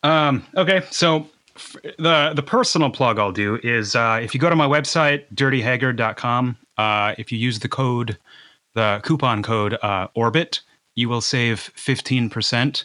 Um, 0.02 0.44
okay, 0.56 0.82
so 0.90 1.28
f- 1.54 1.76
the 1.98 2.32
the 2.34 2.42
personal 2.42 2.90
plug 2.90 3.18
I'll 3.18 3.32
do 3.32 3.58
is 3.62 3.94
uh, 3.94 4.20
if 4.22 4.34
you 4.34 4.40
go 4.40 4.50
to 4.50 4.56
my 4.56 4.66
website 4.66 5.24
dirtyhaggard.com, 5.34 6.56
uh, 6.76 7.14
if 7.18 7.30
you 7.30 7.38
use 7.38 7.60
the 7.60 7.68
code, 7.68 8.18
the 8.74 9.00
coupon 9.04 9.42
code 9.42 9.78
uh, 9.82 10.08
Orbit, 10.14 10.60
you 10.94 11.08
will 11.08 11.20
save 11.20 11.60
fifteen 11.60 12.28
percent. 12.28 12.84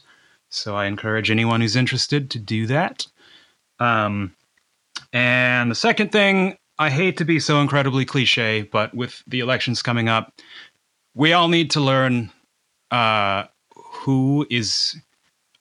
So 0.50 0.76
I 0.76 0.86
encourage 0.86 1.30
anyone 1.30 1.62
who's 1.62 1.76
interested 1.76 2.30
to 2.32 2.40
do 2.40 2.68
that. 2.68 3.08
Um, 3.80 4.36
and 5.14 5.70
the 5.70 5.76
second 5.76 6.12
thing, 6.12 6.58
I 6.80 6.90
hate 6.90 7.18
to 7.18 7.26
be 7.26 7.40
so 7.40 7.60
incredibly 7.60 8.06
cliche, 8.06 8.62
but 8.62 8.94
with 8.94 9.24
the 9.28 9.40
elections 9.40 9.82
coming 9.82 10.10
up, 10.10 10.34
we 11.14 11.34
all 11.34 11.48
need 11.48 11.72
to 11.72 11.82
learn 11.82 12.32
uh, 12.92 13.46
who 13.76 14.46
is 14.50 14.96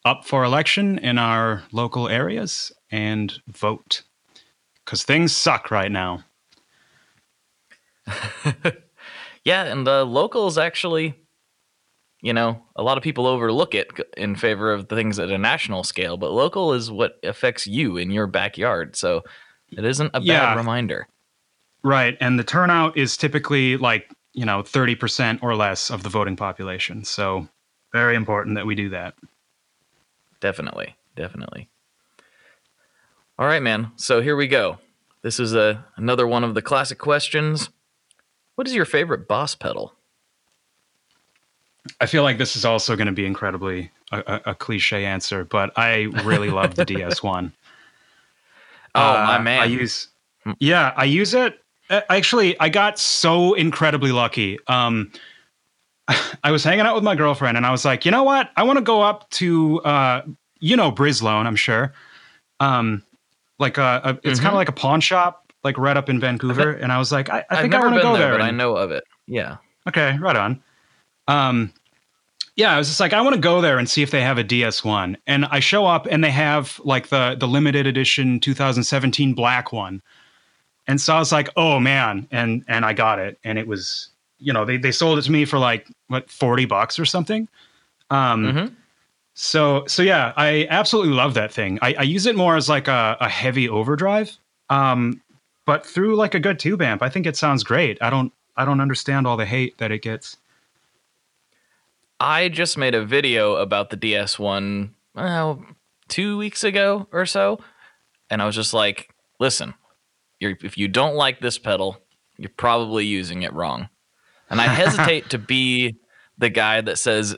up 0.05 0.24
for 0.24 0.45
election 0.45 0.99
in 0.99 1.18
our 1.18 1.64
local 1.72 2.09
areas 2.09 2.70
and 2.91 3.41
vote 3.49 4.03
because 4.84 5.03
things 5.03 5.32
suck 5.32 5.70
right 5.70 5.91
now. 5.91 6.24
yeah, 9.45 9.64
and 9.64 9.84
the 9.87 10.05
locals 10.05 10.59
actually, 10.59 11.14
you 12.26 12.32
know, 12.32 12.60
a 12.74 12.82
lot 12.82 12.96
of 12.98 13.04
people 13.04 13.24
overlook 13.24 13.72
it 13.72 13.88
in 14.16 14.34
favor 14.34 14.72
of 14.72 14.88
the 14.88 14.96
things 14.96 15.16
at 15.20 15.30
a 15.30 15.38
national 15.38 15.84
scale, 15.84 16.16
but 16.16 16.32
local 16.32 16.72
is 16.72 16.90
what 16.90 17.20
affects 17.22 17.68
you 17.68 17.96
in 17.96 18.10
your 18.10 18.26
backyard. 18.26 18.96
So 18.96 19.22
it 19.70 19.84
isn't 19.84 20.10
a 20.12 20.20
Yeah. 20.20 20.40
bad 20.40 20.56
reminder. 20.56 21.06
Right. 21.84 22.16
And 22.20 22.36
the 22.36 22.42
turnout 22.42 22.96
is 22.96 23.16
typically 23.16 23.76
like, 23.76 24.10
you 24.32 24.44
know, 24.44 24.64
30% 24.64 25.38
or 25.40 25.54
less 25.54 25.88
of 25.88 26.02
the 26.02 26.08
voting 26.08 26.34
population. 26.34 27.04
So 27.04 27.48
very 27.92 28.16
important 28.16 28.56
that 28.56 28.66
we 28.66 28.74
do 28.74 28.88
that. 28.88 29.14
Definitely. 30.40 30.96
Definitely. 31.14 31.68
All 33.38 33.46
right, 33.46 33.62
man. 33.62 33.92
So 33.94 34.20
here 34.20 34.34
we 34.34 34.48
go. 34.48 34.78
This 35.22 35.38
is 35.38 35.54
a 35.54 35.84
another 35.94 36.26
one 36.26 36.42
of 36.42 36.54
the 36.54 36.62
classic 36.62 36.98
questions. 36.98 37.70
What 38.56 38.66
is 38.66 38.74
your 38.74 38.84
favorite 38.84 39.28
boss 39.28 39.54
pedal? 39.54 39.92
I 42.01 42.07
feel 42.07 42.22
like 42.22 42.39
this 42.39 42.57
is 42.57 42.64
also 42.64 42.97
going 42.97 43.07
to 43.07 43.12
be 43.12 43.26
incredibly 43.26 43.91
a, 44.12 44.18
a, 44.26 44.51
a 44.51 44.55
cliche 44.55 45.05
answer, 45.05 45.45
but 45.45 45.72
I 45.76 46.03
really 46.24 46.51
love 46.51 46.74
the 46.74 46.84
DS1. 46.87 47.53
Oh, 48.95 49.01
my 49.14 49.37
Uh, 49.37 49.41
man. 49.43 49.62
I 49.62 49.64
use, 49.66 50.09
yeah, 50.59 50.93
I 50.97 51.05
use 51.05 51.34
it. 51.34 51.61
Uh, 51.91 52.01
Actually, 52.09 52.59
I 52.61 52.68
got 52.68 52.99
so 52.99 53.55
incredibly 53.55 54.12
lucky. 54.12 54.59
Um, 54.68 55.12
I 56.45 56.51
was 56.51 56.64
hanging 56.64 56.87
out 56.87 56.95
with 56.95 57.05
my 57.05 57.14
girlfriend, 57.14 57.57
and 57.57 57.66
I 57.66 57.70
was 57.70 57.84
like, 57.84 58.05
you 58.05 58.11
know 58.11 58.22
what? 58.22 58.51
I 58.57 58.62
want 58.62 58.78
to 58.78 58.84
go 58.84 59.03
up 59.03 59.28
to, 59.30 59.80
uh, 59.82 60.22
you 60.61 60.76
know, 60.76 60.91
Brislone, 60.91 61.47
I'm 61.47 61.57
sure. 61.57 61.93
Um, 62.61 63.03
like 63.59 63.78
a, 63.78 64.01
a 64.05 64.11
it's 64.28 64.41
kind 64.41 64.49
Mhm. 64.51 64.55
of 64.55 64.55
like 64.55 64.68
a 64.68 64.72
pawn 64.72 65.01
shop, 65.01 65.53
like 65.64 65.76
right 65.78 65.97
up 65.97 66.09
in 66.09 66.20
Vancouver. 66.20 66.72
And 66.72 66.91
I 66.93 66.99
was 66.99 67.12
like, 67.12 67.28
I, 67.28 67.45
I 67.51 67.61
think 67.61 67.74
I 67.74 67.80
want 67.80 67.95
to 67.95 68.01
go 68.03 68.12
there, 68.14 68.22
there. 68.30 68.32
but 68.39 68.43
I 68.43 68.51
know 68.51 68.76
of 68.76 68.91
it. 68.91 69.05
Yeah. 69.26 69.57
Okay, 69.89 70.16
right 70.18 70.37
on. 70.37 70.62
Um, 71.28 71.72
yeah, 72.56 72.74
I 72.74 72.78
was 72.78 72.88
just 72.88 73.00
like, 73.00 73.12
I 73.12 73.20
want 73.20 73.34
to 73.34 73.40
go 73.40 73.60
there 73.60 73.78
and 73.78 73.88
see 73.88 74.02
if 74.02 74.10
they 74.10 74.22
have 74.22 74.38
a 74.38 74.44
DS1. 74.44 75.16
And 75.26 75.44
I 75.46 75.60
show 75.60 75.84
up 75.86 76.06
and 76.10 76.24
they 76.24 76.30
have 76.30 76.80
like 76.84 77.08
the 77.08 77.36
the 77.38 77.46
limited 77.48 77.86
edition 77.86 78.40
2017 78.40 79.34
black 79.34 79.72
one. 79.72 80.00
And 80.88 81.00
so 81.00 81.14
I 81.14 81.18
was 81.18 81.32
like, 81.32 81.50
oh 81.56 81.80
man, 81.80 82.28
and 82.30 82.64
and 82.68 82.84
I 82.84 82.92
got 82.92 83.18
it, 83.18 83.38
and 83.44 83.58
it 83.58 83.66
was, 83.66 84.08
you 84.38 84.52
know, 84.52 84.64
they 84.64 84.76
they 84.78 84.92
sold 84.92 85.18
it 85.18 85.22
to 85.22 85.32
me 85.32 85.44
for 85.44 85.58
like 85.58 85.88
what 86.08 86.30
40 86.30 86.64
bucks 86.64 86.98
or 86.98 87.04
something. 87.04 87.48
Um, 88.10 88.44
Mhm. 88.44 88.72
so 89.34 89.84
so 89.86 90.02
yeah, 90.02 90.32
I 90.36 90.66
absolutely 90.70 91.12
love 91.12 91.34
that 91.34 91.52
thing. 91.52 91.78
I, 91.82 91.94
I 91.98 92.02
use 92.02 92.24
it 92.26 92.36
more 92.36 92.56
as 92.56 92.68
like 92.68 92.88
a, 92.88 93.16
a 93.20 93.28
heavy 93.28 93.68
overdrive. 93.68 94.36
Um, 94.70 95.20
but 95.66 95.84
through 95.84 96.14
like 96.16 96.34
a 96.34 96.40
good 96.40 96.58
tube 96.60 96.80
amp, 96.80 97.02
I 97.02 97.08
think 97.08 97.26
it 97.26 97.36
sounds 97.36 97.64
great. 97.64 97.98
I 98.00 98.08
don't 98.08 98.32
I 98.56 98.64
don't 98.64 98.80
understand 98.80 99.26
all 99.26 99.36
the 99.36 99.44
hate 99.44 99.76
that 99.78 99.90
it 99.90 100.00
gets. 100.02 100.36
I 102.18 102.48
just 102.48 102.78
made 102.78 102.94
a 102.94 103.04
video 103.04 103.56
about 103.56 103.90
the 103.90 103.96
DS1 103.96 104.90
uh, 105.14 105.56
two 106.08 106.38
weeks 106.38 106.64
ago 106.64 107.08
or 107.12 107.26
so, 107.26 107.58
and 108.30 108.40
I 108.40 108.46
was 108.46 108.54
just 108.54 108.72
like, 108.72 109.10
"Listen, 109.38 109.74
you're, 110.40 110.56
if 110.62 110.78
you 110.78 110.88
don't 110.88 111.14
like 111.14 111.40
this 111.40 111.58
pedal, 111.58 111.98
you're 112.38 112.50
probably 112.56 113.04
using 113.04 113.42
it 113.42 113.52
wrong." 113.52 113.88
And 114.48 114.60
I 114.60 114.64
hesitate 114.64 115.30
to 115.30 115.38
be 115.38 115.96
the 116.38 116.48
guy 116.48 116.80
that 116.80 116.98
says 116.98 117.36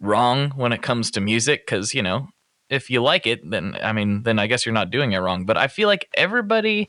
wrong 0.00 0.50
when 0.50 0.72
it 0.72 0.82
comes 0.82 1.10
to 1.12 1.20
music 1.20 1.66
because 1.66 1.94
you 1.94 2.02
know, 2.02 2.28
if 2.70 2.90
you 2.90 3.02
like 3.02 3.26
it, 3.26 3.48
then 3.48 3.76
I 3.82 3.92
mean, 3.92 4.24
then 4.24 4.38
I 4.38 4.46
guess 4.46 4.66
you're 4.66 4.72
not 4.72 4.90
doing 4.90 5.12
it 5.12 5.18
wrong. 5.18 5.44
But 5.44 5.56
I 5.56 5.68
feel 5.68 5.88
like 5.88 6.08
everybody 6.14 6.88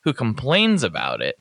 who 0.00 0.12
complains 0.12 0.82
about 0.82 1.20
it, 1.20 1.38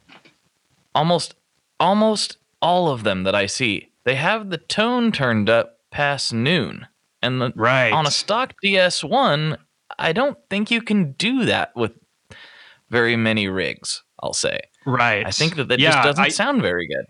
almost, 0.94 1.36
almost 1.80 2.38
all 2.62 2.90
of 2.90 3.04
them 3.04 3.24
that 3.24 3.36
I 3.36 3.46
see, 3.46 3.89
they 4.06 4.16
have 4.16 4.50
the 4.50 4.58
tone 4.58 5.12
turned 5.12 5.50
up 5.50 5.78
past 5.92 6.34
noon. 6.34 6.88
And 7.22 7.42
the, 7.42 7.52
Right. 7.56 7.92
on 7.92 8.08
a 8.08 8.12
stock 8.12 8.54
DS1, 8.64 9.58
I 9.98 10.14
don't 10.14 10.38
think 10.50 10.72
you 10.72 10.82
can 10.82 11.12
do 11.14 11.46
that 11.46 11.76
with 11.76 11.92
very 12.90 13.16
many 13.18 13.48
rigs, 13.50 14.04
I'll 14.24 14.34
say. 14.34 14.60
Right. 14.86 15.26
I 15.26 15.32
think 15.32 15.56
that 15.58 15.68
that 15.68 15.80
Yeah, 15.80 15.92
just 15.92 16.04
doesn't 16.06 16.24
I- 16.26 16.30
sound 16.30 16.62
very 16.62 16.88
good. 16.88 17.06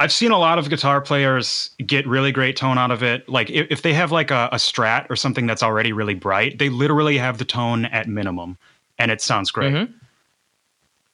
I've 0.00 0.12
seen 0.12 0.30
a 0.30 0.38
lot 0.38 0.58
of 0.58 0.70
guitar 0.70 1.02
players 1.02 1.70
get 1.86 2.06
really 2.06 2.32
great 2.32 2.56
tone 2.56 2.78
out 2.78 2.90
of 2.90 3.02
it. 3.02 3.28
Like 3.28 3.50
if, 3.50 3.66
if 3.70 3.82
they 3.82 3.92
have 3.92 4.10
like 4.10 4.30
a, 4.30 4.48
a 4.50 4.56
strat 4.56 5.06
or 5.10 5.14
something 5.14 5.46
that's 5.46 5.62
already 5.62 5.92
really 5.92 6.14
bright, 6.14 6.58
they 6.58 6.70
literally 6.70 7.18
have 7.18 7.36
the 7.36 7.44
tone 7.44 7.84
at 7.84 8.08
minimum, 8.08 8.56
and 8.98 9.10
it 9.10 9.20
sounds 9.20 9.50
great. 9.50 9.74
Mhm. 9.74 9.92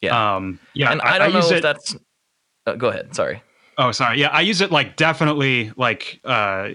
Yeah. 0.02 0.36
Um, 0.36 0.60
yeah, 0.72 0.92
and 0.92 1.00
I, 1.02 1.18
don't 1.18 1.32
know 1.32 1.40
if 1.40 1.50
it, 1.50 1.62
that's. 1.62 1.96
Uh, 2.64 2.74
go 2.74 2.88
ahead. 2.90 3.12
Sorry. 3.16 3.42
Oh, 3.78 3.92
sorry. 3.92 4.18
Yeah, 4.20 4.28
I 4.28 4.40
use 4.40 4.60
it 4.60 4.70
like 4.70 4.96
definitely 4.96 5.72
like 5.76 6.20
uh, 6.24 6.70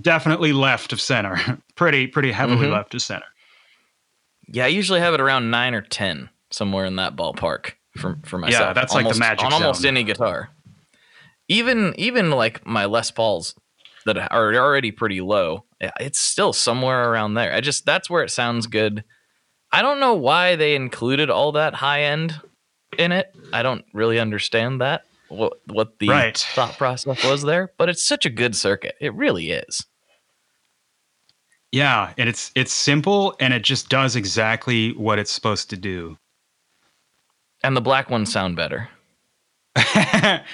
definitely 0.00 0.52
left 0.52 0.92
of 0.92 1.00
center, 1.00 1.36
pretty 1.76 2.06
pretty 2.06 2.32
heavily 2.32 2.66
Mhm. 2.66 2.72
left 2.72 2.94
of 2.94 3.02
center. 3.02 3.26
Yeah, 4.48 4.64
I 4.64 4.68
usually 4.68 5.00
have 5.00 5.14
it 5.14 5.20
around 5.20 5.50
nine 5.50 5.74
or 5.74 5.82
ten, 5.82 6.28
somewhere 6.50 6.84
in 6.84 6.96
that 6.96 7.14
ballpark 7.16 7.72
for 7.96 8.18
for 8.24 8.38
myself. 8.38 8.68
Yeah, 8.68 8.72
that's 8.72 8.94
like 8.94 9.08
the 9.08 9.18
magic 9.18 9.44
on 9.46 9.52
almost 9.52 9.82
zone. 9.82 9.88
any 9.96 10.04
guitar. 10.04 10.50
Even 11.48 11.94
even 11.98 12.30
like 12.30 12.64
my 12.66 12.84
Les 12.86 13.10
Pauls 13.10 13.54
that 14.06 14.16
are 14.18 14.54
already 14.54 14.90
pretty 14.90 15.20
low, 15.20 15.64
it's 16.00 16.18
still 16.18 16.52
somewhere 16.52 17.10
around 17.10 17.34
there. 17.34 17.52
I 17.52 17.60
just 17.60 17.86
that's 17.86 18.08
where 18.10 18.22
it 18.24 18.30
sounds 18.30 18.66
good. 18.66 19.04
I 19.72 19.82
don't 19.82 20.00
know 20.00 20.14
why 20.14 20.56
they 20.56 20.74
included 20.74 21.30
all 21.30 21.52
that 21.52 21.74
high 21.74 22.02
end 22.02 22.40
in 22.98 23.12
it. 23.12 23.32
I 23.52 23.62
don't 23.62 23.84
really 23.94 24.18
understand 24.18 24.80
that 24.80 25.04
what 25.30 25.54
what 25.66 25.98
the 25.98 26.08
Right. 26.08 26.36
thought 26.36 26.76
process 26.76 27.24
was 27.24 27.42
there, 27.42 27.72
but 27.78 27.88
it's 27.88 28.04
such 28.04 28.26
a 28.26 28.30
good 28.30 28.54
circuit. 28.54 28.94
It 29.00 29.14
really 29.14 29.50
is. 29.52 29.86
Yeah, 31.72 32.12
and 32.18 32.28
it's 32.28 32.50
it's 32.54 32.72
simple 32.72 33.36
and 33.40 33.54
it 33.54 33.62
just 33.62 33.88
does 33.88 34.16
exactly 34.16 34.92
what 34.94 35.18
it's 35.18 35.30
supposed 35.30 35.70
to 35.70 35.76
do. 35.76 36.18
And 37.62 37.76
the 37.76 37.80
black 37.80 38.10
ones 38.10 38.32
sound 38.32 38.56
better. 38.56 38.88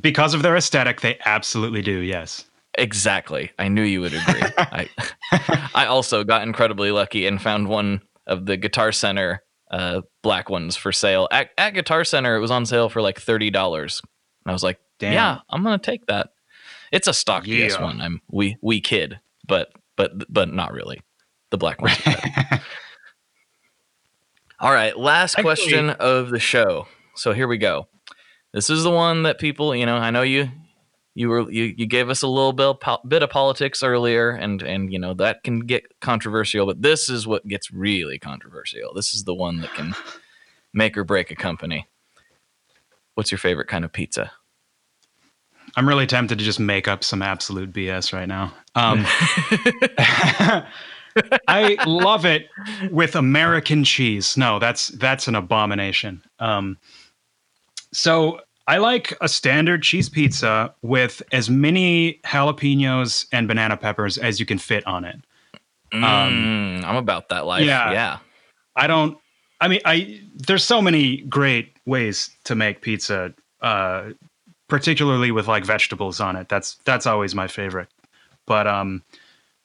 because 0.00 0.34
of 0.34 0.42
their 0.42 0.56
aesthetic, 0.56 1.00
they 1.00 1.18
absolutely 1.24 1.82
do. 1.82 1.98
Yes. 1.98 2.44
Exactly. 2.78 3.50
I 3.58 3.66
knew 3.68 3.82
you 3.82 4.00
would 4.02 4.14
agree. 4.14 4.42
I 4.56 4.88
I 5.74 5.86
also 5.86 6.22
got 6.22 6.42
incredibly 6.42 6.92
lucky 6.92 7.26
and 7.26 7.42
found 7.42 7.66
one 7.68 8.02
of 8.26 8.46
the 8.46 8.56
Guitar 8.56 8.92
Center 8.92 9.42
uh, 9.70 10.00
black 10.22 10.50
ones 10.50 10.76
for 10.76 10.92
sale 10.92 11.28
at, 11.30 11.50
at 11.56 11.70
Guitar 11.74 12.04
Center. 12.04 12.36
It 12.36 12.40
was 12.40 12.50
on 12.50 12.66
sale 12.66 12.88
for 12.88 13.00
like 13.02 13.20
thirty 13.20 13.50
dollars. 13.50 14.02
I 14.46 14.52
was 14.52 14.62
like, 14.62 14.78
Damn. 14.98 15.12
yeah, 15.12 15.38
I'm 15.48 15.62
gonna 15.62 15.78
take 15.78 16.06
that. 16.06 16.30
It's 16.92 17.06
a 17.08 17.12
stock 17.14 17.46
Yeah. 17.46 17.68
DS 17.68 17.78
one. 17.80 18.00
I'm 18.00 18.20
we 18.30 18.56
we 18.62 18.80
kid, 18.80 19.20
but 19.46 19.70
but 19.96 20.12
but 20.32 20.52
not 20.52 20.72
really. 20.72 21.00
The 21.50 21.58
black 21.58 21.80
one. 21.80 21.92
All 24.60 24.72
right, 24.72 24.96
last 24.98 25.32
Actually- 25.32 25.42
question 25.44 25.90
of 25.90 26.30
the 26.30 26.38
show. 26.40 26.86
So 27.14 27.32
here 27.32 27.48
we 27.48 27.58
go. 27.58 27.88
This 28.52 28.68
is 28.70 28.82
the 28.82 28.90
one 28.90 29.22
that 29.22 29.38
people, 29.38 29.74
you 29.74 29.86
know, 29.86 29.96
I 29.96 30.10
know 30.10 30.22
you 30.22 30.50
you 31.14 31.28
were 31.28 31.50
you, 31.50 31.74
you 31.76 31.86
gave 31.86 32.08
us 32.08 32.22
a 32.22 32.28
little 32.28 32.52
bit 32.52 32.80
po- 32.80 33.00
bit 33.06 33.22
of 33.22 33.30
politics 33.30 33.82
earlier 33.82 34.30
and 34.30 34.62
and 34.62 34.92
you 34.92 34.98
know 34.98 35.14
that 35.14 35.42
can 35.42 35.60
get 35.60 35.84
controversial 36.00 36.66
but 36.66 36.82
this 36.82 37.08
is 37.08 37.26
what 37.26 37.46
gets 37.46 37.70
really 37.70 38.18
controversial 38.18 38.94
this 38.94 39.12
is 39.12 39.24
the 39.24 39.34
one 39.34 39.60
that 39.60 39.72
can 39.74 39.94
make 40.72 40.96
or 40.96 41.04
break 41.04 41.30
a 41.30 41.36
company 41.36 41.86
what's 43.14 43.30
your 43.30 43.38
favorite 43.38 43.68
kind 43.68 43.84
of 43.84 43.92
pizza 43.92 44.30
I'm 45.76 45.88
really 45.88 46.06
tempted 46.06 46.38
to 46.38 46.44
just 46.44 46.60
make 46.60 46.88
up 46.88 47.04
some 47.04 47.22
absolute 47.22 47.72
BS 47.72 48.12
right 48.12 48.26
now. 48.26 48.52
Um, 48.74 49.04
I 51.48 51.76
love 51.86 52.24
it 52.24 52.48
with 52.90 53.14
American 53.16 53.84
cheese. 53.84 54.36
No, 54.36 54.58
that's 54.58 54.88
that's 54.88 55.28
an 55.28 55.34
abomination. 55.34 56.22
Um, 56.38 56.78
so 57.92 58.40
I 58.70 58.78
like 58.78 59.18
a 59.20 59.28
standard 59.28 59.82
cheese 59.82 60.08
pizza 60.08 60.72
with 60.80 61.24
as 61.32 61.50
many 61.50 62.20
jalapenos 62.24 63.26
and 63.32 63.48
banana 63.48 63.76
peppers 63.76 64.16
as 64.16 64.38
you 64.38 64.46
can 64.46 64.58
fit 64.58 64.86
on 64.86 65.04
it. 65.04 65.16
Mm, 65.92 66.84
I'm 66.84 66.94
about 66.94 67.30
that 67.30 67.46
life. 67.46 67.64
yeah. 67.64 67.90
Yeah. 67.90 68.18
I 68.76 68.86
don't. 68.86 69.18
I 69.60 69.66
mean, 69.66 69.80
I 69.84 70.20
there's 70.36 70.62
so 70.62 70.80
many 70.80 71.22
great 71.22 71.76
ways 71.84 72.30
to 72.44 72.54
make 72.54 72.80
pizza, 72.80 73.34
uh, 73.60 74.10
particularly 74.68 75.32
with 75.32 75.48
like 75.48 75.64
vegetables 75.64 76.20
on 76.20 76.36
it. 76.36 76.48
That's 76.48 76.76
that's 76.84 77.08
always 77.08 77.34
my 77.34 77.48
favorite. 77.48 77.88
But 78.46 78.68
um, 78.68 79.02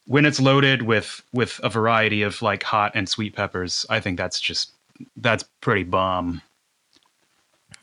when 0.08 0.26
it's 0.26 0.40
loaded 0.40 0.82
with 0.82 1.22
with 1.32 1.60
a 1.62 1.70
variety 1.70 2.24
of 2.24 2.42
like 2.42 2.64
hot 2.64 2.94
and 2.96 3.08
sweet 3.08 3.36
peppers, 3.36 3.86
I 3.88 4.00
think 4.00 4.18
that's 4.18 4.42
just 4.42 4.72
that's 5.16 5.44
pretty 5.62 5.84
bomb. 5.84 6.42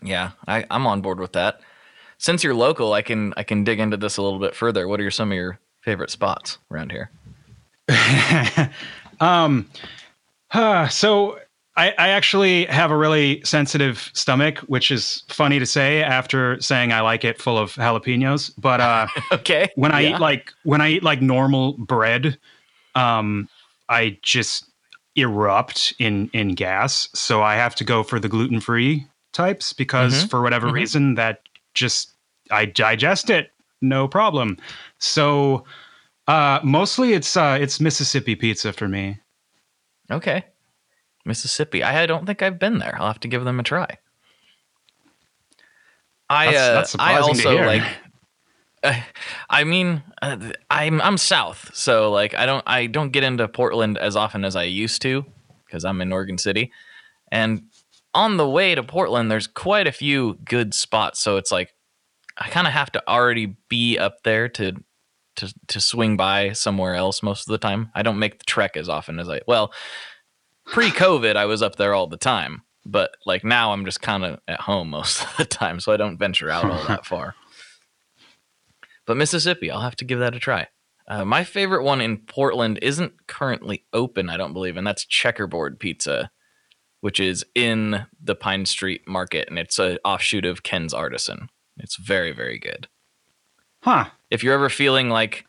Yeah, 0.02 0.32
I, 0.46 0.64
I'm 0.70 0.86
on 0.86 1.00
board 1.00 1.20
with 1.20 1.32
that. 1.32 1.60
Since 2.18 2.44
you're 2.44 2.54
local, 2.54 2.92
I 2.92 3.02
can 3.02 3.34
I 3.36 3.42
can 3.42 3.64
dig 3.64 3.80
into 3.80 3.96
this 3.96 4.16
a 4.16 4.22
little 4.22 4.38
bit 4.38 4.54
further. 4.54 4.86
What 4.86 5.00
are 5.00 5.02
your, 5.02 5.10
some 5.10 5.32
of 5.32 5.36
your 5.36 5.58
favorite 5.82 6.10
spots 6.10 6.58
around 6.70 6.92
here? 6.92 7.10
um, 9.20 9.68
so 10.88 11.38
I, 11.76 11.88
I 11.98 12.08
actually 12.08 12.66
have 12.66 12.90
a 12.90 12.96
really 12.96 13.42
sensitive 13.44 14.10
stomach, 14.14 14.58
which 14.60 14.90
is 14.90 15.24
funny 15.28 15.58
to 15.58 15.66
say 15.66 16.02
after 16.02 16.60
saying 16.60 16.92
I 16.92 17.00
like 17.00 17.24
it 17.24 17.40
full 17.40 17.56
of 17.58 17.72
jalapenos. 17.74 18.52
But 18.58 18.80
uh, 18.80 19.06
Okay. 19.32 19.70
when 19.74 19.92
I 19.92 20.02
Yeah. 20.02 20.16
eat 20.16 20.20
like 20.20 20.52
when 20.64 20.80
I 20.80 20.90
eat 20.90 21.02
like 21.02 21.22
normal 21.22 21.72
bread, 21.78 22.38
um, 22.94 23.48
I 23.88 24.18
just 24.22 24.70
erupt 25.16 25.94
in 25.98 26.30
in 26.32 26.54
gas. 26.54 27.08
So 27.14 27.42
I 27.42 27.54
have 27.56 27.74
to 27.76 27.84
go 27.84 28.02
for 28.02 28.20
the 28.20 28.28
gluten 28.28 28.60
free 28.60 29.06
types 29.32 29.72
because 29.72 30.24
Mhm. 30.24 30.30
for 30.30 30.42
whatever 30.42 30.68
Mhm. 30.68 30.72
reason 30.72 31.14
that 31.14 31.42
just 31.74 32.12
I 32.50 32.66
digest 32.66 33.30
it 33.30 33.52
no 33.80 34.06
problem. 34.08 34.58
So 34.98 35.64
uh, 36.28 36.60
mostly 36.62 37.14
it's 37.14 37.36
uh, 37.36 37.58
it's 37.60 37.80
Mississippi 37.80 38.36
pizza 38.36 38.72
for 38.72 38.88
me. 38.88 39.18
Okay. 40.10 40.44
Mississippi. 41.24 41.82
I 41.82 42.06
don't 42.06 42.26
think 42.26 42.42
I've 42.42 42.58
been 42.58 42.78
there. 42.78 42.96
I'll 43.00 43.06
have 43.08 43.20
to 43.20 43.28
give 43.28 43.44
them 43.44 43.58
a 43.60 43.62
try. 43.62 43.98
I 46.28 46.46
That's- 46.46 46.68
uh, 46.68 46.74
that's 46.74 46.96
I 46.98 47.18
also 47.18 47.56
like. 47.64 47.82
Uh, 48.84 49.00
I 49.48 49.64
mean, 49.64 50.02
uh, 50.22 50.36
I'm 50.70 51.00
I'm 51.02 51.16
south, 51.16 51.70
so 51.74 52.10
like 52.10 52.34
I 52.34 52.46
don't 52.46 52.64
I 52.66 52.86
don't 52.86 53.10
get 53.10 53.22
into 53.22 53.46
Portland 53.48 53.96
as 53.98 54.16
often 54.16 54.44
as 54.44 54.56
I 54.56 54.64
used 54.64 55.02
to 55.02 55.24
because 55.66 55.84
I'm 55.84 56.00
in 56.00 56.12
Oregon 56.12 56.38
City, 56.38 56.72
and 57.30 57.62
on 58.14 58.36
the 58.36 58.48
way 58.48 58.74
to 58.74 58.82
Portland, 58.82 59.30
there's 59.30 59.46
quite 59.46 59.86
a 59.86 59.92
few 59.92 60.38
good 60.44 60.74
spots. 60.74 61.20
So 61.20 61.36
it's 61.36 61.52
like 61.52 61.74
I 62.38 62.48
kind 62.48 62.66
of 62.66 62.72
have 62.72 62.92
to 62.92 63.08
already 63.08 63.56
be 63.68 63.98
up 63.98 64.22
there 64.24 64.48
to 64.50 64.74
to 65.36 65.54
to 65.68 65.80
swing 65.80 66.16
by 66.16 66.52
somewhere 66.52 66.94
else 66.94 67.22
most 67.22 67.48
of 67.48 67.52
the 67.52 67.58
time. 67.58 67.90
I 67.94 68.02
don't 68.02 68.18
make 68.18 68.38
the 68.38 68.44
trek 68.44 68.76
as 68.76 68.88
often 68.88 69.18
as 69.18 69.28
I 69.28 69.40
well 69.46 69.72
pre-COVID 70.66 71.36
I 71.36 71.46
was 71.46 71.62
up 71.62 71.76
there 71.76 71.94
all 71.94 72.06
the 72.06 72.16
time, 72.16 72.62
but 72.84 73.16
like 73.26 73.44
now 73.44 73.72
I'm 73.72 73.84
just 73.84 74.00
kind 74.00 74.24
of 74.24 74.40
at 74.48 74.60
home 74.60 74.90
most 74.90 75.22
of 75.24 75.36
the 75.36 75.44
time, 75.44 75.80
so 75.80 75.92
I 75.92 75.96
don't 75.96 76.18
venture 76.18 76.50
out 76.50 76.64
all 76.64 76.84
that 76.86 77.06
far. 77.06 77.34
But 79.06 79.16
Mississippi, 79.16 79.70
I'll 79.70 79.80
have 79.80 79.96
to 79.96 80.04
give 80.04 80.20
that 80.20 80.34
a 80.34 80.38
try. 80.38 80.68
Uh, 81.08 81.24
my 81.24 81.42
favorite 81.42 81.82
one 81.82 82.00
in 82.00 82.18
Portland 82.18 82.78
isn't 82.80 83.26
currently 83.26 83.84
open, 83.92 84.30
I 84.30 84.36
don't 84.36 84.52
believe, 84.52 84.76
and 84.76 84.86
that's 84.86 85.04
Checkerboard 85.04 85.80
Pizza, 85.80 86.30
which 87.02 87.20
is 87.20 87.44
in 87.54 88.06
the 88.22 88.34
Pine 88.34 88.64
Street 88.64 89.06
Market, 89.06 89.48
and 89.50 89.58
it's 89.58 89.78
an 89.78 89.98
offshoot 90.04 90.44
of 90.46 90.62
Ken's 90.62 90.94
Artisan. 90.94 91.50
It's 91.76 91.96
very, 91.96 92.32
very 92.32 92.58
good 92.58 92.88
Huh. 93.82 94.06
if 94.30 94.42
you're 94.42 94.54
ever 94.54 94.68
feeling 94.70 95.10
like 95.10 95.44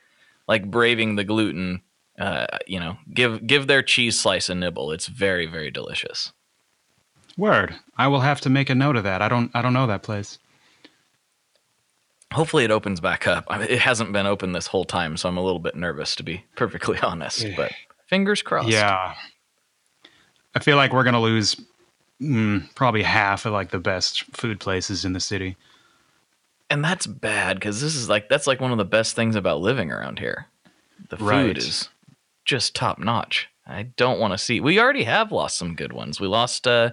like 0.47 0.69
braving 0.69 1.15
the 1.15 1.23
gluten, 1.23 1.81
uh, 2.19 2.47
you 2.67 2.79
know, 2.79 2.97
give 3.13 3.47
give 3.47 3.67
their 3.67 3.81
cheese 3.81 4.19
slice 4.19 4.49
a 4.49 4.55
nibble. 4.55 4.91
It's 4.91 5.07
very 5.07 5.45
very 5.45 5.71
delicious. 5.71 6.33
Word. 7.37 7.75
I 7.97 8.07
will 8.07 8.21
have 8.21 8.41
to 8.41 8.49
make 8.49 8.69
a 8.69 8.75
note 8.75 8.95
of 8.95 9.03
that. 9.05 9.21
I 9.21 9.29
don't 9.29 9.49
I 9.53 9.61
don't 9.61 9.73
know 9.73 9.87
that 9.87 10.03
place. 10.03 10.37
Hopefully, 12.33 12.63
it 12.63 12.71
opens 12.71 12.99
back 12.99 13.27
up. 13.27 13.45
I 13.47 13.59
mean, 13.59 13.67
it 13.69 13.79
hasn't 13.79 14.11
been 14.11 14.25
open 14.25 14.53
this 14.53 14.65
whole 14.67 14.85
time, 14.85 15.17
so 15.17 15.29
I'm 15.29 15.37
a 15.37 15.43
little 15.43 15.59
bit 15.59 15.75
nervous 15.75 16.15
to 16.15 16.23
be 16.23 16.43
perfectly 16.55 16.97
honest. 17.03 17.45
But 17.55 17.71
fingers 18.07 18.41
crossed. 18.41 18.69
Yeah. 18.69 19.13
I 20.55 20.59
feel 20.59 20.77
like 20.77 20.93
we're 20.93 21.03
gonna 21.03 21.21
lose 21.21 21.55
mm, 22.21 22.73
probably 22.75 23.03
half 23.03 23.45
of 23.45 23.53
like 23.53 23.71
the 23.71 23.79
best 23.79 24.23
food 24.35 24.59
places 24.59 25.05
in 25.05 25.13
the 25.13 25.19
city. 25.19 25.55
and 26.69 26.83
that's 26.83 27.05
bad 27.05 27.55
because 27.57 27.81
this 27.81 27.95
is 27.95 28.09
like 28.09 28.29
that's 28.29 28.47
like 28.47 28.59
one 28.59 28.71
of 28.71 28.77
the 28.77 28.85
best 28.85 29.15
things 29.15 29.35
about 29.35 29.61
living 29.61 29.91
around 29.91 30.19
here. 30.19 30.47
The 31.09 31.17
food 31.17 31.25
Right. 31.27 31.57
is 31.57 31.89
just 32.45 32.75
top 32.75 32.97
notch. 32.99 33.47
I 33.67 33.83
don't 33.83 34.19
want 34.19 34.33
to 34.33 34.37
see. 34.37 34.59
We 34.59 34.79
already 34.79 35.03
have 35.03 35.31
lost 35.31 35.57
some 35.57 35.75
good 35.75 35.93
ones. 35.93 36.19
We 36.19 36.27
lost. 36.27 36.67
uh 36.67 36.91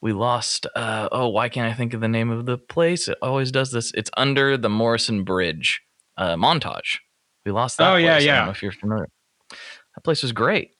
We 0.00 0.12
lost. 0.12 0.66
uh 0.76 1.08
Oh, 1.12 1.28
why 1.28 1.48
can't 1.48 1.70
I 1.72 1.74
think 1.76 1.94
of 1.94 2.00
the 2.00 2.08
name 2.08 2.30
of 2.30 2.46
the 2.46 2.58
place? 2.58 3.08
It 3.08 3.18
always 3.22 3.50
does 3.50 3.72
this. 3.72 3.92
It's 3.94 4.10
under 4.16 4.56
the 4.56 4.68
Morrison 4.70 5.24
Bridge. 5.24 5.82
Uh 6.16 6.34
Montage. 6.36 6.98
We 7.44 7.52
lost 7.52 7.78
that. 7.78 7.92
Oh, 7.92 7.96
yeah, 7.96 8.14
place. 8.16 8.24
Yeah. 8.26 8.44
know 8.44 8.50
if 8.50 8.62
you're 8.62 8.72
familiar. 8.72 9.08
That 9.50 10.04
place 10.04 10.22
was 10.22 10.32
great. 10.32 10.72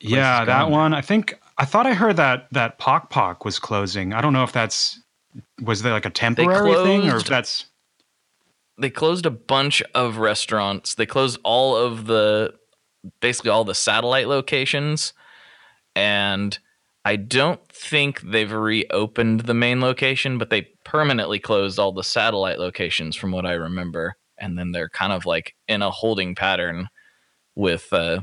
Yeah, 0.00 0.44
that 0.44 0.62
gone. 0.62 0.70
one. 0.70 0.94
I 0.94 1.00
think 1.00 1.38
I 1.58 1.64
thought 1.64 1.86
I 1.86 1.94
heard 1.94 2.16
that 2.16 2.48
that 2.52 2.78
Pok 2.78 3.10
Pok 3.10 3.44
was 3.44 3.58
closing. 3.58 4.12
I 4.12 4.20
don't 4.20 4.32
know 4.32 4.44
if 4.44 4.52
that's 4.52 5.00
was 5.62 5.82
there 5.82 5.92
like 5.92 6.06
a 6.06 6.10
temporary 6.10 6.74
thing 6.74 7.10
or 7.10 7.16
if 7.16 7.24
that's 7.24 7.66
they 8.78 8.90
closed 8.90 9.26
a 9.26 9.30
bunch 9.30 9.82
of 9.94 10.18
restaurants. 10.18 10.94
They 10.94 11.06
closed 11.06 11.38
all 11.44 11.76
of 11.76 12.06
the 12.06 12.54
basically 13.20 13.50
all 13.50 13.64
the 13.64 13.74
satellite 13.74 14.28
locations 14.28 15.12
and 15.94 16.58
I 17.04 17.16
don't 17.16 17.66
think 17.68 18.20
they've 18.20 18.50
reopened 18.50 19.40
the 19.40 19.54
main 19.54 19.80
location, 19.80 20.38
but 20.38 20.50
they 20.50 20.62
permanently 20.84 21.38
closed 21.38 21.78
all 21.78 21.92
the 21.92 22.02
satellite 22.02 22.58
locations 22.58 23.14
from 23.14 23.30
what 23.30 23.46
I 23.46 23.52
remember. 23.52 24.16
And 24.38 24.58
then 24.58 24.72
they're 24.72 24.88
kind 24.88 25.12
of 25.12 25.24
like 25.24 25.54
in 25.68 25.82
a 25.82 25.90
holding 25.90 26.34
pattern 26.34 26.88
with 27.54 27.92
uh 27.92 28.20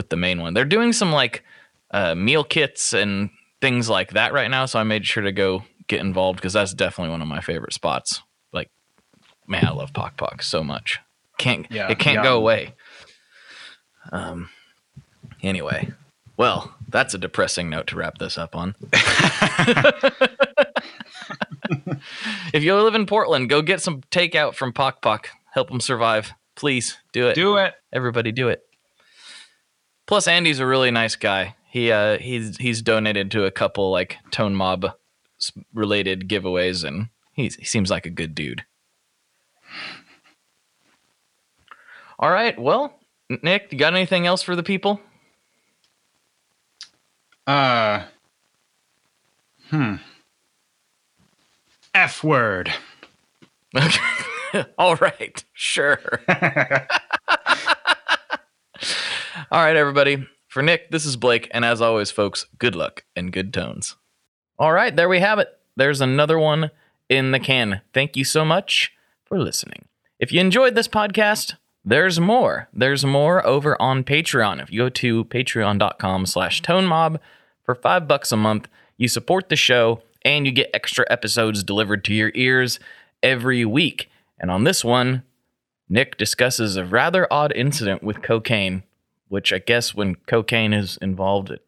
with 0.00 0.08
the 0.08 0.16
main 0.16 0.40
one. 0.40 0.54
They're 0.54 0.64
doing 0.64 0.94
some 0.94 1.12
like 1.12 1.44
uh 1.90 2.14
meal 2.14 2.42
kits 2.42 2.94
and 2.94 3.28
things 3.60 3.90
like 3.90 4.12
that 4.14 4.32
right 4.32 4.50
now, 4.50 4.64
so 4.64 4.78
I 4.78 4.84
made 4.84 5.04
sure 5.06 5.22
to 5.22 5.30
go 5.32 5.64
get 5.88 6.00
involved 6.00 6.38
because 6.38 6.54
that's 6.54 6.72
definitely 6.72 7.10
one 7.10 7.20
of 7.20 7.28
my 7.28 7.42
favorite 7.42 7.74
spots. 7.74 8.22
Like 8.50 8.70
man, 9.46 9.66
I 9.66 9.72
love 9.72 9.92
Pok 9.92 10.16
Pok 10.16 10.42
so 10.42 10.64
much. 10.64 11.00
Can't 11.36 11.66
Yeah, 11.70 11.90
it 11.90 11.98
can't 11.98 12.16
yeah. 12.16 12.22
go 12.22 12.38
away. 12.38 12.74
Um. 14.10 14.48
Anyway, 15.42 15.90
well, 16.38 16.74
that's 16.88 17.12
a 17.12 17.18
depressing 17.18 17.68
note 17.68 17.86
to 17.88 17.96
wrap 17.96 18.16
this 18.16 18.38
up 18.38 18.56
on. 18.56 18.74
if 22.54 22.62
you 22.62 22.74
live 22.74 22.94
in 22.94 23.04
Portland, 23.04 23.50
go 23.50 23.60
get 23.60 23.82
some 23.82 24.00
takeout 24.10 24.54
from 24.54 24.72
Pok 24.72 25.02
Pok. 25.02 25.28
Help 25.52 25.68
them 25.68 25.80
survive, 25.80 26.32
please. 26.56 26.96
Do 27.12 27.28
it. 27.28 27.34
do 27.34 27.56
it. 27.56 27.74
Everybody, 27.92 28.32
do 28.32 28.48
it. 28.48 28.62
Plus, 30.10 30.26
Andy's 30.26 30.58
a 30.58 30.66
really 30.66 30.90
nice 30.90 31.14
guy. 31.14 31.54
He 31.68 31.92
uh 31.92 32.18
he's 32.18 32.56
he's 32.56 32.82
donated 32.82 33.30
to 33.30 33.44
a 33.44 33.52
couple 33.52 33.92
like 33.92 34.16
Tone 34.32 34.56
Mob 34.56 34.86
related 35.72 36.28
giveaways, 36.28 36.82
and 36.82 37.10
he's, 37.32 37.54
he 37.54 37.64
seems 37.64 37.90
like 37.92 38.06
a 38.06 38.10
good 38.10 38.34
dude. 38.34 38.64
All 42.18 42.28
right, 42.28 42.60
well, 42.60 42.98
Nick, 43.44 43.68
you 43.70 43.78
got 43.78 43.94
anything 43.94 44.26
else 44.26 44.42
for 44.42 44.56
the 44.56 44.64
people? 44.64 45.00
Uh 47.46 48.02
Hmm. 49.68 49.94
F 51.94 52.24
word. 52.24 52.72
Okay. 53.76 54.00
All 54.78 54.96
right, 54.96 55.44
sure. 55.52 56.00
All 59.50 59.62
right, 59.62 59.76
everybody. 59.76 60.26
For 60.48 60.62
Nick, 60.62 60.90
this 60.90 61.06
is 61.06 61.16
Blake, 61.16 61.48
and 61.52 61.64
as 61.64 61.80
always, 61.80 62.10
folks, 62.10 62.46
good 62.58 62.74
luck 62.74 63.04
and 63.14 63.32
good 63.32 63.52
tones. 63.54 63.96
All 64.58 64.72
right, 64.72 64.94
there 64.94 65.08
we 65.08 65.20
have 65.20 65.38
it. 65.38 65.48
There's 65.76 66.00
another 66.00 66.38
one 66.38 66.70
in 67.08 67.30
the 67.30 67.38
can. 67.38 67.82
Thank 67.94 68.16
you 68.16 68.24
so 68.24 68.44
much 68.44 68.92
for 69.24 69.38
listening. 69.38 69.84
If 70.18 70.32
you 70.32 70.40
enjoyed 70.40 70.74
this 70.74 70.88
podcast, 70.88 71.54
there's 71.84 72.18
more. 72.18 72.68
There's 72.72 73.04
more 73.04 73.46
over 73.46 73.80
on 73.80 74.04
Patreon. 74.04 74.60
If 74.60 74.72
you 74.72 74.80
go 74.80 74.88
to 74.88 75.24
patreon.com 75.24 76.26
slash 76.26 76.62
tonemob 76.62 77.20
for 77.62 77.74
five 77.74 78.08
bucks 78.08 78.32
a 78.32 78.36
month, 78.36 78.68
you 78.96 79.08
support 79.08 79.48
the 79.48 79.56
show 79.56 80.02
and 80.22 80.46
you 80.46 80.52
get 80.52 80.70
extra 80.74 81.06
episodes 81.08 81.62
delivered 81.62 82.04
to 82.04 82.14
your 82.14 82.32
ears 82.34 82.78
every 83.22 83.64
week. 83.64 84.10
And 84.38 84.50
on 84.50 84.64
this 84.64 84.84
one, 84.84 85.22
Nick 85.88 86.18
discusses 86.18 86.76
a 86.76 86.84
rather 86.84 87.26
odd 87.32 87.52
incident 87.54 88.02
with 88.02 88.22
cocaine 88.22 88.82
which 89.30 89.52
I 89.52 89.58
guess 89.58 89.94
when 89.94 90.16
cocaine 90.26 90.74
is 90.74 90.98
involved, 91.00 91.50
it 91.50 91.64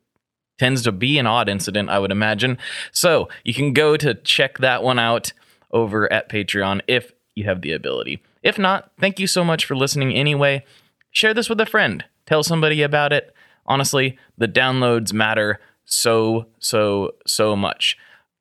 tends 0.59 0.83
to 0.83 0.93
be 0.93 1.19
an 1.19 1.27
odd 1.27 1.49
incident, 1.49 1.89
I 1.89 1.99
would 1.99 2.11
imagine. 2.11 2.59
So 2.91 3.29
you 3.45 3.55
can 3.55 3.73
go 3.73 3.97
to 3.97 4.15
check 4.15 4.59
that 4.59 4.83
one 4.83 4.99
out 4.99 5.33
over 5.71 6.13
at 6.13 6.29
Patreon 6.29 6.83
if 6.87 7.13
you 7.35 7.45
have 7.45 7.63
the 7.63 7.73
ability. 7.73 8.23
If 8.43 8.59
not, 8.59 8.91
thank 9.01 9.19
you 9.19 9.27
so 9.27 9.45
much 9.45 9.65
for 9.65 9.75
listening 9.75 10.13
anyway. 10.13 10.65
Share 11.11 11.33
this 11.33 11.49
with 11.49 11.61
a 11.61 11.67
friend, 11.67 12.05
tell 12.27 12.43
somebody 12.43 12.83
about 12.83 13.13
it. 13.13 13.35
Honestly, 13.65 14.19
the 14.37 14.49
downloads 14.49 15.13
matter 15.13 15.61
so, 15.85 16.47
so, 16.59 17.15
so 17.27 17.55
much. 17.55 17.97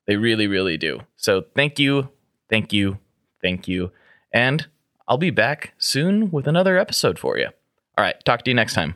They 0.08 0.16
really, 0.16 0.48
really 0.48 0.78
do. 0.78 1.02
So 1.16 1.46
thank 1.56 1.80
you, 1.80 2.10
thank 2.50 2.74
you, 2.74 2.98
thank 3.42 3.68
you. 3.68 3.92
And 4.34 4.68
I'll 5.08 5.18
be 5.18 5.30
back 5.30 5.74
soon 5.78 6.32
with 6.32 6.48
another 6.48 6.78
episode 6.78 7.20
for 7.20 7.38
you. 7.38 7.48
All 7.98 8.04
right, 8.04 8.16
talk 8.26 8.44
to 8.44 8.50
you 8.50 8.56
next 8.56 8.74
time. 8.74 8.96